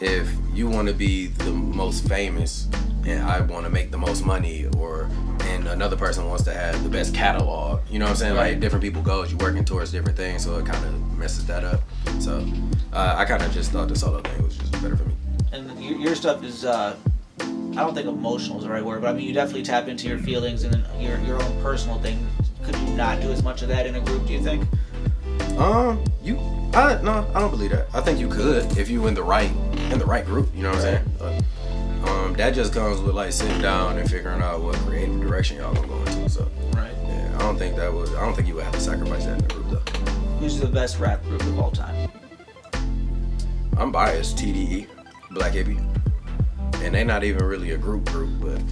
if 0.00 0.30
you 0.52 0.68
want 0.68 0.88
to 0.88 0.94
be 0.94 1.28
the 1.28 1.52
most 1.52 2.08
famous 2.08 2.68
and 3.06 3.22
I 3.22 3.40
want 3.40 3.64
to 3.64 3.70
make 3.70 3.90
the 3.90 3.98
most 3.98 4.24
money 4.24 4.66
or 4.76 5.08
and 5.44 5.66
another 5.68 5.96
person 5.96 6.26
wants 6.28 6.44
to 6.44 6.52
have 6.52 6.82
the 6.82 6.88
best 6.88 7.14
catalog, 7.14 7.80
you 7.90 7.98
know 7.98 8.06
what 8.06 8.10
I'm 8.10 8.16
saying? 8.16 8.36
Like 8.36 8.60
different 8.60 8.82
people 8.82 9.02
goals, 9.02 9.30
you're 9.30 9.38
working 9.38 9.64
towards 9.64 9.92
different 9.92 10.16
things, 10.16 10.44
so 10.44 10.58
it 10.58 10.66
kind 10.66 10.84
of 10.84 11.18
messes 11.18 11.46
that 11.46 11.64
up. 11.64 11.80
So 12.20 12.44
uh, 12.92 13.14
I 13.16 13.24
kind 13.24 13.42
of 13.42 13.52
just 13.52 13.72
thought 13.72 13.88
the 13.88 13.96
solo 13.96 14.20
thing 14.20 14.42
was 14.42 14.56
just 14.56 14.72
better 14.72 14.96
for 14.96 15.04
me. 15.04 15.14
And 15.52 15.82
your, 15.82 15.98
your 15.98 16.14
stuff 16.14 16.42
is, 16.42 16.64
uh, 16.64 16.96
I 17.40 17.44
don't 17.74 17.94
think 17.94 18.06
emotional 18.06 18.58
is 18.58 18.64
the 18.64 18.70
right 18.70 18.84
word, 18.84 19.02
but 19.02 19.08
I 19.10 19.12
mean, 19.14 19.26
you 19.26 19.32
definitely 19.32 19.62
tap 19.62 19.88
into 19.88 20.08
your 20.08 20.18
feelings 20.18 20.64
and 20.64 20.84
your, 21.00 21.18
your 21.20 21.42
own 21.42 21.62
personal 21.62 21.98
thing. 22.00 22.26
Could 22.64 22.76
you 22.76 22.94
not 22.94 23.20
do 23.20 23.30
as 23.32 23.42
much 23.42 23.62
of 23.62 23.68
that 23.68 23.86
in 23.86 23.94
a 23.96 24.00
group, 24.00 24.26
do 24.26 24.32
you 24.34 24.42
think? 24.42 24.66
Um, 25.58 26.02
you, 26.22 26.38
I 26.74 27.00
no, 27.02 27.26
I 27.34 27.40
don't 27.40 27.50
believe 27.50 27.70
that. 27.72 27.88
I 27.92 28.00
think 28.00 28.18
you 28.18 28.28
could 28.28 28.78
if 28.78 28.88
you 28.88 29.06
in 29.06 29.14
the 29.14 29.22
right 29.22 29.50
in 29.90 29.98
the 29.98 30.06
right 30.06 30.24
group. 30.24 30.48
You 30.54 30.62
know 30.62 30.70
what 30.70 30.76
I'm 30.76 30.82
saying? 30.82 31.12
But, 31.18 32.08
um, 32.08 32.34
that 32.34 32.54
just 32.54 32.72
comes 32.72 33.00
with 33.00 33.14
like 33.14 33.32
sitting 33.32 33.60
down 33.60 33.98
and 33.98 34.08
figuring 34.08 34.40
out 34.40 34.62
what 34.62 34.76
creative 34.76 35.20
direction 35.20 35.58
y'all 35.58 35.74
gonna 35.74 35.88
go 35.88 35.98
into. 35.98 36.28
So 36.30 36.48
Right. 36.74 36.92
yeah, 37.04 37.36
I 37.36 37.38
don't 37.40 37.58
think 37.58 37.76
that 37.76 37.92
would. 37.92 38.08
I 38.14 38.24
don't 38.24 38.34
think 38.34 38.48
you 38.48 38.54
would 38.54 38.64
have 38.64 38.72
to 38.74 38.80
sacrifice 38.80 39.24
that 39.26 39.42
in 39.42 39.48
the 39.48 39.54
group 39.54 39.70
though. 39.70 40.00
Who's 40.38 40.58
the 40.58 40.66
best 40.68 40.98
rap 40.98 41.22
group 41.24 41.42
of 41.42 41.58
all 41.58 41.70
time? 41.70 42.10
I'm 43.82 43.90
biased. 43.90 44.36
TDE, 44.36 44.86
Black 45.32 45.54
Hippy. 45.54 45.76
and 46.84 46.94
they 46.94 47.02
not 47.02 47.24
even 47.24 47.44
really 47.44 47.72
a 47.72 47.76
group 47.76 48.04
group, 48.10 48.30
but 48.40 48.62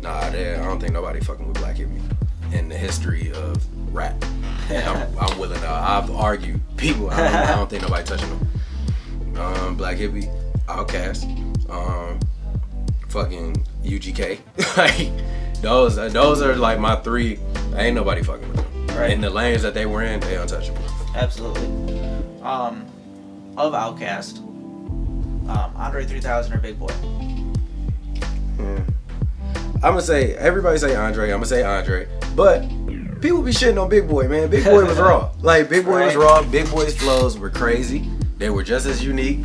nah, 0.00 0.30
they, 0.30 0.54
I 0.54 0.64
don't 0.64 0.80
think 0.80 0.94
nobody 0.94 1.20
fucking 1.20 1.46
with 1.46 1.58
Black 1.58 1.76
Hippy 1.76 2.00
in 2.50 2.70
the 2.70 2.74
history 2.74 3.30
of 3.32 3.62
rap. 3.94 4.14
I'm, 4.70 5.18
I'm 5.18 5.38
willing 5.38 5.60
to. 5.60 5.68
I've 5.68 6.10
argued 6.12 6.62
people. 6.78 7.10
I 7.10 7.16
don't, 7.16 7.34
I 7.34 7.56
don't 7.56 7.68
think 7.68 7.82
nobody 7.82 8.06
touching 8.06 8.30
them. 8.30 9.36
Um, 9.36 9.76
Black 9.76 9.98
Hippy, 9.98 10.30
Outkast, 10.66 11.24
um, 11.68 12.18
fucking 13.10 13.62
UGK. 13.82 14.38
like 14.78 15.60
those, 15.60 15.96
those 15.96 16.40
are 16.40 16.56
like 16.56 16.80
my 16.80 16.96
three. 16.96 17.38
Ain't 17.76 17.96
nobody 17.96 18.22
fucking 18.22 18.48
with 18.48 18.56
them. 18.56 18.96
Right. 18.96 19.10
In 19.10 19.20
the 19.20 19.28
lanes 19.28 19.60
that 19.60 19.74
they 19.74 19.84
were 19.84 20.02
in, 20.02 20.20
they 20.20 20.36
untouchable. 20.36 20.82
Absolutely. 21.14 22.00
Um, 22.40 22.86
of 23.56 23.72
Outkast, 23.72 24.43
um, 25.48 25.72
Andre 25.76 26.04
3000 26.04 26.52
or 26.52 26.58
Big 26.58 26.78
Boi? 26.78 26.88
I'm 28.58 29.90
gonna 29.92 30.00
say 30.02 30.34
everybody 30.36 30.78
say 30.78 30.94
Andre. 30.94 31.24
I'm 31.26 31.36
gonna 31.36 31.46
say 31.46 31.62
Andre, 31.62 32.08
but 32.34 32.60
people 33.20 33.42
be 33.42 33.50
shitting 33.52 33.80
on 33.80 33.88
Big 33.90 34.08
Boi, 34.08 34.26
man. 34.28 34.48
Big 34.48 34.64
Boi 34.64 34.84
was 34.84 34.98
raw. 34.98 35.30
Like 35.42 35.68
Big 35.68 35.84
Boi 35.84 36.06
was 36.06 36.16
Right. 36.16 36.24
raw. 36.24 36.42
Big 36.42 36.70
Boi's 36.70 36.96
flows 36.96 37.38
were 37.38 37.50
crazy. 37.50 38.08
They 38.38 38.48
were 38.50 38.62
just 38.62 38.86
as 38.86 39.04
unique. 39.04 39.44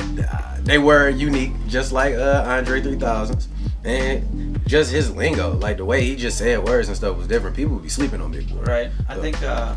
Uh, 0.00 0.56
They 0.64 0.78
were 0.78 1.08
unique, 1.08 1.52
just 1.68 1.92
like 1.92 2.14
uh, 2.14 2.44
Andre 2.46 2.80
3000s, 2.82 3.46
and 3.84 4.60
just 4.66 4.90
his 4.92 5.10
lingo, 5.14 5.54
like 5.58 5.76
the 5.76 5.84
way 5.84 6.02
he 6.04 6.16
just 6.16 6.38
said 6.38 6.62
words 6.64 6.88
and 6.88 6.96
stuff 6.96 7.16
was 7.16 7.26
different. 7.28 7.54
People 7.56 7.76
be 7.78 7.88
sleeping 7.88 8.20
on 8.20 8.32
Big 8.32 8.48
Boi. 8.48 8.62
Right. 8.62 8.90
I 9.08 9.14
So- 9.16 9.22
think, 9.22 9.42
uh, 9.42 9.74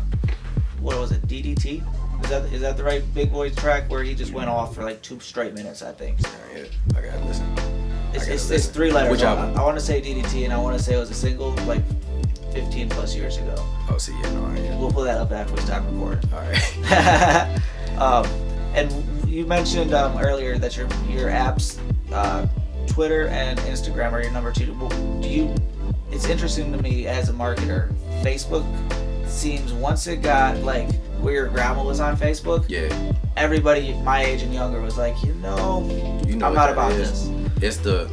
what 0.80 0.98
was 0.98 1.12
it, 1.12 1.26
DDT? 1.28 1.82
Is 2.26 2.30
that 2.30 2.52
is 2.52 2.60
that 2.62 2.76
the 2.76 2.82
right 2.82 3.04
Big 3.14 3.30
Boi 3.30 3.50
track 3.50 3.88
where 3.88 4.02
he 4.02 4.12
just 4.12 4.32
went 4.32 4.48
off 4.48 4.74
for 4.74 4.82
like 4.82 5.00
two 5.00 5.20
straight 5.20 5.54
minutes? 5.54 5.80
I 5.80 5.92
think 5.92 6.18
Yeah, 6.52 6.64
I 6.96 7.00
gotta 7.00 7.24
listen. 7.24 7.46
it's, 8.12 8.24
gotta 8.24 8.34
it's, 8.34 8.50
it's 8.50 8.66
three 8.66 8.90
letters. 8.90 9.12
Which 9.12 9.22
I, 9.22 9.30
album? 9.30 9.56
I 9.56 9.62
want 9.62 9.78
to 9.78 9.84
say 9.84 10.00
DDT, 10.02 10.42
and 10.42 10.52
I 10.52 10.58
want 10.58 10.76
to 10.76 10.82
say 10.82 10.96
it 10.96 10.98
was 10.98 11.08
a 11.08 11.14
single 11.14 11.52
like 11.68 11.84
15 12.52 12.88
plus 12.88 13.14
years 13.14 13.36
ago. 13.36 13.54
Oh, 13.88 13.96
see, 13.96 14.10
yeah, 14.24 14.32
no, 14.32 14.44
I 14.44 14.56
ain't. 14.56 14.76
We'll 14.76 14.90
pull 14.90 15.04
that 15.04 15.18
up 15.18 15.30
after 15.30 15.54
we 15.54 15.60
stop 15.60 15.84
recording. 15.88 16.28
All 16.32 16.40
right. 16.40 17.60
um, 17.98 18.26
and 18.74 18.90
you 19.28 19.46
mentioned 19.46 19.94
um, 19.94 20.18
earlier 20.18 20.58
that 20.58 20.76
your 20.76 20.88
your 21.08 21.30
apps, 21.30 21.78
uh, 22.10 22.44
Twitter 22.88 23.28
and 23.28 23.56
Instagram 23.60 24.10
are 24.10 24.20
your 24.20 24.32
number 24.32 24.50
two. 24.50 24.74
Do 25.22 25.28
you? 25.28 25.54
It's 26.10 26.28
interesting 26.28 26.72
to 26.72 26.82
me 26.82 27.06
as 27.06 27.28
a 27.28 27.32
marketer. 27.32 27.94
Facebook 28.24 28.66
seems 29.28 29.72
once 29.72 30.08
it 30.08 30.22
got 30.22 30.56
like 30.64 30.88
where 31.20 31.34
your 31.34 31.48
grandma 31.48 31.84
was 31.84 32.00
on 32.00 32.16
Facebook, 32.16 32.64
yeah, 32.68 33.12
everybody 33.36 33.94
my 34.02 34.24
age 34.24 34.42
and 34.42 34.52
younger 34.52 34.80
was 34.80 34.96
like, 34.96 35.22
you 35.22 35.34
know, 35.34 35.86
you 36.26 36.36
know 36.36 36.46
I'm 36.46 36.54
not 36.54 36.70
about 36.70 36.92
is. 36.92 37.28
this. 37.28 37.52
It's 37.62 37.76
the, 37.78 38.10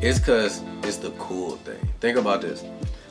it's 0.00 0.18
cause 0.18 0.62
it's 0.82 0.96
the 0.96 1.10
cool 1.12 1.56
thing. 1.58 1.78
Think 2.00 2.18
about 2.18 2.42
this. 2.42 2.64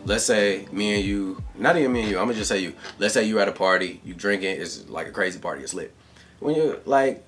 Let's 0.04 0.24
say 0.26 0.68
me 0.72 0.96
and 0.96 1.06
you, 1.06 1.42
not 1.56 1.78
even 1.78 1.94
me 1.94 2.02
and 2.02 2.10
you. 2.10 2.18
I'm 2.18 2.26
gonna 2.26 2.38
just 2.38 2.50
say 2.50 2.60
you. 2.60 2.74
Let's 2.98 3.14
say 3.14 3.24
you 3.24 3.40
at 3.40 3.48
a 3.48 3.52
party, 3.52 4.02
you 4.04 4.14
drinking. 4.14 4.60
It's 4.60 4.90
like 4.90 5.08
a 5.08 5.12
crazy 5.12 5.40
party. 5.40 5.64
It's 5.64 5.74
lit. 5.74 5.94
When 6.40 6.56
you 6.56 6.80
like, 6.86 7.24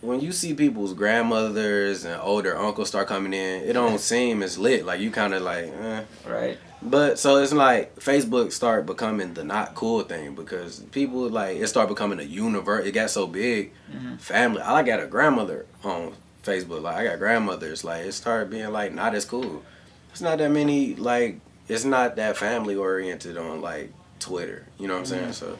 when 0.00 0.20
you 0.20 0.32
see 0.32 0.52
people's 0.52 0.92
grandmothers 0.92 2.04
and 2.04 2.20
older 2.20 2.56
uncles 2.56 2.88
start 2.88 3.06
coming 3.06 3.32
in, 3.32 3.62
it 3.62 3.72
don't 3.72 4.00
seem 4.00 4.42
as 4.42 4.58
lit. 4.58 4.84
Like 4.84 5.00
you 5.00 5.10
kind 5.10 5.34
of 5.34 5.42
like, 5.42 5.66
eh. 5.66 6.02
Right. 6.26 6.58
But 6.86 7.18
so 7.18 7.38
it's 7.38 7.52
like 7.52 7.96
Facebook 7.96 8.52
start 8.52 8.86
becoming 8.86 9.34
the 9.34 9.42
not 9.42 9.74
cool 9.74 10.02
thing 10.02 10.36
because 10.36 10.80
people 10.92 11.28
like 11.28 11.56
it 11.56 11.66
start 11.66 11.88
becoming 11.88 12.20
a 12.20 12.22
universe. 12.22 12.86
It 12.86 12.92
got 12.92 13.10
so 13.10 13.26
big, 13.26 13.72
mm-hmm. 13.92 14.16
family. 14.16 14.60
I 14.60 14.82
got 14.84 15.00
a 15.00 15.06
grandmother 15.06 15.66
on 15.82 16.14
Facebook. 16.44 16.82
Like 16.82 16.96
I 16.96 17.04
got 17.04 17.18
grandmothers. 17.18 17.82
Like 17.82 18.06
it 18.06 18.12
started 18.12 18.50
being 18.50 18.70
like 18.70 18.92
not 18.94 19.14
as 19.16 19.24
cool. 19.24 19.64
It's 20.12 20.20
not 20.20 20.38
that 20.38 20.50
many 20.50 20.94
like 20.94 21.40
it's 21.66 21.84
not 21.84 22.16
that 22.16 22.36
family 22.36 22.76
oriented 22.76 23.36
on 23.36 23.60
like 23.60 23.92
Twitter. 24.20 24.66
You 24.78 24.86
know 24.86 24.94
what 24.94 25.10
I'm 25.10 25.18
mm-hmm. 25.18 25.32
saying? 25.32 25.32
So 25.32 25.58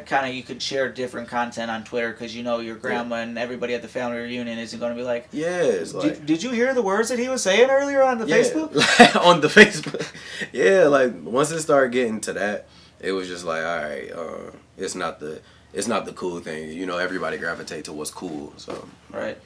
Kind 0.00 0.28
of, 0.28 0.34
you 0.34 0.42
could 0.42 0.60
share 0.60 0.90
different 0.90 1.28
content 1.28 1.70
on 1.70 1.84
Twitter 1.84 2.12
because 2.12 2.34
you 2.34 2.42
know 2.42 2.58
your 2.58 2.76
grandma 2.76 3.16
and 3.16 3.38
everybody 3.38 3.74
at 3.74 3.82
the 3.82 3.88
family 3.88 4.18
reunion 4.18 4.58
isn't 4.58 4.78
going 4.78 4.92
to 4.92 4.96
be 4.96 5.04
like, 5.04 5.28
yeah, 5.32 5.84
like 5.92 6.02
did, 6.02 6.26
did 6.26 6.42
you 6.42 6.50
hear 6.50 6.74
the 6.74 6.82
words 6.82 7.08
that 7.08 7.18
he 7.18 7.28
was 7.28 7.42
saying 7.42 7.70
earlier 7.70 8.02
on 8.02 8.18
the 8.18 8.26
yeah, 8.26 8.36
Facebook? 8.36 9.16
on 9.24 9.40
the 9.40 9.48
Facebook. 9.48 10.10
yeah, 10.52 10.84
like 10.84 11.12
once 11.22 11.50
it 11.50 11.60
started 11.60 11.92
getting 11.92 12.20
to 12.22 12.32
that, 12.34 12.66
it 13.00 13.12
was 13.12 13.28
just 13.28 13.44
like, 13.44 13.64
all 13.64 13.76
right, 13.76 14.10
uh, 14.12 14.50
it's 14.76 14.94
not 14.94 15.20
the 15.20 15.40
it's 15.72 15.88
not 15.88 16.06
the 16.06 16.12
cool 16.12 16.40
thing. 16.40 16.70
You 16.70 16.86
know, 16.86 16.98
everybody 16.98 17.36
gravitate 17.36 17.84
to 17.86 17.92
what's 17.92 18.10
cool. 18.10 18.52
So 18.56 18.88
Right. 19.10 19.38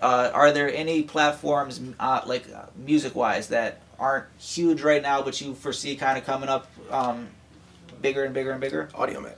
Uh, 0.00 0.30
are 0.34 0.50
there 0.50 0.72
any 0.74 1.02
platforms, 1.02 1.80
uh, 2.00 2.22
like 2.26 2.52
uh, 2.52 2.66
music-wise, 2.76 3.48
that 3.48 3.80
aren't 4.00 4.26
huge 4.36 4.82
right 4.82 5.00
now, 5.00 5.22
but 5.22 5.40
you 5.40 5.54
foresee 5.54 5.94
kind 5.94 6.18
of 6.18 6.24
coming 6.24 6.48
up 6.48 6.66
um, 6.90 7.28
bigger 8.00 8.24
and 8.24 8.34
bigger 8.34 8.50
and 8.50 8.60
bigger? 8.60 8.88
Audiomack. 8.94 9.36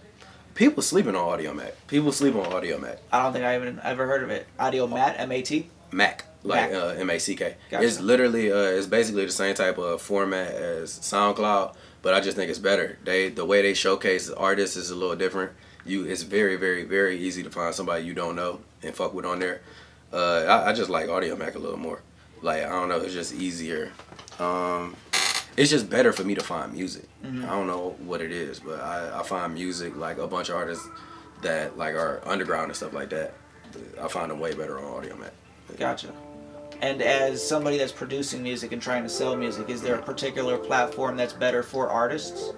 People 0.55 0.83
sleeping 0.83 1.17
on 1.17 1.39
Audiomack. 1.39 1.73
People 1.89 2.13
sleep 2.13 2.35
on 2.37 2.45
Audiomack. 2.47 2.99
I 3.13 3.23
don't 3.23 3.33
think 3.33 3.45
I 3.45 3.57
even 3.57 3.81
ever 3.83 4.07
heard 4.07 4.23
of 4.23 4.31
it. 4.31 4.47
Audio 4.59 4.87
Mat, 4.87 5.17
M 5.19 5.33
A 5.33 5.43
T. 5.43 5.69
Mac, 5.91 6.25
like 6.43 6.71
Mac. 6.71 6.81
uh, 6.81 6.87
M 6.99 7.11
A 7.11 7.19
C 7.19 7.35
K. 7.35 7.57
Gotcha. 7.71 7.85
It's 7.85 8.01
literally 8.01 8.53
uh, 8.53 8.57
it's 8.57 8.87
basically 8.87 9.25
the 9.25 9.33
same 9.33 9.55
type 9.55 9.79
of 9.79 10.01
format 10.01 10.53
as 10.53 10.91
SoundCloud, 10.91 11.75
but 12.03 12.15
I 12.15 12.21
just 12.21 12.37
think 12.37 12.51
it's 12.51 12.59
better. 12.61 12.99
They 13.05 13.31
the 13.31 13.45
way 13.45 13.63
they 13.63 13.75
showcase 13.75 14.31
artists 14.31 14.77
is 14.77 14.91
a 14.91 14.95
little 14.95 15.17
different. 15.17 15.53
You 15.85 16.05
it's 16.05 16.23
very 16.23 16.57
very 16.57 16.85
very 16.85 17.19
easy 17.19 17.43
to 17.43 17.51
find 17.51 17.75
somebody 17.75 18.05
you 18.05 18.15
don't 18.15 18.37
know 18.37 18.61
and 18.83 18.95
fuck 18.95 19.13
with 19.13 19.27
on 19.27 19.41
there. 19.41 19.61
Uh, 20.13 20.45
I, 20.49 20.71
I 20.71 20.73
just 20.73 20.89
like 20.91 21.07
Audiomack 21.09 21.57
a 21.57 21.59
little 21.59 21.79
more. 21.79 22.01
Like 22.43 22.63
I 22.65 22.69
don't 22.69 22.89
know, 22.89 23.01
it's 23.01 23.15
just 23.15 23.35
easier. 23.35 23.91
Um, 24.39 24.97
it's 25.57 25.71
just 25.71 25.89
better 25.89 26.13
for 26.13 26.25
me 26.25 26.35
to 26.35 26.43
find 26.43 26.73
music. 26.73 27.09
Mm-hmm. 27.25 27.45
I 27.45 27.49
don't 27.49 27.67
know 27.67 27.97
what 28.01 28.21
it 28.21 28.33
is, 28.33 28.61
but 28.61 28.81
I, 28.81 29.21
I 29.21 29.23
find 29.23 29.55
music 29.55 29.97
like 29.97 30.19
a 30.19 30.27
bunch 30.27 30.49
of 30.49 30.57
artists 30.57 30.89
that 31.43 31.77
like 31.79 31.95
are 31.95 32.21
underground 32.27 32.67
and 32.67 32.77
stuff 32.77 32.93
like 32.93 33.11
that. 33.11 33.35
I 34.01 34.09
find 34.09 34.31
them 34.31 34.41
way 34.41 34.55
better 34.55 34.79
on 34.79 35.03
Audiomack. 35.03 35.33
Gotcha. 35.79 36.13
And 36.81 37.01
as 37.03 37.47
somebody 37.47 37.79
that's 37.79 37.93
producing 37.93 38.43
music 38.43 38.73
and 38.73 38.83
trying 38.83 39.05
to 39.05 39.09
sell 39.09 39.37
music, 39.37 39.71
is 39.71 39.81
there 39.81 39.95
a 39.95 40.03
particular 40.03 40.59
platform 40.59 41.17
that's 41.17 41.33
better 41.33 41.63
for 41.63 41.89
artists? 41.89 42.53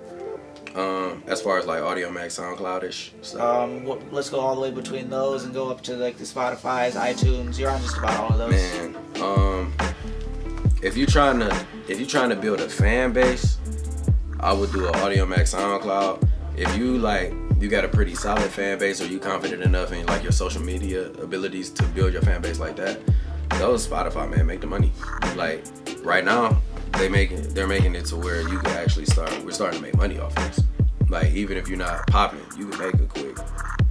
Um, 0.75 1.23
as 1.27 1.41
far 1.41 1.59
as 1.59 1.67
like 1.67 1.83
Audio 1.83 2.11
Mac, 2.11 2.29
SoundCloudish 2.29 3.13
stuff. 3.23 3.41
Um, 3.41 3.85
what, 3.85 4.13
let's 4.13 4.29
go 4.29 4.41
all 4.41 4.55
the 4.55 4.61
way 4.61 4.71
between 4.71 5.09
those 5.09 5.45
and 5.45 5.55
go 5.55 5.71
up 5.71 5.81
to 5.83 5.97
like 5.97 6.19
the 6.19 6.25
Spotify's, 6.25 6.95
iTunes. 6.95 7.59
You're 7.59 7.71
on 7.71 7.81
just 7.81 7.97
about 7.97 8.19
all 8.21 8.33
of 8.33 8.39
those. 8.39 8.51
Man, 8.51 8.97
um, 9.23 9.73
if 10.83 10.97
you're 10.97 11.07
trying 11.07 11.39
to 11.41 11.67
if 11.89 11.99
you're 11.99 12.09
trying 12.09 12.31
to 12.31 12.37
build 12.37 12.61
a 12.61 12.69
fan 12.69 13.13
base, 13.13 13.59
I 14.41 14.53
would 14.53 14.73
do 14.73 14.87
an 14.87 14.95
Audiomack, 14.95 15.43
SoundCloud. 15.43 16.29
If 16.57 16.77
you 16.77 16.99
like 16.99 17.33
you 17.59 17.69
got 17.69 17.85
a 17.85 17.89
pretty 17.89 18.15
solid 18.15 18.51
fan 18.51 18.79
base 18.79 19.01
or 19.01 19.07
you 19.07 19.19
confident 19.19 19.63
enough 19.63 19.93
in 19.93 20.05
like 20.07 20.23
your 20.23 20.33
social 20.33 20.63
media 20.63 21.07
abilities 21.13 21.71
to 21.71 21.83
build 21.85 22.13
your 22.13 22.23
fan 22.23 22.43
base 22.43 22.59
like 22.59 22.77
that, 22.77 23.01
those 23.51 23.87
Spotify 23.87 24.29
man 24.29 24.47
make 24.47 24.61
the 24.61 24.67
money. 24.67 24.93
Like 25.35 25.65
right 26.03 26.25
now, 26.25 26.61
they 26.93 27.09
making 27.09 27.55
they're 27.55 27.67
making 27.67 27.95
it 27.95 28.05
to 28.07 28.17
where 28.17 28.43
you 28.43 28.59
can 28.59 28.73
actually 28.73 29.07
start. 29.07 29.31
We're 29.45 29.53
starting 29.53 29.81
to 29.81 29.83
make 29.83 29.97
money 29.97 30.19
off 30.19 30.35
this. 30.35 30.61
Like 31.09 31.33
even 31.33 31.57
if 31.57 31.69
you're 31.69 31.79
not 31.79 32.07
popping, 32.09 32.41
you 32.59 32.69
can 32.69 32.79
make 32.79 32.95
a 32.95 33.07
quick 33.07 33.37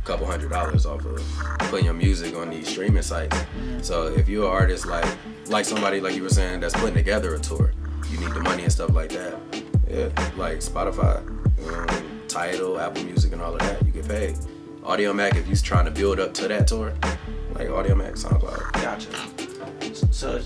couple 0.03 0.25
hundred 0.27 0.51
dollars 0.51 0.85
off 0.85 1.03
of 1.05 1.21
putting 1.69 1.85
your 1.85 1.93
music 1.93 2.35
on 2.35 2.49
these 2.49 2.67
streaming 2.67 3.01
sites. 3.01 3.37
So 3.81 4.07
if 4.07 4.29
you're 4.29 4.45
an 4.45 4.51
artist 4.51 4.85
like 4.85 5.07
like 5.47 5.65
somebody 5.65 5.99
like 6.01 6.15
you 6.15 6.23
were 6.23 6.29
saying 6.29 6.59
that's 6.59 6.75
putting 6.75 6.93
together 6.95 7.33
a 7.35 7.39
tour, 7.39 7.73
you 8.09 8.19
need 8.19 8.31
the 8.31 8.41
money 8.41 8.63
and 8.63 8.71
stuff 8.71 8.91
like 8.91 9.09
that. 9.11 9.35
Yeah, 9.89 10.05
like 10.35 10.59
Spotify, 10.59 11.17
um, 11.67 12.21
Tidal, 12.27 12.79
Apple 12.79 13.03
Music, 13.03 13.31
and 13.33 13.41
all 13.41 13.53
of 13.53 13.59
that, 13.59 13.85
you 13.85 13.91
get 13.91 14.07
paid. 14.07 14.35
Audiomack, 14.81 15.35
if 15.35 15.47
you're 15.47 15.55
trying 15.55 15.85
to 15.85 15.91
build 15.91 16.19
up 16.19 16.33
to 16.35 16.47
that 16.47 16.67
tour, 16.67 16.93
like 17.53 17.69
Audiomack, 17.69 18.13
SoundCloud. 18.13 18.73
Gotcha. 18.81 20.13
So 20.13 20.41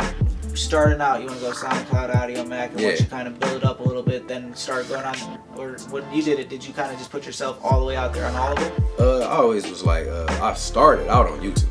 starting 0.55 1.01
out, 1.01 1.21
you 1.21 1.27
want 1.27 1.39
to 1.39 1.45
go 1.45 1.51
SoundCloud, 1.51 2.13
Audiomack, 2.13 2.71
and 2.71 2.81
once 2.81 2.99
you 2.99 3.07
kind 3.07 3.27
of 3.27 3.39
build 3.39 3.57
it 3.57 3.63
up 3.63 3.79
a 3.79 3.83
little 3.83 4.03
bit, 4.03 4.27
then 4.27 4.53
start 4.55 4.87
going 4.87 5.03
on. 5.03 5.15
Or 5.57 5.77
when 5.89 6.03
you 6.13 6.21
did 6.21 6.39
it, 6.39 6.49
did 6.49 6.65
you 6.65 6.73
kind 6.73 6.91
of 6.91 6.97
just 6.97 7.11
put 7.11 7.25
yourself 7.25 7.59
all 7.63 7.79
the 7.79 7.85
way 7.85 7.95
out 7.95 8.13
there 8.13 8.25
on 8.27 8.35
all 8.35 8.53
of 8.53 8.59
it? 8.59 8.73
Uh, 8.99 9.19
I 9.19 9.37
always 9.37 9.69
was 9.69 9.83
like, 9.83 10.07
uh, 10.07 10.25
I 10.41 10.53
started 10.53 11.09
out 11.09 11.27
on 11.27 11.39
YouTube. 11.39 11.67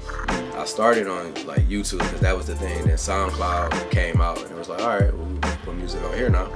I 0.56 0.64
started 0.64 1.06
on 1.06 1.34
like 1.46 1.68
YouTube 1.68 1.98
because 1.98 2.20
that 2.20 2.36
was 2.36 2.46
the 2.46 2.56
thing. 2.56 2.86
Then 2.86 2.96
SoundCloud 2.96 3.90
came 3.90 4.20
out 4.20 4.42
and 4.42 4.50
it 4.50 4.56
was 4.56 4.68
like, 4.68 4.80
all 4.80 4.98
right, 4.98 5.14
well, 5.14 5.26
we 5.26 5.38
put 5.38 5.76
music 5.76 6.02
on 6.02 6.14
here 6.14 6.30
now. 6.30 6.50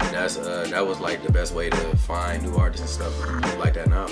And 0.00 0.14
that's 0.14 0.38
uh, 0.38 0.66
that 0.70 0.86
was 0.86 0.98
like 1.00 1.22
the 1.22 1.32
best 1.32 1.54
way 1.54 1.70
to 1.70 1.96
find 1.98 2.42
new 2.42 2.56
artists 2.56 2.98
and 2.98 3.12
stuff 3.12 3.58
like 3.58 3.74
that 3.74 3.88
now. 3.88 4.08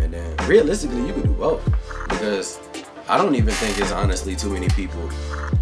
And 0.00 0.12
then 0.12 0.36
realistically, 0.46 1.06
you 1.06 1.12
can 1.12 1.22
do 1.22 1.32
both 1.32 1.64
because 2.08 2.58
I 3.10 3.16
don't 3.16 3.34
even 3.36 3.54
think 3.54 3.78
it's 3.78 3.90
honestly 3.90 4.36
too 4.36 4.50
many 4.50 4.68
people 4.68 5.08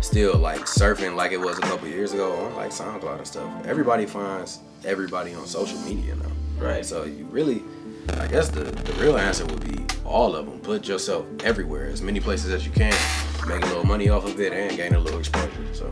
still 0.00 0.36
like 0.36 0.62
surfing 0.62 1.14
like 1.14 1.30
it 1.30 1.36
was 1.40 1.58
a 1.58 1.62
couple 1.62 1.86
years 1.86 2.12
ago 2.12 2.34
on 2.34 2.54
like 2.56 2.70
SoundCloud 2.70 3.18
and 3.18 3.26
stuff. 3.26 3.66
Everybody 3.66 4.04
finds 4.04 4.58
everybody 4.84 5.32
on 5.32 5.46
social 5.46 5.78
media 5.80 6.16
now. 6.16 6.30
Right. 6.58 6.84
So 6.84 7.04
you 7.04 7.24
really, 7.26 7.62
I 8.14 8.26
guess 8.26 8.48
the, 8.48 8.64
the 8.64 8.92
real 8.94 9.16
answer 9.16 9.46
would 9.46 9.64
be 9.64 9.84
all 10.04 10.34
of 10.34 10.46
them. 10.46 10.58
Put 10.60 10.88
yourself 10.88 11.24
everywhere, 11.44 11.86
as 11.86 12.02
many 12.02 12.18
places 12.18 12.50
as 12.50 12.66
you 12.66 12.72
can, 12.72 12.94
make 13.46 13.62
a 13.62 13.66
little 13.66 13.86
money 13.86 14.08
off 14.08 14.24
of 14.24 14.40
it 14.40 14.52
and 14.52 14.76
gain 14.76 14.94
a 14.94 14.98
little 14.98 15.20
exposure. 15.20 15.50
So 15.72 15.86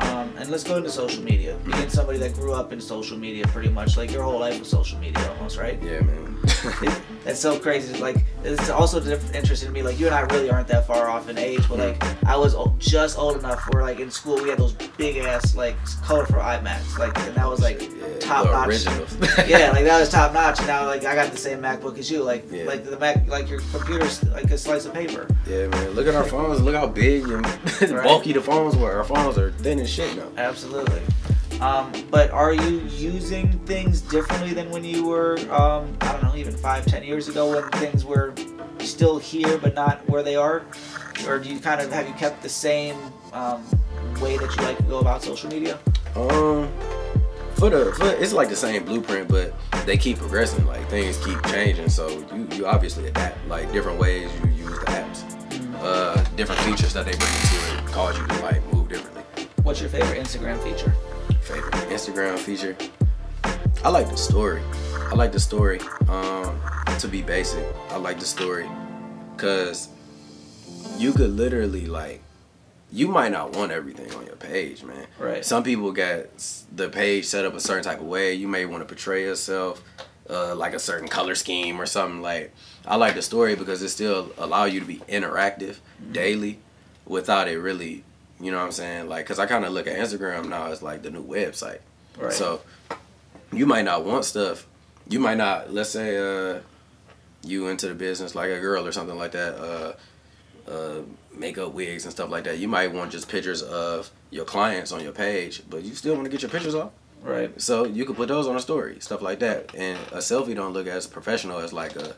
Um, 0.00 0.21
and 0.42 0.50
let's 0.50 0.64
go 0.64 0.76
into 0.76 0.90
social 0.90 1.22
media. 1.22 1.56
Being 1.64 1.88
somebody 1.88 2.18
that 2.18 2.34
grew 2.34 2.52
up 2.52 2.72
in 2.72 2.80
social 2.80 3.16
media 3.16 3.46
pretty 3.46 3.68
much, 3.68 3.96
like 3.96 4.10
your 4.10 4.24
whole 4.24 4.40
life 4.40 4.58
was 4.58 4.68
social 4.68 4.98
media 4.98 5.24
almost, 5.30 5.56
right? 5.56 5.80
yeah, 5.80 6.00
man. 6.00 6.36
That's 7.24 7.38
so 7.38 7.58
crazy. 7.58 8.00
Like 8.00 8.24
it's 8.42 8.68
also 8.68 9.00
interesting 9.32 9.68
to 9.68 9.72
me. 9.72 9.82
Like 9.82 10.00
you 10.00 10.06
and 10.06 10.14
I 10.14 10.22
really 10.22 10.50
aren't 10.50 10.66
that 10.68 10.86
far 10.86 11.08
off 11.08 11.28
in 11.28 11.38
age, 11.38 11.60
but 11.68 11.78
like 11.78 11.98
mm-hmm. 11.98 12.26
I 12.26 12.36
was 12.36 12.56
just 12.78 13.16
old 13.16 13.36
enough 13.38 13.62
where 13.72 13.82
like 13.82 14.00
in 14.00 14.10
school 14.10 14.42
we 14.42 14.48
had 14.48 14.58
those 14.58 14.72
big 14.72 15.18
ass 15.18 15.54
like 15.54 15.76
colorful 16.02 16.36
iMacs, 16.36 16.98
like 16.98 17.16
and 17.20 17.34
that 17.36 17.48
was 17.48 17.60
like 17.60 17.80
yeah, 17.80 18.18
top 18.18 18.46
notch. 18.46 18.68
originals. 18.68 19.16
yeah, 19.46 19.70
like 19.70 19.84
that 19.84 20.00
was 20.00 20.08
top 20.08 20.32
notch. 20.32 20.58
And 20.58 20.66
now 20.66 20.86
like 20.86 21.04
I 21.04 21.14
got 21.14 21.30
the 21.30 21.36
same 21.36 21.60
MacBook 21.60 21.96
as 21.98 22.10
you. 22.10 22.24
Like 22.24 22.44
Yeah. 22.50 22.64
like 22.64 22.84
the 22.84 22.98
Mac, 22.98 23.28
like 23.28 23.48
your 23.48 23.60
computer's 23.72 24.22
like 24.30 24.50
a 24.50 24.58
slice 24.58 24.84
of 24.84 24.92
paper. 24.92 25.28
Yeah, 25.46 25.68
man. 25.68 25.90
Look 25.90 26.08
at 26.08 26.16
our 26.16 26.24
phones. 26.24 26.60
Look 26.60 26.74
how 26.74 26.88
big 26.88 27.22
and 27.28 27.46
Right. 27.82 28.02
bulky 28.02 28.32
the 28.32 28.40
phones 28.40 28.76
were. 28.76 28.98
Our 28.98 29.04
phones 29.04 29.38
are 29.38 29.52
thin 29.52 29.78
as 29.78 29.88
shit 29.90 30.16
now. 30.16 30.28
Absolutely. 30.36 31.02
Um, 31.60 31.92
but 32.10 32.30
are 32.30 32.52
you 32.52 32.80
using 32.88 33.58
things 33.60 34.00
differently 34.00 34.52
than 34.52 34.70
when 34.70 34.84
you 34.84 35.06
were, 35.06 35.38
um, 35.52 35.96
I 36.00 36.12
don't 36.12 36.24
know, 36.24 36.34
even 36.36 36.56
five, 36.56 36.84
ten 36.86 37.04
years 37.04 37.28
ago 37.28 37.52
when 37.52 37.70
things 37.80 38.04
were 38.04 38.34
still 38.80 39.18
here 39.18 39.58
but 39.58 39.74
not 39.74 40.08
where 40.08 40.22
they 40.22 40.34
are? 40.34 40.62
Or 41.26 41.38
do 41.38 41.48
you 41.48 41.60
kind 41.60 41.80
of 41.80 41.92
have 41.92 42.08
you 42.08 42.14
kept 42.14 42.42
the 42.42 42.48
same 42.48 42.96
um, 43.32 43.64
way 44.20 44.36
that 44.38 44.56
you 44.56 44.62
like 44.64 44.76
to 44.78 44.82
go 44.84 44.98
about 44.98 45.22
social 45.22 45.50
media? 45.50 45.78
Um, 46.16 46.68
for 47.54 47.70
the 47.70 47.92
for, 47.96 48.08
it's 48.08 48.32
like 48.32 48.48
the 48.48 48.56
same 48.56 48.84
blueprint, 48.84 49.28
but 49.28 49.54
they 49.86 49.96
keep 49.96 50.18
progressing. 50.18 50.66
Like 50.66 50.88
things 50.88 51.24
keep 51.24 51.40
changing, 51.46 51.90
so 51.90 52.08
you 52.34 52.48
you 52.52 52.66
obviously 52.66 53.06
adapt. 53.06 53.38
Like 53.46 53.70
different 53.70 54.00
ways 54.00 54.30
you 54.42 54.50
use 54.50 54.78
the 54.80 54.86
apps, 54.86 55.22
uh, 55.80 56.16
different 56.34 56.60
features 56.62 56.92
that 56.94 57.04
they 57.04 57.12
bring 57.12 57.32
into 57.32 57.78
it 57.78 57.92
cause 57.92 58.18
you 58.18 58.26
to 58.26 58.38
like 58.40 58.66
move 58.72 58.88
differently. 58.88 59.11
What's 59.62 59.80
your 59.80 59.90
favorite 59.90 60.18
Instagram 60.18 60.60
feature? 60.62 60.92
Favorite 61.40 61.72
Instagram 61.88 62.36
feature? 62.36 62.76
I 63.84 63.90
like 63.90 64.08
the 64.10 64.16
story. 64.16 64.60
I 64.94 65.14
like 65.14 65.30
the 65.30 65.38
story. 65.38 65.78
Um, 66.08 66.60
to 66.98 67.06
be 67.06 67.22
basic, 67.22 67.64
I 67.90 67.96
like 67.96 68.18
the 68.18 68.24
story, 68.24 68.68
cause 69.36 69.88
you 70.98 71.12
could 71.12 71.30
literally 71.30 71.86
like 71.86 72.22
you 72.90 73.06
might 73.06 73.30
not 73.30 73.54
want 73.56 73.70
everything 73.70 74.12
on 74.14 74.26
your 74.26 74.36
page, 74.36 74.82
man. 74.82 75.06
Right. 75.18 75.44
Some 75.44 75.62
people 75.62 75.92
got 75.92 76.26
the 76.74 76.88
page 76.88 77.26
set 77.26 77.44
up 77.44 77.54
a 77.54 77.60
certain 77.60 77.84
type 77.84 78.00
of 78.00 78.06
way. 78.06 78.34
You 78.34 78.48
may 78.48 78.66
want 78.66 78.82
to 78.82 78.86
portray 78.86 79.22
yourself 79.22 79.82
uh, 80.28 80.56
like 80.56 80.74
a 80.74 80.80
certain 80.80 81.08
color 81.08 81.36
scheme 81.36 81.80
or 81.80 81.86
something. 81.86 82.20
Like 82.20 82.52
I 82.84 82.96
like 82.96 83.14
the 83.14 83.22
story 83.22 83.54
because 83.54 83.80
it 83.80 83.90
still 83.90 84.32
allow 84.38 84.64
you 84.64 84.80
to 84.80 84.86
be 84.86 84.96
interactive 85.08 85.76
daily 86.10 86.58
without 87.06 87.48
it 87.48 87.58
really, 87.58 88.04
you 88.42 88.50
know 88.50 88.58
what 88.58 88.64
I'm 88.64 88.72
saying? 88.72 89.08
Like, 89.08 89.24
cause 89.24 89.38
I 89.38 89.46
kind 89.46 89.64
of 89.64 89.72
look 89.72 89.86
at 89.86 89.96
Instagram 89.96 90.48
now 90.48 90.66
as 90.66 90.82
like 90.82 91.02
the 91.02 91.10
new 91.10 91.24
website. 91.24 91.78
Right. 92.18 92.32
So 92.32 92.60
you 93.52 93.66
might 93.66 93.84
not 93.84 94.04
want 94.04 94.24
stuff. 94.24 94.66
You 95.08 95.20
might 95.20 95.38
not. 95.38 95.72
Let's 95.72 95.90
say 95.90 96.18
uh, 96.18 96.60
you 97.44 97.68
into 97.68 97.88
the 97.88 97.94
business 97.94 98.34
like 98.34 98.50
a 98.50 98.60
girl 98.60 98.86
or 98.86 98.92
something 98.92 99.16
like 99.16 99.32
that. 99.32 99.54
Uh, 99.56 99.92
uh, 100.70 101.02
makeup 101.34 101.72
wigs 101.72 102.04
and 102.04 102.12
stuff 102.12 102.30
like 102.30 102.44
that. 102.44 102.58
You 102.58 102.68
might 102.68 102.92
want 102.92 103.12
just 103.12 103.28
pictures 103.28 103.62
of 103.62 104.10
your 104.30 104.44
clients 104.44 104.92
on 104.92 105.02
your 105.02 105.12
page, 105.12 105.62
but 105.68 105.82
you 105.82 105.94
still 105.94 106.14
want 106.14 106.24
to 106.24 106.30
get 106.30 106.42
your 106.42 106.50
pictures 106.50 106.74
off. 106.74 106.92
Right. 107.22 107.60
So 107.60 107.84
you 107.84 108.04
could 108.04 108.16
put 108.16 108.28
those 108.28 108.46
on 108.46 108.56
a 108.56 108.60
story, 108.60 108.98
stuff 109.00 109.22
like 109.22 109.38
that. 109.40 109.74
And 109.74 109.98
a 110.10 110.18
selfie 110.18 110.54
don't 110.54 110.72
look 110.72 110.86
as 110.86 111.06
professional 111.06 111.58
as 111.58 111.72
like 111.72 111.96
a 111.96 112.14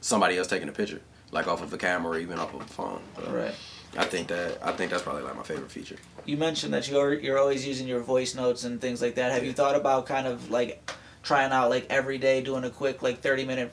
somebody 0.00 0.38
else 0.38 0.46
taking 0.46 0.68
a 0.68 0.72
picture, 0.72 1.00
like 1.32 1.48
off 1.48 1.62
of 1.62 1.72
a 1.72 1.78
camera 1.78 2.12
or 2.12 2.18
even 2.18 2.38
off 2.38 2.54
of 2.54 2.60
a 2.60 2.64
phone. 2.64 3.00
So 3.16 3.30
Right. 3.30 3.54
I 3.96 4.04
think 4.04 4.28
that 4.28 4.58
I 4.62 4.72
think 4.72 4.90
that's 4.90 5.02
probably 5.02 5.22
like 5.22 5.36
my 5.36 5.42
favorite 5.42 5.70
feature. 5.70 5.96
You 6.24 6.36
mentioned 6.36 6.74
that 6.74 6.88
you're 6.88 7.14
you're 7.14 7.38
always 7.38 7.66
using 7.66 7.88
your 7.88 8.00
voice 8.00 8.34
notes 8.34 8.64
and 8.64 8.80
things 8.80 9.00
like 9.00 9.14
that. 9.16 9.32
Have 9.32 9.44
you 9.44 9.52
thought 9.52 9.74
about 9.76 10.06
kind 10.06 10.26
of 10.26 10.50
like 10.50 10.88
trying 11.22 11.52
out 11.52 11.70
like 11.70 11.86
every 11.90 12.18
day 12.18 12.40
doing 12.42 12.64
a 12.64 12.70
quick 12.70 13.02
like 13.02 13.20
30 13.20 13.44
minute 13.44 13.72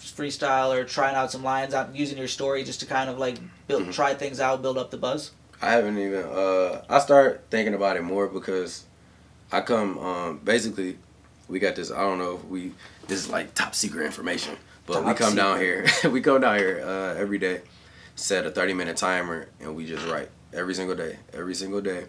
freestyle 0.00 0.74
or 0.76 0.84
trying 0.84 1.14
out 1.14 1.30
some 1.30 1.42
lines 1.44 1.74
out 1.74 1.94
using 1.94 2.18
your 2.18 2.28
story 2.28 2.64
just 2.64 2.80
to 2.80 2.86
kind 2.86 3.08
of 3.08 3.18
like 3.18 3.38
build 3.66 3.84
Mhm. 3.84 3.92
try 3.94 4.14
things 4.14 4.40
out, 4.40 4.60
build 4.62 4.76
up 4.78 4.90
the 4.90 4.96
buzz? 4.96 5.30
I 5.60 5.72
haven't 5.72 5.98
even. 5.98 6.24
Uh, 6.24 6.82
I 6.88 6.98
start 7.00 7.44
thinking 7.50 7.74
about 7.74 7.96
it 7.96 8.02
more 8.02 8.28
because 8.28 8.84
I 9.50 9.60
come. 9.60 9.98
Um, 9.98 10.40
basically, 10.44 10.98
we 11.48 11.58
got 11.58 11.74
this. 11.74 11.90
I 11.90 11.98
don't 12.00 12.18
know 12.18 12.34
if 12.36 12.44
we. 12.44 12.72
This 13.08 13.18
is 13.20 13.28
like 13.30 13.54
top 13.54 13.74
secret 13.74 14.04
information, 14.04 14.56
but 14.86 14.98
we 15.00 15.06
Top 15.10 15.16
come 15.16 15.34
down 15.34 15.58
here. 15.58 15.86
we 16.10 16.20
come 16.20 16.40
down 16.42 16.58
here 16.58 16.80
uh, 16.84 17.14
every 17.18 17.38
day, 17.38 17.62
set 18.18 18.44
a 18.44 18.50
thirty 18.50 18.74
minute 18.74 18.96
timer, 18.96 19.48
and 19.60 19.74
we 19.76 19.86
just 19.86 20.06
write 20.08 20.28
every 20.52 20.74
single 20.74 20.96
day. 20.96 21.16
Every 21.32 21.54
single 21.54 21.80
day, 21.80 22.06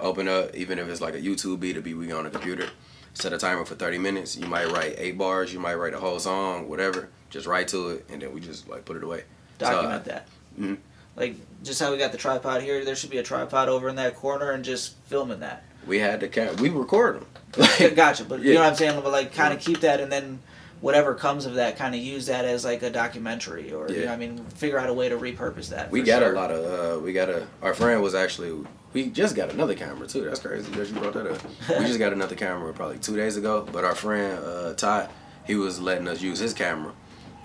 open 0.00 0.26
up. 0.26 0.54
Even 0.54 0.78
if 0.78 0.88
it's 0.88 1.00
like 1.00 1.14
a 1.14 1.20
YouTube 1.20 1.60
beat, 1.60 1.74
to 1.74 1.80
be 1.82 1.94
we 1.94 2.10
on 2.12 2.26
a 2.26 2.30
computer. 2.30 2.68
Set 3.12 3.32
a 3.32 3.38
timer 3.38 3.64
for 3.64 3.74
thirty 3.76 3.98
minutes. 3.98 4.36
You 4.36 4.46
might 4.46 4.66
write 4.72 4.94
eight 4.98 5.16
bars. 5.16 5.52
You 5.52 5.60
might 5.60 5.74
write 5.74 5.94
a 5.94 5.98
whole 6.00 6.18
song, 6.18 6.68
whatever. 6.68 7.10
Just 7.30 7.46
write 7.46 7.68
to 7.68 7.90
it, 7.90 8.06
and 8.10 8.20
then 8.22 8.32
we 8.34 8.40
just 8.40 8.68
like 8.68 8.84
put 8.84 8.96
it 8.96 9.04
away. 9.04 9.24
So, 9.60 9.70
Document 9.70 10.04
that. 10.06 10.28
mhm. 10.58 10.78
Like 11.16 11.36
just 11.62 11.80
how 11.80 11.92
we 11.92 11.98
got 11.98 12.10
the 12.10 12.18
tripod 12.18 12.62
here, 12.62 12.84
there 12.84 12.96
should 12.96 13.10
be 13.10 13.18
a 13.18 13.22
tripod 13.22 13.68
over 13.68 13.88
in 13.88 13.94
that 13.96 14.16
corner 14.16 14.50
and 14.50 14.64
just 14.64 14.94
filming 15.06 15.40
that. 15.40 15.62
We 15.86 16.00
had 16.00 16.18
the 16.20 16.28
camera. 16.28 16.54
We 16.54 16.70
record 16.70 17.16
them. 17.16 17.26
Like, 17.56 17.94
gotcha, 17.94 18.24
but 18.24 18.40
you 18.40 18.54
know 18.54 18.60
what 18.62 18.70
I'm 18.70 18.74
saying? 18.74 19.00
But 19.00 19.12
like 19.12 19.32
kind 19.32 19.54
of 19.54 19.60
keep 19.60 19.80
that 19.82 20.00
and 20.00 20.10
then 20.10 20.40
whatever 20.84 21.14
comes 21.14 21.46
of 21.46 21.54
that, 21.54 21.78
kind 21.78 21.94
of 21.94 22.00
use 22.02 22.26
that 22.26 22.44
as 22.44 22.62
like 22.62 22.82
a 22.82 22.90
documentary 22.90 23.72
or 23.72 23.90
you 23.90 24.04
know, 24.04 24.12
I 24.12 24.16
mean, 24.16 24.44
figure 24.44 24.78
out 24.78 24.90
a 24.90 24.92
way 24.92 25.08
to 25.08 25.16
repurpose 25.16 25.70
that. 25.70 25.90
We 25.90 26.02
got 26.02 26.20
sure. 26.20 26.32
a 26.32 26.36
lot 26.36 26.50
of. 26.50 26.98
Uh, 26.98 27.00
we 27.00 27.14
got 27.14 27.30
a. 27.30 27.46
Our 27.62 27.72
friend 27.72 28.02
was 28.02 28.14
actually. 28.14 28.66
We 28.92 29.08
just 29.08 29.34
got 29.34 29.50
another 29.50 29.74
camera 29.74 30.06
too. 30.06 30.24
That's 30.24 30.40
crazy 30.40 30.70
that 30.70 30.86
you 30.86 31.00
brought 31.00 31.14
that 31.14 31.26
up. 31.26 31.42
we 31.80 31.86
just 31.86 31.98
got 31.98 32.12
another 32.12 32.36
camera 32.36 32.70
probably 32.74 32.98
two 32.98 33.16
days 33.16 33.38
ago. 33.38 33.66
But 33.72 33.84
our 33.84 33.94
friend 33.94 34.38
uh, 34.44 34.74
Ty, 34.74 35.08
he 35.46 35.54
was 35.54 35.80
letting 35.80 36.06
us 36.06 36.20
use 36.20 36.38
his 36.38 36.52
camera, 36.52 36.92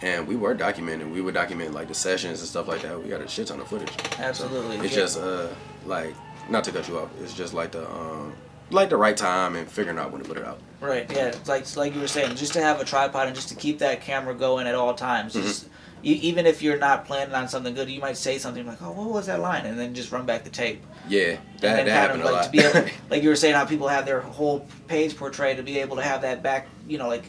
and 0.02 0.28
we 0.28 0.36
were 0.36 0.54
documenting. 0.54 1.14
We 1.14 1.22
were 1.22 1.32
documenting 1.32 1.74
like 1.74 1.88
the 1.88 1.96
sessions 1.96 2.42
and 2.42 2.50
stuff 2.50 2.68
like 2.68 2.82
that. 2.82 3.02
We 3.02 3.10
got 3.10 3.22
a 3.22 3.28
shit 3.30 3.48
ton 3.48 3.62
of 3.62 3.70
footage. 3.70 3.92
Absolutely. 4.20 4.76
It's 4.86 4.94
yeah. 4.94 5.02
just 5.02 5.18
uh 5.18 5.48
like 5.86 6.14
not 6.50 6.66
to 6.66 6.74
cut 6.74 6.90
you 6.90 7.00
off. 7.00 7.10
It's 7.22 7.34
just 7.34 7.54
like 7.54 7.72
the 7.72 7.90
um 7.90 8.34
like 8.72 8.90
the 8.90 8.98
right 8.98 9.18
time 9.18 9.56
and 9.56 9.70
figuring 9.70 9.98
out 9.98 10.12
when 10.12 10.22
to 10.22 10.28
put 10.28 10.38
it 10.38 10.46
out. 10.46 10.60
Right. 10.82 11.10
Yeah. 11.12 11.28
It's 11.28 11.48
like 11.50 11.76
like 11.76 11.94
you 11.96 12.02
were 12.02 12.08
saying, 12.08 12.36
just 12.36 12.54
to 12.54 12.62
have 12.62 12.80
a 12.80 12.86
tripod 12.86 13.28
and 13.28 13.36
just 13.36 13.50
to 13.50 13.56
keep 13.56 13.80
that 13.80 14.02
camera 14.02 14.34
going 14.34 14.68
at 14.68 14.76
all 14.76 14.94
times. 14.94 15.34
Mm-hmm. 15.34 15.46
Just 15.48 15.68
you, 16.02 16.16
even 16.16 16.46
if 16.46 16.62
you're 16.62 16.78
not 16.78 17.04
planning 17.06 17.36
on 17.36 17.50
something 17.50 17.74
good, 17.74 17.90
you 17.90 18.00
might 18.00 18.16
say 18.16 18.38
something 18.38 18.66
like, 18.66 18.82
"Oh, 18.82 18.92
what 18.92 19.10
was 19.10 19.26
that 19.26 19.42
line?" 19.42 19.66
and 19.66 19.78
then 19.78 19.94
just 19.94 20.12
run 20.14 20.26
back 20.26 20.46
the 20.46 20.50
tape. 20.50 20.82
Yeah, 21.10 21.32
that, 21.32 21.36
and 21.36 21.62
then 21.62 21.86
that 21.88 21.92
happened 21.92 22.24
like 22.24 22.32
a 22.32 22.36
lot. 22.36 22.44
to 22.46 22.52
be 22.52 22.60
able, 22.60 22.90
like 23.10 23.22
you 23.24 23.28
were 23.30 23.36
saying, 23.36 23.56
how 23.56 23.66
people 23.66 23.90
have 23.90 24.06
their 24.06 24.22
whole 24.22 24.66
page 24.88 25.18
portrayed 25.18 25.58
to 25.58 25.64
be 25.64 25.80
able 25.80 25.98
to 25.98 26.02
have 26.02 26.22
that 26.22 26.42
back, 26.42 26.68
you 26.88 26.98
know, 26.98 27.10
like 27.10 27.26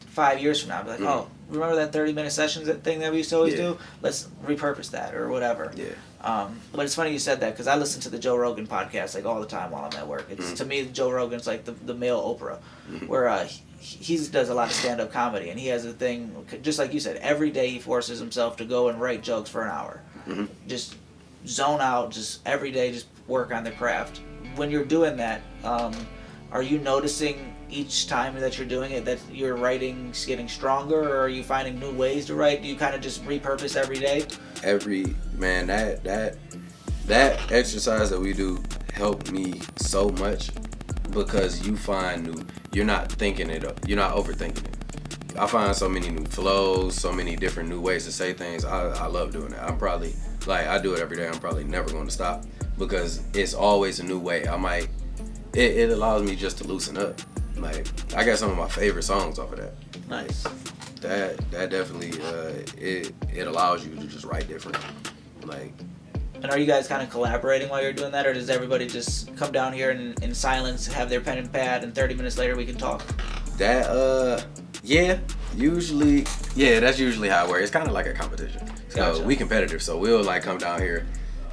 five 0.00 0.40
years 0.42 0.60
from 0.60 0.70
now, 0.70 0.82
be 0.82 0.90
like, 0.90 0.98
Mhm. 1.00 1.06
oh, 1.06 1.28
remember 1.48 1.76
that 1.76 1.92
thirty 1.92 2.12
minute 2.12 2.32
sessions 2.32 2.66
that 2.66 2.82
thing 2.84 3.00
that 3.00 3.10
we 3.12 3.18
used 3.18 3.30
to 3.30 3.36
always 3.36 3.54
Yeah. 3.54 3.60
do? 3.60 3.78
Let's 4.02 4.28
repurpose 4.46 4.90
that 4.90 5.14
or 5.14 5.28
whatever. 5.28 5.72
yeah. 5.74 5.86
Um, 6.20 6.60
but 6.72 6.84
it's 6.84 6.94
funny 6.96 7.12
you 7.12 7.18
said 7.20 7.40
that 7.40 7.52
because 7.52 7.68
I 7.68 7.76
listen 7.76 8.00
to 8.02 8.10
the 8.10 8.18
Joe 8.18 8.36
Rogan 8.36 8.66
podcast 8.66 9.14
like 9.14 9.24
all 9.24 9.40
the 9.40 9.46
time 9.46 9.70
while 9.70 9.84
I'm 9.84 9.96
at 9.96 10.06
work. 10.08 10.26
It's 10.30 10.50
Mhm. 10.52 10.56
to 10.56 10.64
me 10.64 10.84
Joe 10.92 11.10
Rogan's 11.10 11.46
like 11.46 11.64
the 11.64 11.72
the 11.72 11.94
male 11.94 12.20
Oprah, 12.20 12.58
Mhm. 12.90 13.06
where 13.08 13.28
uh, 13.28 13.46
he, 13.78 14.16
he 14.16 14.26
does 14.26 14.48
a 14.48 14.54
lot 14.54 14.68
of 14.68 14.74
stand 14.74 15.00
up 15.00 15.12
comedy 15.12 15.50
and 15.50 15.58
he 15.60 15.68
has 15.68 15.84
a 15.84 15.92
thing 15.92 16.34
just 16.62 16.78
like 16.78 16.92
you 16.92 17.00
said. 17.00 17.16
Every 17.18 17.50
day 17.50 17.68
he 17.70 17.78
forces 17.78 18.18
himself 18.18 18.56
to 18.56 18.64
go 18.64 18.88
and 18.88 19.00
write 19.00 19.22
jokes 19.22 19.48
for 19.48 19.62
an 19.62 19.70
hour, 19.70 20.02
Mhm. 20.26 20.48
just 20.66 20.96
zone 21.46 21.80
out. 21.80 22.10
Just 22.10 22.40
every 22.44 22.72
day, 22.72 22.90
just 22.92 23.06
work 23.28 23.52
on 23.54 23.62
the 23.62 23.70
craft. 23.70 24.20
When 24.56 24.70
you're 24.72 24.84
doing 24.84 25.16
that, 25.18 25.40
um, 25.62 25.94
are 26.50 26.62
you 26.62 26.78
noticing 26.78 27.54
each 27.70 28.06
time 28.06 28.38
that 28.40 28.58
you're 28.58 28.66
doing 28.66 28.92
it 28.92 29.04
that 29.04 29.18
your 29.30 29.56
writing's 29.56 30.24
getting 30.24 30.48
stronger, 30.48 31.00
or 31.00 31.20
are 31.20 31.28
you 31.28 31.42
finding 31.42 31.78
new 31.78 31.92
ways 31.92 32.26
to 32.26 32.34
write? 32.34 32.62
Do 32.62 32.68
you 32.68 32.76
kind 32.76 32.94
of 32.94 33.00
just 33.00 33.24
repurpose 33.24 33.76
every 33.76 33.98
day? 33.98 34.26
every 34.64 35.14
man 35.34 35.66
that 35.66 36.02
that 36.04 36.36
that 37.06 37.52
exercise 37.52 38.10
that 38.10 38.20
we 38.20 38.32
do 38.32 38.62
helped 38.92 39.30
me 39.32 39.60
so 39.76 40.08
much 40.10 40.50
because 41.10 41.66
you 41.66 41.76
find 41.76 42.26
new 42.26 42.46
you're 42.72 42.84
not 42.84 43.10
thinking 43.12 43.50
it 43.50 43.64
up 43.64 43.78
you're 43.86 43.96
not 43.96 44.14
overthinking 44.14 44.64
it. 44.64 45.38
I 45.38 45.46
find 45.46 45.74
so 45.74 45.88
many 45.88 46.10
new 46.10 46.24
flows 46.26 46.94
so 46.94 47.12
many 47.12 47.36
different 47.36 47.68
new 47.68 47.80
ways 47.80 48.04
to 48.04 48.12
say 48.12 48.32
things. 48.32 48.64
I, 48.64 48.88
I 48.88 49.06
love 49.06 49.32
doing 49.32 49.52
it. 49.52 49.58
I'm 49.60 49.78
probably 49.78 50.14
like 50.46 50.66
i 50.66 50.80
do 50.80 50.94
it 50.94 51.00
every 51.00 51.16
day. 51.16 51.28
I'm 51.28 51.38
probably 51.38 51.64
never 51.64 51.90
going 51.90 52.06
to 52.06 52.12
stop 52.12 52.44
because 52.78 53.22
it's 53.34 53.54
always 53.54 54.00
a 54.00 54.04
new 54.04 54.18
way. 54.18 54.46
I 54.48 54.56
might 54.56 54.88
it, 55.54 55.76
it 55.76 55.90
allows 55.90 56.22
me 56.22 56.36
just 56.36 56.58
to 56.58 56.64
loosen 56.64 56.98
up 56.98 57.20
like 57.60 57.86
i 58.16 58.24
got 58.24 58.38
some 58.38 58.50
of 58.50 58.56
my 58.56 58.68
favorite 58.68 59.02
songs 59.02 59.38
off 59.38 59.52
of 59.52 59.58
that 59.58 59.74
Nice. 60.08 60.42
that 61.00 61.36
that 61.50 61.70
definitely 61.70 62.12
uh, 62.22 62.52
it 62.76 63.12
it 63.32 63.46
allows 63.46 63.86
you 63.86 63.94
to 63.96 64.06
just 64.06 64.24
write 64.24 64.48
different. 64.48 64.78
Like 65.44 65.72
And 66.42 66.50
are 66.50 66.58
you 66.58 66.66
guys 66.66 66.88
kind 66.88 67.02
of 67.02 67.10
collaborating 67.10 67.68
while 67.68 67.82
you're 67.82 67.92
doing 67.92 68.12
that, 68.12 68.26
or 68.26 68.32
does 68.32 68.48
everybody 68.48 68.86
just 68.86 69.34
come 69.36 69.52
down 69.52 69.72
here 69.72 69.90
and 69.90 70.20
in 70.22 70.34
silence, 70.34 70.86
have 70.86 71.10
their 71.10 71.20
pen 71.20 71.38
and 71.38 71.52
pad, 71.52 71.84
and 71.84 71.94
30 71.94 72.14
minutes 72.14 72.38
later 72.38 72.56
we 72.56 72.64
can 72.64 72.76
talk? 72.76 73.02
that 73.58 73.86
uh 73.90 74.40
yeah 74.82 75.18
Usually, 75.56 76.24
yeah, 76.54 76.78
that's 76.78 76.98
usually 77.00 77.28
how 77.28 77.44
it 77.46 77.50
works. 77.50 77.62
It's 77.64 77.70
kind 77.72 77.88
of 77.88 77.92
like 77.92 78.06
a 78.06 78.12
competition. 78.12 78.64
So 78.90 78.96
Gotcha. 78.96 79.24
we 79.24 79.34
competitive. 79.34 79.82
So 79.82 79.98
we'll 79.98 80.22
like 80.22 80.42
come 80.42 80.58
down 80.58 80.80
here. 80.80 81.04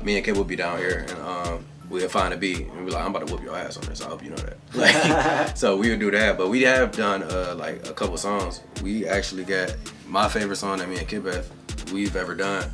Me 0.03 0.15
and 0.17 0.23
Kid 0.25 0.37
will 0.37 0.43
be 0.43 0.55
down 0.55 0.77
here, 0.77 1.05
and 1.09 1.19
um, 1.21 1.65
we'll 1.89 2.09
find 2.09 2.33
a 2.33 2.37
beat, 2.37 2.67
and 2.67 2.85
we're 2.85 2.91
like, 2.91 3.03
I'm 3.03 3.13
about 3.13 3.27
to 3.27 3.33
whoop 3.33 3.43
your 3.43 3.55
ass 3.55 3.77
on 3.77 3.85
this. 3.85 4.01
I 4.01 4.09
hope 4.09 4.23
you 4.23 4.29
know 4.31 4.35
that. 4.37 4.57
Like, 4.75 5.57
so 5.57 5.77
we 5.77 5.89
would 5.89 5.99
do 5.99 6.11
that. 6.11 6.37
But 6.37 6.49
we 6.49 6.63
have 6.63 6.91
done 6.91 7.23
uh, 7.23 7.55
like 7.57 7.87
a 7.87 7.93
couple 7.93 8.17
songs. 8.17 8.61
We 8.83 9.07
actually 9.07 9.45
got 9.45 9.75
my 10.07 10.27
favorite 10.27 10.57
song 10.57 10.79
that 10.79 10.89
me 10.89 10.97
and 10.97 11.07
Kid 11.07 11.23
Beth 11.23 11.49
we've 11.91 12.15
ever 12.15 12.35
done. 12.35 12.69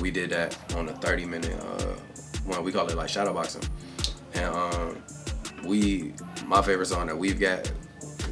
We 0.00 0.10
did 0.10 0.30
that 0.30 0.56
on 0.76 0.88
a 0.88 0.92
30 0.92 1.24
minute 1.24 1.58
uh, 1.62 1.94
one. 2.44 2.62
We 2.64 2.72
call 2.72 2.86
it 2.88 2.96
like 2.96 3.08
shadow 3.08 3.32
boxing, 3.32 3.62
and 4.34 4.54
um, 4.54 5.02
we 5.64 6.12
my 6.44 6.60
favorite 6.62 6.86
song 6.86 7.06
that 7.06 7.16
we've 7.16 7.40
got. 7.40 7.70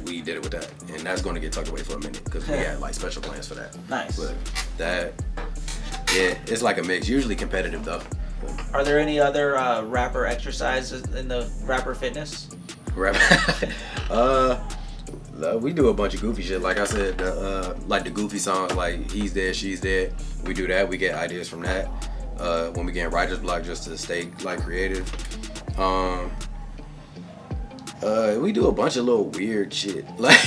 We 0.05 0.21
did 0.21 0.35
it 0.35 0.43
with 0.43 0.51
that, 0.51 0.71
and 0.91 1.01
that's 1.01 1.23
going 1.23 1.33
to 1.33 1.41
get 1.41 1.51
tucked 1.51 1.69
away 1.69 1.81
for 1.81 1.95
a 1.95 1.99
minute 1.99 2.23
because 2.23 2.47
we 2.47 2.53
had 2.53 2.79
like 2.79 2.93
special 2.93 3.23
plans 3.23 3.47
for 3.47 3.55
that. 3.55 3.75
Nice. 3.89 4.19
But 4.19 4.35
that, 4.77 5.13
yeah, 6.13 6.37
it's 6.45 6.61
like 6.61 6.77
a 6.77 6.83
mix. 6.83 7.09
Usually 7.09 7.35
competitive 7.35 7.83
though. 7.83 8.01
Are 8.73 8.83
there 8.83 8.99
any 8.99 9.19
other 9.19 9.57
uh, 9.57 9.83
rapper 9.83 10.25
exercises 10.25 11.03
in 11.15 11.27
the 11.27 11.49
rapper 11.63 11.95
fitness? 11.95 12.49
Rap. 12.95 13.15
uh, 14.09 14.63
uh, 15.43 15.57
we 15.57 15.73
do 15.73 15.89
a 15.89 15.93
bunch 15.93 16.13
of 16.13 16.21
goofy 16.21 16.43
shit. 16.43 16.61
Like 16.61 16.77
I 16.77 16.85
said, 16.85 17.21
uh, 17.21 17.75
like 17.87 18.03
the 18.03 18.09
goofy 18.09 18.37
songs, 18.37 18.73
like 18.73 19.11
he's 19.11 19.33
dead, 19.33 19.55
she's 19.55 19.81
dead. 19.81 20.13
We 20.45 20.53
do 20.53 20.67
that. 20.67 20.87
We 20.87 20.97
get 20.97 21.15
ideas 21.15 21.49
from 21.49 21.61
that. 21.61 21.89
Uh, 22.37 22.69
when 22.71 22.85
we 22.85 22.91
get 22.91 23.11
writer's 23.11 23.39
block, 23.39 23.63
just 23.63 23.83
to 23.85 23.97
stay 23.97 24.29
like 24.43 24.61
creative. 24.61 25.09
Um. 25.79 26.31
Uh, 28.03 28.37
we 28.39 28.51
do 28.51 28.67
a 28.67 28.71
bunch 28.71 28.97
of 28.97 29.05
little 29.05 29.25
weird 29.25 29.73
shit. 29.73 30.05
Like 30.17 30.39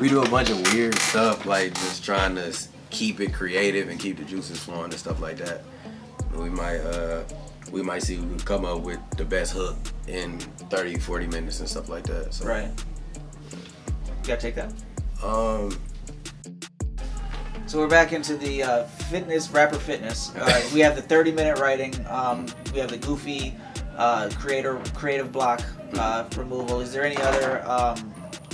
we 0.00 0.08
do 0.08 0.22
a 0.22 0.28
bunch 0.28 0.50
of 0.50 0.72
weird 0.72 0.94
stuff, 0.96 1.46
like 1.46 1.74
just 1.74 2.04
trying 2.04 2.36
to 2.36 2.56
keep 2.90 3.20
it 3.20 3.32
creative 3.32 3.88
and 3.88 3.98
keep 3.98 4.18
the 4.18 4.24
juices 4.24 4.58
flowing 4.58 4.84
and 4.84 4.94
stuff 4.94 5.20
like 5.20 5.38
that. 5.38 5.62
We 6.36 6.50
might 6.50 6.78
uh 6.78 7.24
we 7.72 7.82
might 7.82 8.02
see 8.02 8.16
we 8.16 8.26
can 8.26 8.38
come 8.40 8.64
up 8.64 8.80
with 8.82 9.00
the 9.16 9.24
best 9.24 9.52
hook 9.52 9.76
in 10.06 10.38
30, 10.70 10.98
40 10.98 11.26
minutes 11.26 11.60
and 11.60 11.68
stuff 11.68 11.88
like 11.88 12.04
that. 12.04 12.32
So 12.32 12.46
Right. 12.46 12.68
You 13.50 14.28
gotta 14.28 14.40
take 14.40 14.54
that. 14.54 14.72
um 15.22 15.76
So 17.66 17.78
we're 17.78 17.88
back 17.88 18.12
into 18.12 18.36
the 18.36 18.62
uh, 18.62 18.84
fitness, 19.10 19.50
rapper 19.50 19.76
fitness. 19.78 20.32
Uh, 20.36 20.62
we 20.72 20.80
have 20.80 20.94
the 20.94 21.02
30 21.02 21.32
minute 21.32 21.58
writing. 21.58 21.94
Um, 22.08 22.46
we 22.72 22.78
have 22.78 22.90
the 22.90 22.98
goofy 22.98 23.54
uh, 23.96 24.30
creator 24.38 24.78
creative 24.94 25.32
block 25.32 25.62
uh, 25.94 26.24
removal. 26.36 26.80
Is 26.80 26.92
there 26.92 27.04
any 27.04 27.16
other 27.16 27.66
um, 27.66 27.96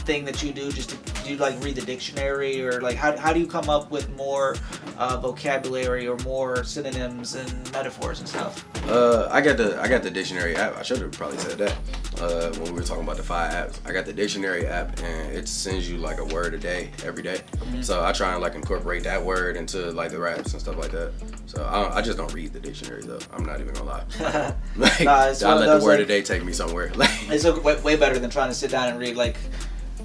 thing 0.06 0.24
that 0.24 0.42
you 0.42 0.52
do? 0.52 0.72
Just 0.72 0.90
to, 0.90 1.11
do 1.24 1.30
you 1.30 1.36
like 1.36 1.62
read 1.62 1.76
the 1.76 1.82
dictionary 1.82 2.64
or 2.64 2.80
like 2.80 2.96
how, 2.96 3.16
how 3.16 3.32
do 3.32 3.40
you 3.40 3.46
come 3.46 3.68
up 3.68 3.90
with 3.90 4.14
more 4.16 4.56
uh, 4.98 5.16
vocabulary 5.18 6.06
or 6.06 6.16
more 6.18 6.64
synonyms 6.64 7.34
and 7.34 7.72
metaphors 7.72 8.20
and 8.20 8.28
stuff? 8.28 8.64
Uh, 8.88 9.28
I 9.30 9.40
got 9.40 9.56
the 9.56 9.80
I 9.80 9.88
got 9.88 10.02
the 10.02 10.10
dictionary 10.10 10.56
app. 10.56 10.76
I 10.76 10.82
should 10.82 10.98
have 10.98 11.12
probably 11.12 11.38
said 11.38 11.58
that 11.58 11.76
uh, 12.20 12.50
when 12.58 12.64
we 12.64 12.72
were 12.72 12.82
talking 12.82 13.04
about 13.04 13.16
the 13.16 13.22
five 13.22 13.52
apps. 13.52 13.78
I 13.88 13.92
got 13.92 14.06
the 14.06 14.12
dictionary 14.12 14.66
app, 14.66 14.98
and 15.02 15.32
it 15.32 15.48
sends 15.48 15.88
you 15.88 15.98
like 15.98 16.18
a 16.18 16.24
word 16.24 16.54
a 16.54 16.58
day 16.58 16.90
every 17.04 17.22
day. 17.22 17.40
So 17.80 18.04
I 18.04 18.12
try 18.12 18.32
and 18.32 18.42
like 18.42 18.54
incorporate 18.54 19.04
that 19.04 19.22
word 19.22 19.56
into 19.56 19.90
like 19.92 20.10
the 20.10 20.18
raps 20.18 20.52
and 20.52 20.60
stuff 20.60 20.76
like 20.76 20.90
that. 20.90 21.12
So 21.46 21.64
I, 21.64 21.82
don't, 21.82 21.92
I 21.94 22.02
just 22.02 22.18
don't 22.18 22.32
read 22.32 22.52
the 22.52 22.60
dictionary 22.60 23.02
though. 23.02 23.18
I'm 23.32 23.44
not 23.44 23.60
even 23.60 23.74
gonna 23.74 23.86
lie. 23.86 24.04
like, 24.76 25.00
Nah, 25.04 25.26
it's 25.26 25.42
I 25.42 25.54
let 25.54 25.78
the 25.78 25.84
word 25.84 25.98
like- 25.98 26.00
a 26.00 26.06
day 26.06 26.22
take 26.22 26.44
me 26.44 26.52
somewhere. 26.52 26.90
Like 27.02 27.10
It's 27.28 27.44
way 27.82 27.96
better 27.96 28.18
than 28.18 28.30
trying 28.30 28.48
to 28.48 28.54
sit 28.54 28.70
down 28.70 28.88
and 28.88 28.98
read 28.98 29.16
like 29.16 29.36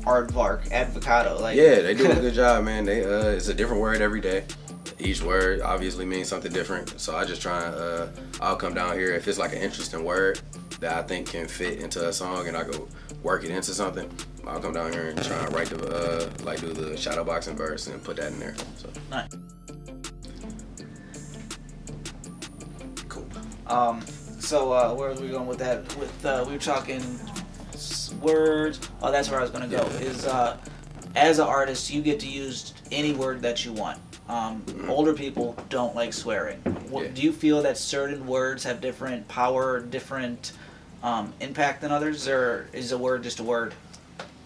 aardvark, 0.08 0.70
advocado. 0.70 1.40
Like 1.40 1.56
yeah, 1.58 1.82
they 1.82 1.94
do 1.94 2.10
a 2.12 2.16
good 2.26 2.34
job, 2.34 2.64
man. 2.64 2.86
They 2.86 3.04
uh, 3.04 3.30
it's 3.30 3.48
a 3.50 3.54
different 3.54 3.82
word 3.82 4.02
every 4.02 4.22
day. 4.22 4.46
Each 5.00 5.22
word 5.22 5.62
obviously 5.62 6.06
means 6.06 6.28
something 6.28 6.52
different. 6.52 7.00
So 7.00 7.16
I 7.16 7.26
just 7.26 7.42
try 7.42 7.66
and 7.66 7.76
uh, 7.76 8.08
I'll 8.42 8.56
come 8.56 8.74
down 8.74 8.98
here 8.98 9.14
if 9.14 9.28
it's 9.28 9.38
like 9.38 9.54
an 9.54 9.60
interesting 9.62 10.04
word 10.04 10.40
that 10.80 10.94
I 10.98 11.02
think 11.04 11.28
can 11.30 11.48
fit 11.48 11.80
into 11.80 12.08
a 12.08 12.14
song, 12.14 12.48
and 12.48 12.56
I 12.58 12.64
go 12.64 12.88
work 13.24 13.44
it 13.44 13.52
into 13.52 13.74
something. 13.74 14.10
I'll 14.46 14.60
come 14.62 14.74
down 14.74 14.94
here 14.94 15.10
and 15.10 15.22
try 15.24 15.38
and 15.44 15.54
write 15.54 15.68
the 15.68 15.88
uh, 15.88 16.30
like 16.44 16.62
do 16.62 16.72
the 16.74 16.96
shadow 16.98 17.24
boxing 17.24 17.56
verse 17.56 17.88
and 17.88 18.02
put 18.04 18.16
that 18.18 18.32
in 18.32 18.40
there. 18.40 18.56
So 18.78 18.90
Nice. 19.12 19.30
Cool. 23.10 23.28
Um, 23.68 24.02
so 24.40 24.72
uh, 24.72 24.94
where 24.94 25.10
are 25.12 25.16
we 25.16 25.30
going 25.30 25.48
with 25.48 25.60
that? 25.60 25.96
With 25.98 26.26
uh, 26.26 26.44
we 26.48 26.54
were 26.54 26.60
talking 26.60 27.02
s- 27.02 27.42
words. 28.22 28.80
Oh, 29.02 29.12
that's 29.12 29.30
where 29.30 29.40
I 29.40 29.42
was 29.42 29.52
gonna 29.52 29.68
go. 29.68 29.82
Is 30.00 30.26
uh, 30.26 30.58
as 31.16 31.40
an 31.40 31.48
artist, 31.48 31.92
you 31.92 32.02
get 32.02 32.20
to 32.22 32.28
use 32.28 32.74
any 32.92 33.14
word 33.14 33.42
that 33.42 33.66
you 33.66 33.74
want. 33.74 34.00
Um, 34.30 34.64
Older 34.90 35.14
people 35.14 35.56
don't 35.70 35.96
like 35.96 36.12
swearing. 36.14 36.58
What, 36.90 37.06
Yeah. 37.06 37.12
Do 37.12 37.22
you 37.22 37.32
feel 37.32 37.62
that 37.62 37.78
certain 37.78 38.28
words 38.28 38.64
have 38.66 38.82
different 38.82 39.28
power, 39.28 39.80
different 39.80 40.52
um, 41.02 41.34
impact 41.40 41.82
than 41.82 41.92
others, 41.92 42.28
or 42.28 42.68
is 42.74 42.92
a 42.92 42.98
word 42.98 43.24
just 43.24 43.40
a 43.40 43.44
word? 43.44 43.74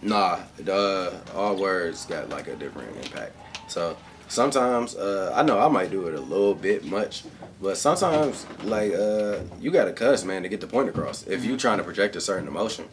Nah, 0.03 0.39
uh, 0.67 1.11
all 1.35 1.55
words 1.55 2.05
got 2.05 2.29
like 2.29 2.47
a 2.47 2.55
different 2.55 2.95
impact. 3.05 3.33
So 3.67 3.97
sometimes 4.27 4.95
uh, 4.95 5.31
I 5.35 5.43
know 5.43 5.59
I 5.59 5.67
might 5.67 5.91
do 5.91 6.07
it 6.07 6.15
a 6.15 6.21
little 6.21 6.53
bit 6.55 6.85
much, 6.85 7.23
but 7.61 7.77
sometimes 7.77 8.45
like 8.63 8.93
uh, 8.93 9.39
you 9.59 9.71
gotta 9.71 9.93
cuss, 9.93 10.23
man, 10.23 10.43
to 10.43 10.49
get 10.49 10.61
the 10.61 10.67
point 10.67 10.89
across. 10.89 11.25
If 11.27 11.43
you're 11.43 11.57
trying 11.57 11.77
to 11.79 11.83
project 11.83 12.15
a 12.15 12.21
certain 12.21 12.47
emotion, 12.47 12.85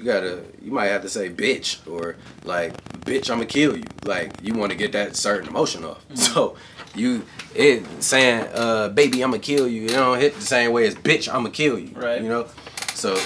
you 0.00 0.06
gotta 0.06 0.42
you 0.62 0.72
might 0.72 0.86
have 0.86 1.02
to 1.02 1.10
say 1.10 1.28
bitch 1.28 1.86
or 1.86 2.16
like 2.44 2.72
bitch 3.00 3.30
I'ma 3.30 3.44
kill 3.44 3.76
you. 3.76 3.84
Like 4.04 4.32
you 4.42 4.54
want 4.54 4.72
to 4.72 4.76
get 4.76 4.92
that 4.92 5.14
certain 5.14 5.48
emotion 5.48 5.84
off. 5.84 6.04
So 6.14 6.56
you 6.94 7.22
it 7.54 7.84
saying 8.02 8.48
uh, 8.54 8.88
baby 8.88 9.22
I'ma 9.22 9.36
kill 9.38 9.68
you. 9.68 9.82
You 9.82 9.88
don't 9.88 10.18
hit 10.18 10.34
the 10.34 10.40
same 10.40 10.72
way 10.72 10.86
as 10.86 10.94
bitch 10.94 11.32
I'ma 11.32 11.50
kill 11.50 11.78
you. 11.78 11.94
Right. 11.94 12.22
You 12.22 12.28
know, 12.28 12.46
so 12.94 13.20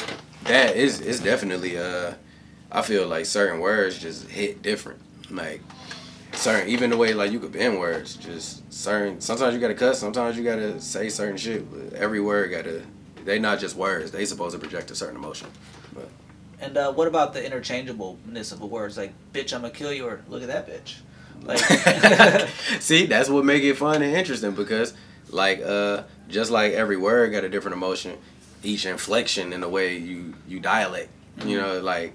that 0.45 0.75
is 0.77 1.01
is 1.01 1.21
definitely 1.21 1.79
uh 1.79 2.15
I 2.73 2.83
feel 2.83 3.07
like 3.07 3.27
certain 3.27 3.61
words 3.61 3.99
just 3.99 4.29
hit 4.29 4.61
different. 4.61 5.01
Like 5.31 5.63
certain, 6.33 6.69
even 6.69 6.91
the 6.91 6.97
way 6.97 7.15
like 7.15 7.31
you 7.31 7.39
could 7.39 7.53
bend 7.53 7.79
words, 7.79 8.17
just 8.17 8.73
certain. 8.73 9.21
Sometimes 9.21 9.55
you 9.55 9.61
gotta 9.61 9.75
cuss. 9.75 10.01
Sometimes 10.01 10.37
you 10.37 10.43
gotta 10.43 10.81
say 10.81 11.09
certain 11.09 11.37
shit. 11.37 11.71
But 11.71 11.97
every 11.97 12.21
word 12.21 12.51
gotta. 12.51 12.83
They 13.25 13.39
not 13.39 13.61
just 13.61 13.77
words. 13.77 14.11
They 14.11 14.27
supposed 14.27 14.55
to 14.55 14.59
project 14.59 14.91
a 14.91 14.95
certain 14.97 15.17
emotion. 15.17 15.49
But 15.95 16.09
And 16.61 16.77
uh, 16.77 16.93
what 16.93 17.09
about 17.09 17.33
the 17.35 17.45
interchangeableness 17.45 18.53
of 18.53 18.61
the 18.61 18.67
words? 18.67 18.97
Like, 18.97 19.13
bitch, 19.33 19.53
I'm 19.53 19.61
gonna 19.63 19.73
kill 19.73 19.93
you, 19.93 20.07
or 20.07 20.21
look 20.29 20.43
at 20.43 20.49
that 20.49 20.69
bitch. 20.69 20.97
Like, 21.43 21.59
see, 22.81 23.07
that's 23.07 23.29
what 23.29 23.45
make 23.45 23.63
it 23.63 23.75
fun 23.75 24.03
and 24.03 24.15
interesting 24.15 24.53
because, 24.53 24.95
like, 25.31 25.61
uh, 25.63 26.05
just 26.29 26.51
like 26.51 26.73
every 26.73 26.97
word 26.97 27.33
got 27.33 27.45
a 27.45 27.49
different 27.49 27.77
emotion, 27.77 28.17
each 28.63 28.87
inflection 28.87 29.53
in 29.53 29.61
the 29.61 29.69
way 29.69 29.97
you 29.97 30.35
you 30.49 30.61
dialect. 30.61 31.11
You 31.45 31.61
know, 31.61 31.81
like 31.81 32.15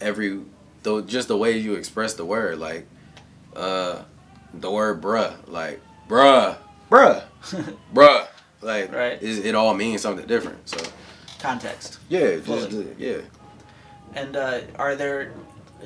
every 0.00 0.40
though 0.82 1.00
just 1.02 1.28
the 1.28 1.36
way 1.36 1.58
you 1.58 1.74
express 1.74 2.14
the 2.14 2.24
word, 2.24 2.58
like 2.58 2.86
uh, 3.54 4.02
the 4.54 4.70
word 4.70 5.00
bruh, 5.02 5.34
like 5.46 5.80
bruh, 6.08 6.56
bruh, 6.90 7.22
bruh, 7.94 8.26
like 8.62 8.92
Right. 8.92 9.22
it, 9.22 9.46
it 9.46 9.54
all 9.54 9.74
means 9.74 10.00
something 10.02 10.26
different. 10.26 10.68
So 10.68 10.78
context. 11.38 11.98
yeah, 12.08 12.36
just 12.36 12.72
yeah. 12.98 13.18
And 14.14 14.36
uh, 14.36 14.60
are 14.78 14.94
there? 14.94 15.32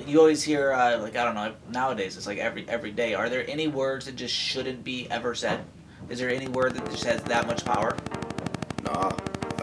You 0.07 0.21
always 0.21 0.43
hear 0.43 0.73
uh, 0.73 0.99
like 0.99 1.17
I 1.17 1.25
don't 1.25 1.35
know. 1.35 1.55
Nowadays, 1.71 2.17
it's 2.17 2.27
like 2.27 2.39
every 2.39 2.69
every 2.69 2.93
day. 2.93 3.15
Are 3.15 3.29
there 3.29 3.45
any 3.49 3.69
words 3.69 4.07
that 4.07 4.17
just 4.17 4.35
shouldn't 4.35 4.85
be 4.85 5.11
ever 5.11 5.35
said? 5.35 5.65
Is 6.09 6.19
there 6.19 6.31
any 6.31 6.49
word 6.49 6.75
that 6.75 6.85
just 6.91 7.05
has 7.05 7.23
that 7.25 7.47
much 7.47 7.65
power? 7.65 7.97
Nah, 8.85 9.13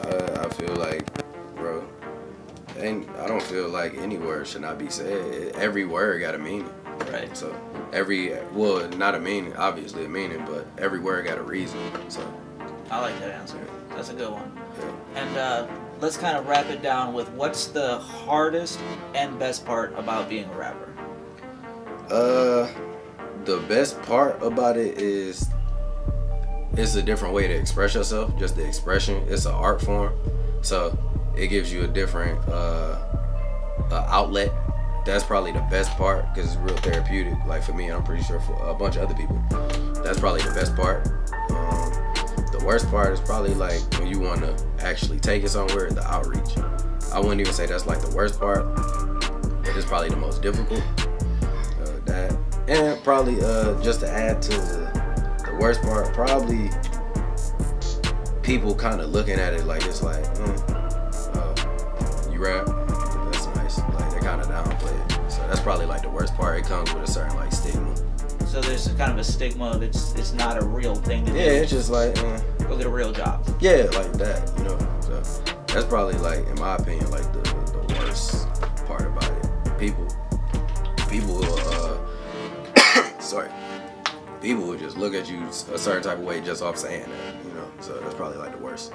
I, 0.04 0.46
I 0.46 0.50
feel 0.50 0.76
like, 0.76 1.06
bro, 1.56 1.88
and 2.78 3.10
I 3.18 3.28
don't 3.28 3.42
feel 3.42 3.70
like 3.70 3.98
any 3.98 4.18
word 4.18 4.48
should 4.48 4.62
not 4.62 4.78
be 4.78 4.90
said. 4.90 5.56
Every 5.56 5.86
word 5.86 6.20
got 6.22 6.36
a 6.36 6.38
meaning. 6.38 6.70
Right. 7.12 7.36
So 7.36 7.56
every 7.94 8.34
well, 8.54 8.88
not 8.90 9.16
a 9.16 9.20
meaning, 9.20 9.56
obviously 9.56 10.06
a 10.06 10.10
meaning, 10.10 10.44
but 10.46 10.68
every 10.78 11.00
word 11.00 11.26
got 11.26 11.38
a 11.38 11.44
reason. 11.44 11.80
So 12.10 12.22
I 12.92 13.02
like 13.02 13.20
that 13.20 13.32
answer. 13.32 13.60
That's 13.98 14.10
a 14.10 14.14
good 14.14 14.32
one. 14.32 14.52
And 15.16 15.38
uh, 15.38 15.68
let's 16.00 16.18
kind 16.18 16.38
of 16.38 16.48
wrap 16.48 16.68
it 16.68 16.84
down 16.84 17.16
with 17.16 17.28
what's 17.32 17.66
the 17.66 17.98
hardest 17.98 18.80
and 19.16 19.40
best 19.40 19.66
part 19.66 19.98
about 19.98 20.30
being 20.30 20.46
a 20.46 20.56
rapper. 20.56 20.94
Uh, 22.12 22.72
the 23.46 23.58
best 23.68 24.00
part 24.04 24.42
about 24.44 24.78
it 24.78 25.02
is 25.02 25.50
it's 26.74 26.94
a 26.94 27.02
different 27.02 27.34
way 27.34 27.48
to 27.48 27.54
express 27.56 27.96
yourself. 27.96 28.38
Just 28.38 28.56
the 28.56 28.64
expression. 28.68 29.26
It's 29.28 29.46
an 29.46 29.56
art 29.56 29.82
form, 29.82 30.14
so 30.62 30.96
it 31.36 31.48
gives 31.48 31.74
you 31.74 31.84
a 31.84 31.88
different 31.88 32.48
uh, 32.48 33.00
uh 33.90 34.06
outlet. 34.10 34.52
That's 35.06 35.24
probably 35.24 35.54
the 35.54 35.66
best 35.72 35.90
part 35.98 36.32
because 36.36 36.54
it's 36.54 36.62
real 36.62 36.78
therapeutic. 36.78 37.34
Like 37.48 37.64
for 37.64 37.74
me, 37.74 37.86
and 37.86 37.96
I'm 37.96 38.04
pretty 38.04 38.22
sure 38.24 38.40
for 38.42 38.54
a 38.70 38.76
bunch 38.76 38.96
of 38.96 39.10
other 39.10 39.16
people, 39.16 39.42
that's 40.04 40.20
probably 40.20 40.44
the 40.44 40.54
best 40.54 40.76
part. 40.76 41.08
Um, 41.50 41.67
the 42.58 42.66
worst 42.66 42.90
part 42.90 43.14
is 43.14 43.20
probably 43.20 43.54
like 43.54 43.82
when 44.00 44.08
you 44.08 44.20
want 44.20 44.42
to 44.42 44.56
actually 44.80 45.20
take 45.20 45.44
it 45.44 45.50
somewhere. 45.50 45.90
The 45.90 46.04
outreach. 46.04 46.58
I 47.14 47.20
wouldn't 47.20 47.42
even 47.42 47.54
say 47.54 47.66
that's 47.66 47.86
like 47.86 48.02
the 48.02 48.16
worst 48.16 48.40
part, 48.40 48.66
but 48.76 49.76
it's 49.76 49.86
probably 49.86 50.10
the 50.10 50.18
most 50.18 50.42
difficult. 50.42 50.82
Uh, 51.02 52.00
that 52.06 52.38
And 52.68 53.04
probably 53.04 53.42
uh, 53.42 53.82
just 53.82 54.02
to 54.02 54.10
add 54.10 54.42
to 54.44 54.52
the, 54.52 55.44
the 55.46 55.58
worst 55.60 55.82
part, 55.82 56.14
probably 56.14 56.70
people 58.42 58.74
kind 58.76 59.02
of 59.02 59.10
looking 59.10 59.40
at 59.40 59.54
it 59.54 59.66
like 59.66 59.86
it's 59.86 60.02
like, 60.04 60.24
mm, 60.36 61.36
uh, 61.36 62.32
you 62.32 62.40
rap, 62.40 62.66
that's 63.32 63.46
nice. 63.56 63.80
Like 63.80 64.12
they 64.14 64.20
kind 64.20 64.42
of 64.42 64.48
downplay 64.48 65.06
it. 65.06 65.32
So 65.32 65.46
that's 65.48 65.62
probably 65.62 65.86
like 65.86 66.02
the 66.02 66.10
worst 66.10 66.34
part. 66.36 66.60
It 66.60 66.66
comes 66.66 66.94
with 66.94 67.04
a 67.04 67.12
certain 67.12 67.36
like 67.36 67.52
stigma. 67.52 67.87
So 68.58 68.62
there's 68.62 68.88
kind 68.94 69.12
of 69.12 69.20
a 69.20 69.24
stigma 69.24 69.66
of 69.66 69.84
it's 69.84 70.16
it's 70.16 70.34
not 70.34 70.58
a 70.58 70.66
real 70.66 70.96
thing 70.96 71.24
to 71.28 71.32
do. 71.32 71.38
Yeah, 71.38 71.46
do. 71.46 71.52
it's 71.58 71.72
just 71.72 71.92
like, 71.92 72.18
uh, 72.18 72.40
Go 72.68 72.76
get 72.76 72.88
a 72.88 72.90
real 72.90 73.12
job. 73.12 73.46
yeah, 73.60 73.88
like 73.94 74.12
that, 74.14 74.52
you 74.58 74.64
know. 74.64 74.80
So 75.00 75.22
that's 75.68 75.86
probably 75.86 76.16
like, 76.16 76.40
in 76.40 76.60
my 76.60 76.76
opinion, 76.76 77.12
like 77.12 77.32
the, 77.34 77.42
the 77.42 78.00
worst 78.00 78.48
part 78.88 79.06
about 79.06 79.26
it. 79.26 79.78
People, 79.78 80.08
people 81.08 81.36
will, 81.36 82.00
uh, 82.76 83.20
sorry, 83.20 83.52
people 84.42 84.64
will 84.64 84.76
just 84.76 84.98
look 84.98 85.14
at 85.14 85.30
you 85.30 85.44
a 85.44 85.78
certain 85.78 86.02
type 86.02 86.18
of 86.18 86.24
way 86.24 86.42
just 86.42 86.64
off 86.64 86.80
saying 86.80 87.08
that, 87.08 87.46
you 87.46 87.54
know. 87.54 87.72
So 87.80 88.00
that's 88.00 88.16
probably 88.16 88.40
like 88.40 88.54
the 88.54 88.64
worst. 88.64 88.92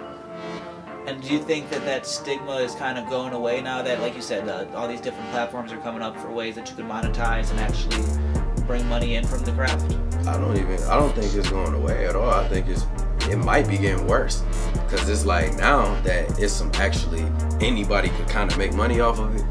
And 1.06 1.22
do 1.22 1.32
you 1.32 1.40
think 1.40 1.70
that 1.70 1.84
that 1.84 2.04
stigma 2.04 2.56
is 2.56 2.74
kind 2.74 2.98
of 2.98 3.08
going 3.08 3.32
away 3.32 3.60
now 3.60 3.80
that, 3.82 4.00
like 4.00 4.16
you 4.16 4.22
said, 4.22 4.48
uh, 4.48 4.66
all 4.74 4.88
these 4.88 5.00
different 5.00 5.30
platforms 5.30 5.70
are 5.70 5.78
coming 5.78 6.02
up 6.02 6.18
for 6.18 6.32
ways 6.32 6.56
that 6.56 6.68
you 6.68 6.74
can 6.74 6.88
monetize 6.88 7.48
and 7.52 7.60
actually 7.60 8.32
bring 8.73 8.89
money 8.89 9.16
in 9.16 9.27
from 9.27 9.45
the 9.45 9.53
craft? 9.53 9.85
I 10.27 10.39
don't 10.39 10.57
even. 10.57 10.83
I 10.85 10.97
don't 10.99 11.14
think 11.14 11.35
it's 11.35 11.51
going 11.51 11.75
away 11.75 12.07
at 12.07 12.16
all. 12.16 12.31
I 12.31 12.49
think 12.49 12.68
it's. 12.68 12.87
It 13.29 13.37
might 13.37 13.68
be 13.68 13.77
getting 13.77 14.07
worse 14.07 14.43
because 14.73 15.07
it's 15.11 15.27
like 15.27 15.55
now 15.59 16.01
that 16.05 16.39
it's 16.41 16.55
some 16.55 16.70
actually 16.77 17.23
anybody 17.61 18.09
could 18.09 18.29
kind 18.29 18.51
of 18.51 18.57
make 18.57 18.73
money 18.73 18.99
off 19.01 19.18
of 19.18 19.37
it. 19.37 19.45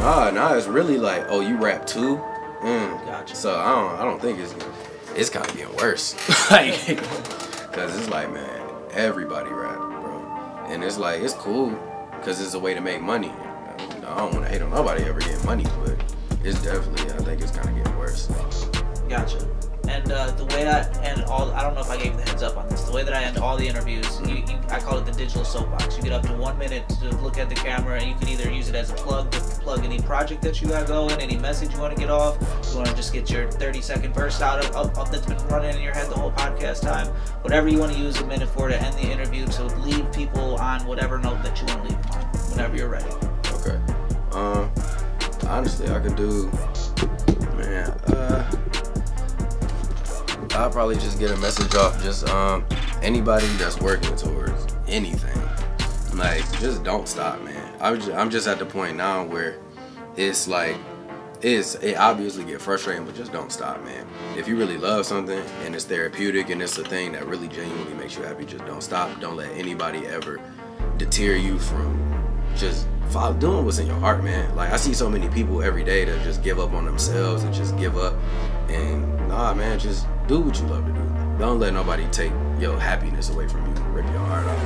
Nah, 0.00 0.30
nah, 0.30 0.54
it's 0.54 0.66
really 0.66 0.98
like, 0.98 1.26
oh, 1.28 1.40
you 1.40 1.56
rap 1.56 1.86
too. 1.86 2.16
Mm. 2.62 3.06
Gotcha. 3.06 3.36
So 3.36 3.54
I 3.54 3.70
don't. 3.70 4.00
I 4.00 4.04
don't 4.04 4.20
think 4.20 4.40
it's. 4.40 4.56
It's 5.14 5.30
kind 5.30 5.48
of 5.48 5.56
getting 5.56 5.76
worse. 5.76 6.16
like, 6.50 6.74
because 6.88 7.96
it's 7.96 8.08
like, 8.08 8.32
man, 8.32 8.60
everybody 8.90 9.50
rap, 9.50 9.76
bro, 9.76 10.66
and 10.66 10.82
it's 10.82 10.98
like 10.98 11.22
it's 11.22 11.34
cool 11.34 11.70
because 12.10 12.40
it's 12.40 12.54
a 12.54 12.58
way 12.58 12.74
to 12.74 12.80
make 12.80 13.00
money. 13.00 13.30
I 13.30 14.16
don't 14.16 14.32
want 14.32 14.46
to 14.46 14.50
hate 14.50 14.62
on 14.62 14.70
nobody 14.70 15.04
ever 15.04 15.20
getting 15.20 15.46
money, 15.46 15.64
but 15.84 15.97
it's 16.44 16.62
definitely. 16.62 17.10
I 17.12 17.18
think 17.18 17.42
it's 17.42 17.50
kind 17.50 17.68
of 17.68 17.76
getting 17.76 17.98
worse. 17.98 18.26
Gotcha. 19.08 19.48
And 19.88 20.12
uh, 20.12 20.30
the 20.32 20.44
way 20.44 20.64
that 20.64 20.94
and 20.98 21.22
all 21.24 21.50
I 21.52 21.62
don't 21.62 21.74
know 21.74 21.80
if 21.80 21.88
I 21.88 21.96
gave 21.96 22.14
the 22.14 22.22
heads 22.22 22.42
up 22.42 22.58
on 22.58 22.68
this. 22.68 22.82
The 22.82 22.92
way 22.92 23.02
that 23.04 23.14
I 23.14 23.22
end 23.22 23.38
all 23.38 23.56
the 23.56 23.66
interviews, 23.66 24.20
you, 24.20 24.36
you, 24.36 24.58
I 24.68 24.80
call 24.80 24.98
it 24.98 25.06
the 25.06 25.12
digital 25.12 25.44
soapbox. 25.44 25.96
You 25.96 26.02
get 26.02 26.12
up 26.12 26.22
to 26.26 26.34
one 26.34 26.58
minute 26.58 26.86
to 27.00 27.08
look 27.16 27.38
at 27.38 27.48
the 27.48 27.54
camera, 27.54 27.98
and 27.98 28.06
you 28.06 28.14
can 28.16 28.28
either 28.28 28.50
use 28.50 28.68
it 28.68 28.74
as 28.74 28.90
a 28.90 28.94
plug 28.94 29.30
to 29.30 29.40
plug 29.40 29.84
any 29.86 29.98
project 30.00 30.42
that 30.42 30.60
you 30.60 30.68
got 30.68 30.86
going, 30.88 31.18
any 31.22 31.38
message 31.38 31.72
you 31.72 31.80
want 31.80 31.94
to 31.94 32.00
get 32.00 32.10
off. 32.10 32.36
You 32.70 32.76
want 32.76 32.88
to 32.88 32.94
just 32.96 33.14
get 33.14 33.30
your 33.30 33.50
30 33.50 33.80
second 33.80 34.12
burst 34.12 34.42
out 34.42 34.62
of, 34.62 34.76
of, 34.76 34.98
of 34.98 35.10
that's 35.10 35.24
been 35.24 35.38
running 35.48 35.74
in 35.74 35.80
your 35.80 35.94
head 35.94 36.10
the 36.10 36.16
whole 36.16 36.32
podcast 36.32 36.82
time. 36.82 37.06
Whatever 37.42 37.68
you 37.68 37.78
want 37.78 37.92
to 37.92 37.98
use 37.98 38.20
a 38.20 38.26
minute 38.26 38.48
for 38.50 38.68
to 38.68 38.80
end 38.80 38.94
the 38.94 39.10
interview 39.10 39.46
to 39.46 39.64
leave 39.78 40.12
people 40.12 40.56
on 40.56 40.84
whatever 40.86 41.18
note 41.18 41.42
that 41.42 41.58
you 41.60 41.66
want 41.66 41.88
to 41.88 41.94
leave 41.94 42.02
them 42.02 42.20
on. 42.20 42.26
Whenever 42.50 42.76
you're 42.76 42.88
ready. 42.88 43.10
Okay. 43.52 43.80
Um. 44.32 44.70
Honestly, 45.48 45.88
I 45.88 45.98
could 46.00 46.16
do. 46.16 46.50
Man. 47.56 47.90
Uh. 48.06 48.50
I'll 50.52 50.70
probably 50.70 50.96
just 50.96 51.18
get 51.18 51.30
a 51.30 51.36
message 51.36 51.74
off 51.76 52.02
just 52.02 52.28
um 52.28 52.64
anybody 53.00 53.46
that's 53.58 53.80
working 53.80 54.14
towards 54.16 54.66
anything. 54.88 55.40
Like, 56.18 56.42
just 56.58 56.82
don't 56.82 57.06
stop, 57.06 57.40
man. 57.42 57.74
I'm 57.80 57.96
just, 57.96 58.10
I'm 58.10 58.30
just 58.30 58.48
at 58.48 58.58
the 58.58 58.66
point 58.66 58.96
now 58.96 59.24
where 59.24 59.58
it's 60.16 60.48
like 60.48 60.76
it's 61.42 61.76
it 61.76 61.96
obviously 61.96 62.44
get 62.44 62.60
frustrating, 62.60 63.04
but 63.04 63.14
just 63.14 63.32
don't 63.32 63.52
stop, 63.52 63.84
man. 63.84 64.04
If 64.36 64.48
you 64.48 64.56
really 64.56 64.76
love 64.76 65.06
something 65.06 65.40
and 65.64 65.74
it's 65.74 65.84
therapeutic 65.84 66.50
and 66.50 66.60
it's 66.60 66.76
a 66.76 66.84
thing 66.84 67.12
that 67.12 67.26
really 67.26 67.48
genuinely 67.48 67.94
makes 67.94 68.16
you 68.16 68.24
happy, 68.24 68.44
just 68.44 68.66
don't 68.66 68.82
stop. 68.82 69.20
Don't 69.20 69.36
let 69.36 69.50
anybody 69.52 70.06
ever 70.06 70.40
deter 70.96 71.36
you 71.36 71.58
from 71.58 71.96
just 72.56 72.88
follow, 73.08 73.34
doing 73.34 73.64
what's 73.64 73.78
in 73.78 73.86
your 73.86 73.96
heart, 73.96 74.22
man. 74.22 74.54
Like 74.56 74.72
I 74.72 74.76
see 74.76 74.94
so 74.94 75.08
many 75.08 75.28
people 75.28 75.62
every 75.62 75.84
day 75.84 76.04
that 76.04 76.22
just 76.22 76.42
give 76.42 76.58
up 76.58 76.72
on 76.72 76.84
themselves 76.84 77.42
and 77.42 77.52
just 77.52 77.76
give 77.76 77.96
up. 77.96 78.14
And 78.68 79.28
nah, 79.28 79.54
man, 79.54 79.78
just 79.78 80.06
do 80.26 80.40
what 80.40 80.58
you 80.60 80.66
love 80.66 80.86
to 80.86 80.92
do. 80.92 81.38
Don't 81.38 81.58
let 81.58 81.72
nobody 81.72 82.06
take 82.10 82.32
your 82.58 82.78
happiness 82.78 83.30
away 83.30 83.48
from 83.48 83.64
you, 83.66 83.82
rip 83.92 84.06
your 84.06 84.18
heart 84.18 84.46
out, 84.46 84.58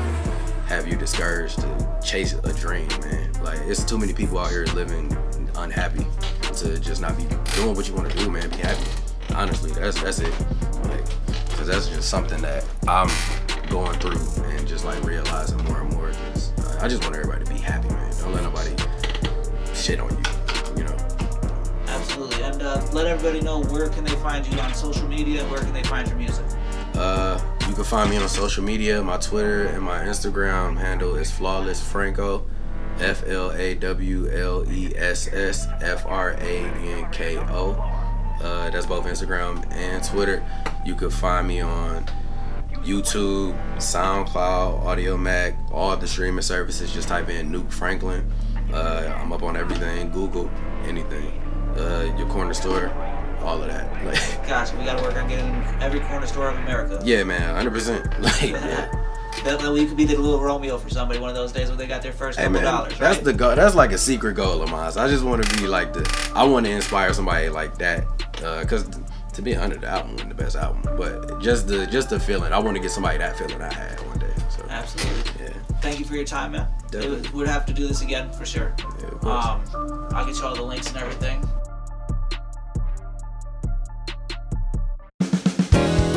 have 0.66 0.88
you 0.88 0.97
discouraged 0.97 1.59
to 1.59 2.01
chase 2.03 2.32
a 2.32 2.53
dream, 2.55 2.88
man. 3.01 3.30
Like 3.43 3.61
it's 3.66 3.84
too 3.84 3.99
many 3.99 4.12
people 4.14 4.38
out 4.38 4.51
here 4.51 4.64
living 4.74 5.14
unhappy 5.57 6.07
to 6.55 6.78
just 6.78 7.01
not 7.01 7.16
be 7.16 7.24
doing 7.57 7.74
what 7.74 7.88
you 7.88 7.95
want 7.95 8.11
to 8.11 8.16
do, 8.16 8.30
man. 8.30 8.49
Be 8.51 8.57
happy. 8.57 8.90
Honestly, 9.34 9.70
that's 9.72 10.01
that's 10.03 10.20
it. 10.20 10.32
Like, 10.84 11.05
cause 11.57 11.66
that's 11.66 11.88
just 11.88 12.09
something 12.09 12.40
that 12.43 12.64
I'm 12.88 13.11
going 13.68 13.99
through 14.01 14.20
and 14.45 14.66
just 14.66 14.84
like 14.84 15.03
realizing 15.05 15.62
more 15.64 15.80
and 15.80 15.93
more. 15.95 16.11
Just 16.32 16.59
I 16.82 16.88
just 16.88 17.03
want 17.05 17.16
everybody 17.16 17.45
to 17.45 17.51
be 17.53 17.59
happy, 17.59 17.88
man. 17.88 18.01
Don't 18.33 18.45
let 18.45 18.55
nobody 18.55 19.74
shit 19.74 20.01
on 20.01 20.09
you. 20.11 20.78
You 20.78 20.85
know. 20.85 20.97
Absolutely. 21.87 22.43
And 22.43 22.62
uh, 22.62 22.83
let 22.93 23.07
everybody 23.07 23.43
know 23.43 23.62
where 23.64 23.91
can 23.91 24.05
they 24.05 24.14
find 24.16 24.47
you 24.47 24.59
on 24.59 24.72
social 24.72 25.07
media. 25.07 25.45
Where 25.49 25.61
can 25.61 25.74
they 25.74 25.83
find 25.83 26.09
your 26.09 26.16
music? 26.16 26.45
Uh, 26.95 27.39
you 27.68 27.74
can 27.74 27.85
find 27.85 28.09
me 28.09 28.16
on 28.16 28.28
social 28.28 28.64
media. 28.64 29.03
My 29.03 29.18
Twitter 29.18 29.66
and 29.66 29.83
my 29.83 29.99
Instagram 29.99 30.78
handle 30.78 31.14
is 31.16 31.30
flawless 31.30 31.87
franko, 31.87 32.47
F 33.01 33.22
L 33.26 33.53
A 33.53 33.74
W 33.74 34.30
L 34.30 34.70
E 34.70 34.95
S 34.97 35.28
S 35.30 35.66
F 35.83 36.07
R 36.07 36.30
A 36.30 36.59
N 36.59 37.11
K 37.12 37.37
O. 37.37 37.72
Uh, 38.43 38.70
that's 38.70 38.87
both 38.87 39.05
Instagram 39.05 39.70
and 39.72 40.03
Twitter. 40.03 40.43
You 40.87 40.95
can 40.95 41.11
find 41.11 41.47
me 41.47 41.61
on 41.61 42.07
YouTube, 42.85 43.57
SoundCloud, 43.76 44.83
Audiomack, 44.85 45.57
all 45.72 45.97
the 45.97 46.07
streaming 46.07 46.43
services. 46.43 46.93
Just 46.93 47.09
type 47.09 47.28
in 47.28 47.51
Nuke 47.51 47.70
Franklin. 47.72 48.30
Uh, 48.72 49.18
I'm 49.20 49.33
up 49.33 49.43
on 49.43 49.57
everything. 49.57 50.11
Google 50.11 50.51
anything. 50.85 51.26
Uh, 51.76 52.14
your 52.18 52.28
corner 52.28 52.55
store, 52.55 52.89
all 53.41 53.61
of 53.62 53.68
that. 53.68 53.91
Like, 54.05 54.49
Gotcha. 54.49 54.76
We 54.76 54.85
got 54.85 54.99
to 54.99 55.05
work 55.05 55.14
on 55.16 55.28
getting 55.28 55.55
every 55.80 56.01
corner 56.01 56.26
store 56.26 56.49
of 56.51 56.57
America. 56.59 57.01
yeah, 57.05 57.22
man, 57.22 57.55
100%. 57.64 58.18
Like, 58.22 58.43
yeah. 58.43 58.91
That, 59.45 59.61
that 59.61 59.72
we 59.72 59.87
could 59.87 59.97
be 59.97 60.05
the 60.05 60.16
little 60.16 60.41
Romeo 60.41 60.76
for 60.76 60.91
somebody 60.91 61.18
one 61.18 61.30
of 61.30 61.35
those 61.37 61.53
days 61.53 61.68
when 61.70 61.78
they 61.78 61.87
got 61.87 62.03
their 62.03 62.12
first 62.12 62.39
Hey 62.39 62.45
couple 62.45 62.61
man, 62.61 62.64
dollars, 62.64 62.99
that's 62.99 63.16
right? 63.16 63.24
the 63.24 63.33
goal. 63.33 63.55
That's 63.57 63.74
like 63.74 63.91
a 63.93 63.99
secret 63.99 64.35
goal 64.35 64.61
of 64.61 64.70
mine. 64.70 64.93
I 64.97 65.09
just 65.09 65.24
want 65.24 65.43
to 65.43 65.57
be 65.59 65.66
like 65.66 65.95
the. 65.95 66.30
I 66.35 66.45
want 66.45 66.66
to 66.66 66.72
inspire 66.72 67.14
somebody 67.14 67.49
like 67.49 67.78
that. 67.78 68.05
Uh, 68.45 68.62
Cause 68.66 68.85
to 69.33 69.43
be 69.43 69.57
honest, 69.57 69.80
the 69.80 69.89
album 69.89 70.12
wasn't 70.12 70.28
the 70.28 70.35
best 70.35 70.57
album, 70.57 70.83
but 70.97 71.41
just 71.41 71.66
the 71.66 71.87
just 71.87 72.11
the 72.11 72.20
feeling. 72.20 72.53
I 72.53 72.59
want 72.59 72.76
to 72.76 72.83
get 72.83 72.91
somebody 72.91 73.18
that 73.18 73.37
feeling 73.39 73.61
I 73.62 73.72
had 73.72 73.99
one 74.07 74.18
day. 74.18 74.30
So 74.51 74.64
Absolutely. 74.68 75.45
yeah, 75.47 75.53
Thank 75.80 75.99
you 75.99 76.05
for 76.05 76.14
your 76.14 76.24
time, 76.24 76.53
man. 76.53 76.68
Definitely. 76.91 77.28
It, 77.28 77.33
we'd 77.33 77.49
have 77.49 77.64
to 77.66 77.72
do 77.72 77.87
this 77.89 78.03
again 78.03 78.30
for 78.33 78.45
sure. 78.45 78.74
yeah, 78.78 79.07
of 79.07 79.20
course. 79.20 79.74
Um, 79.74 80.09
I'll 80.12 80.26
get 80.26 80.37
you 80.37 80.45
all 80.45 80.55
the 80.55 80.62
links 80.62 80.89
and 80.89 80.99
everything. 80.99 81.43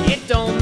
It 0.07 0.27
don't 0.27 0.57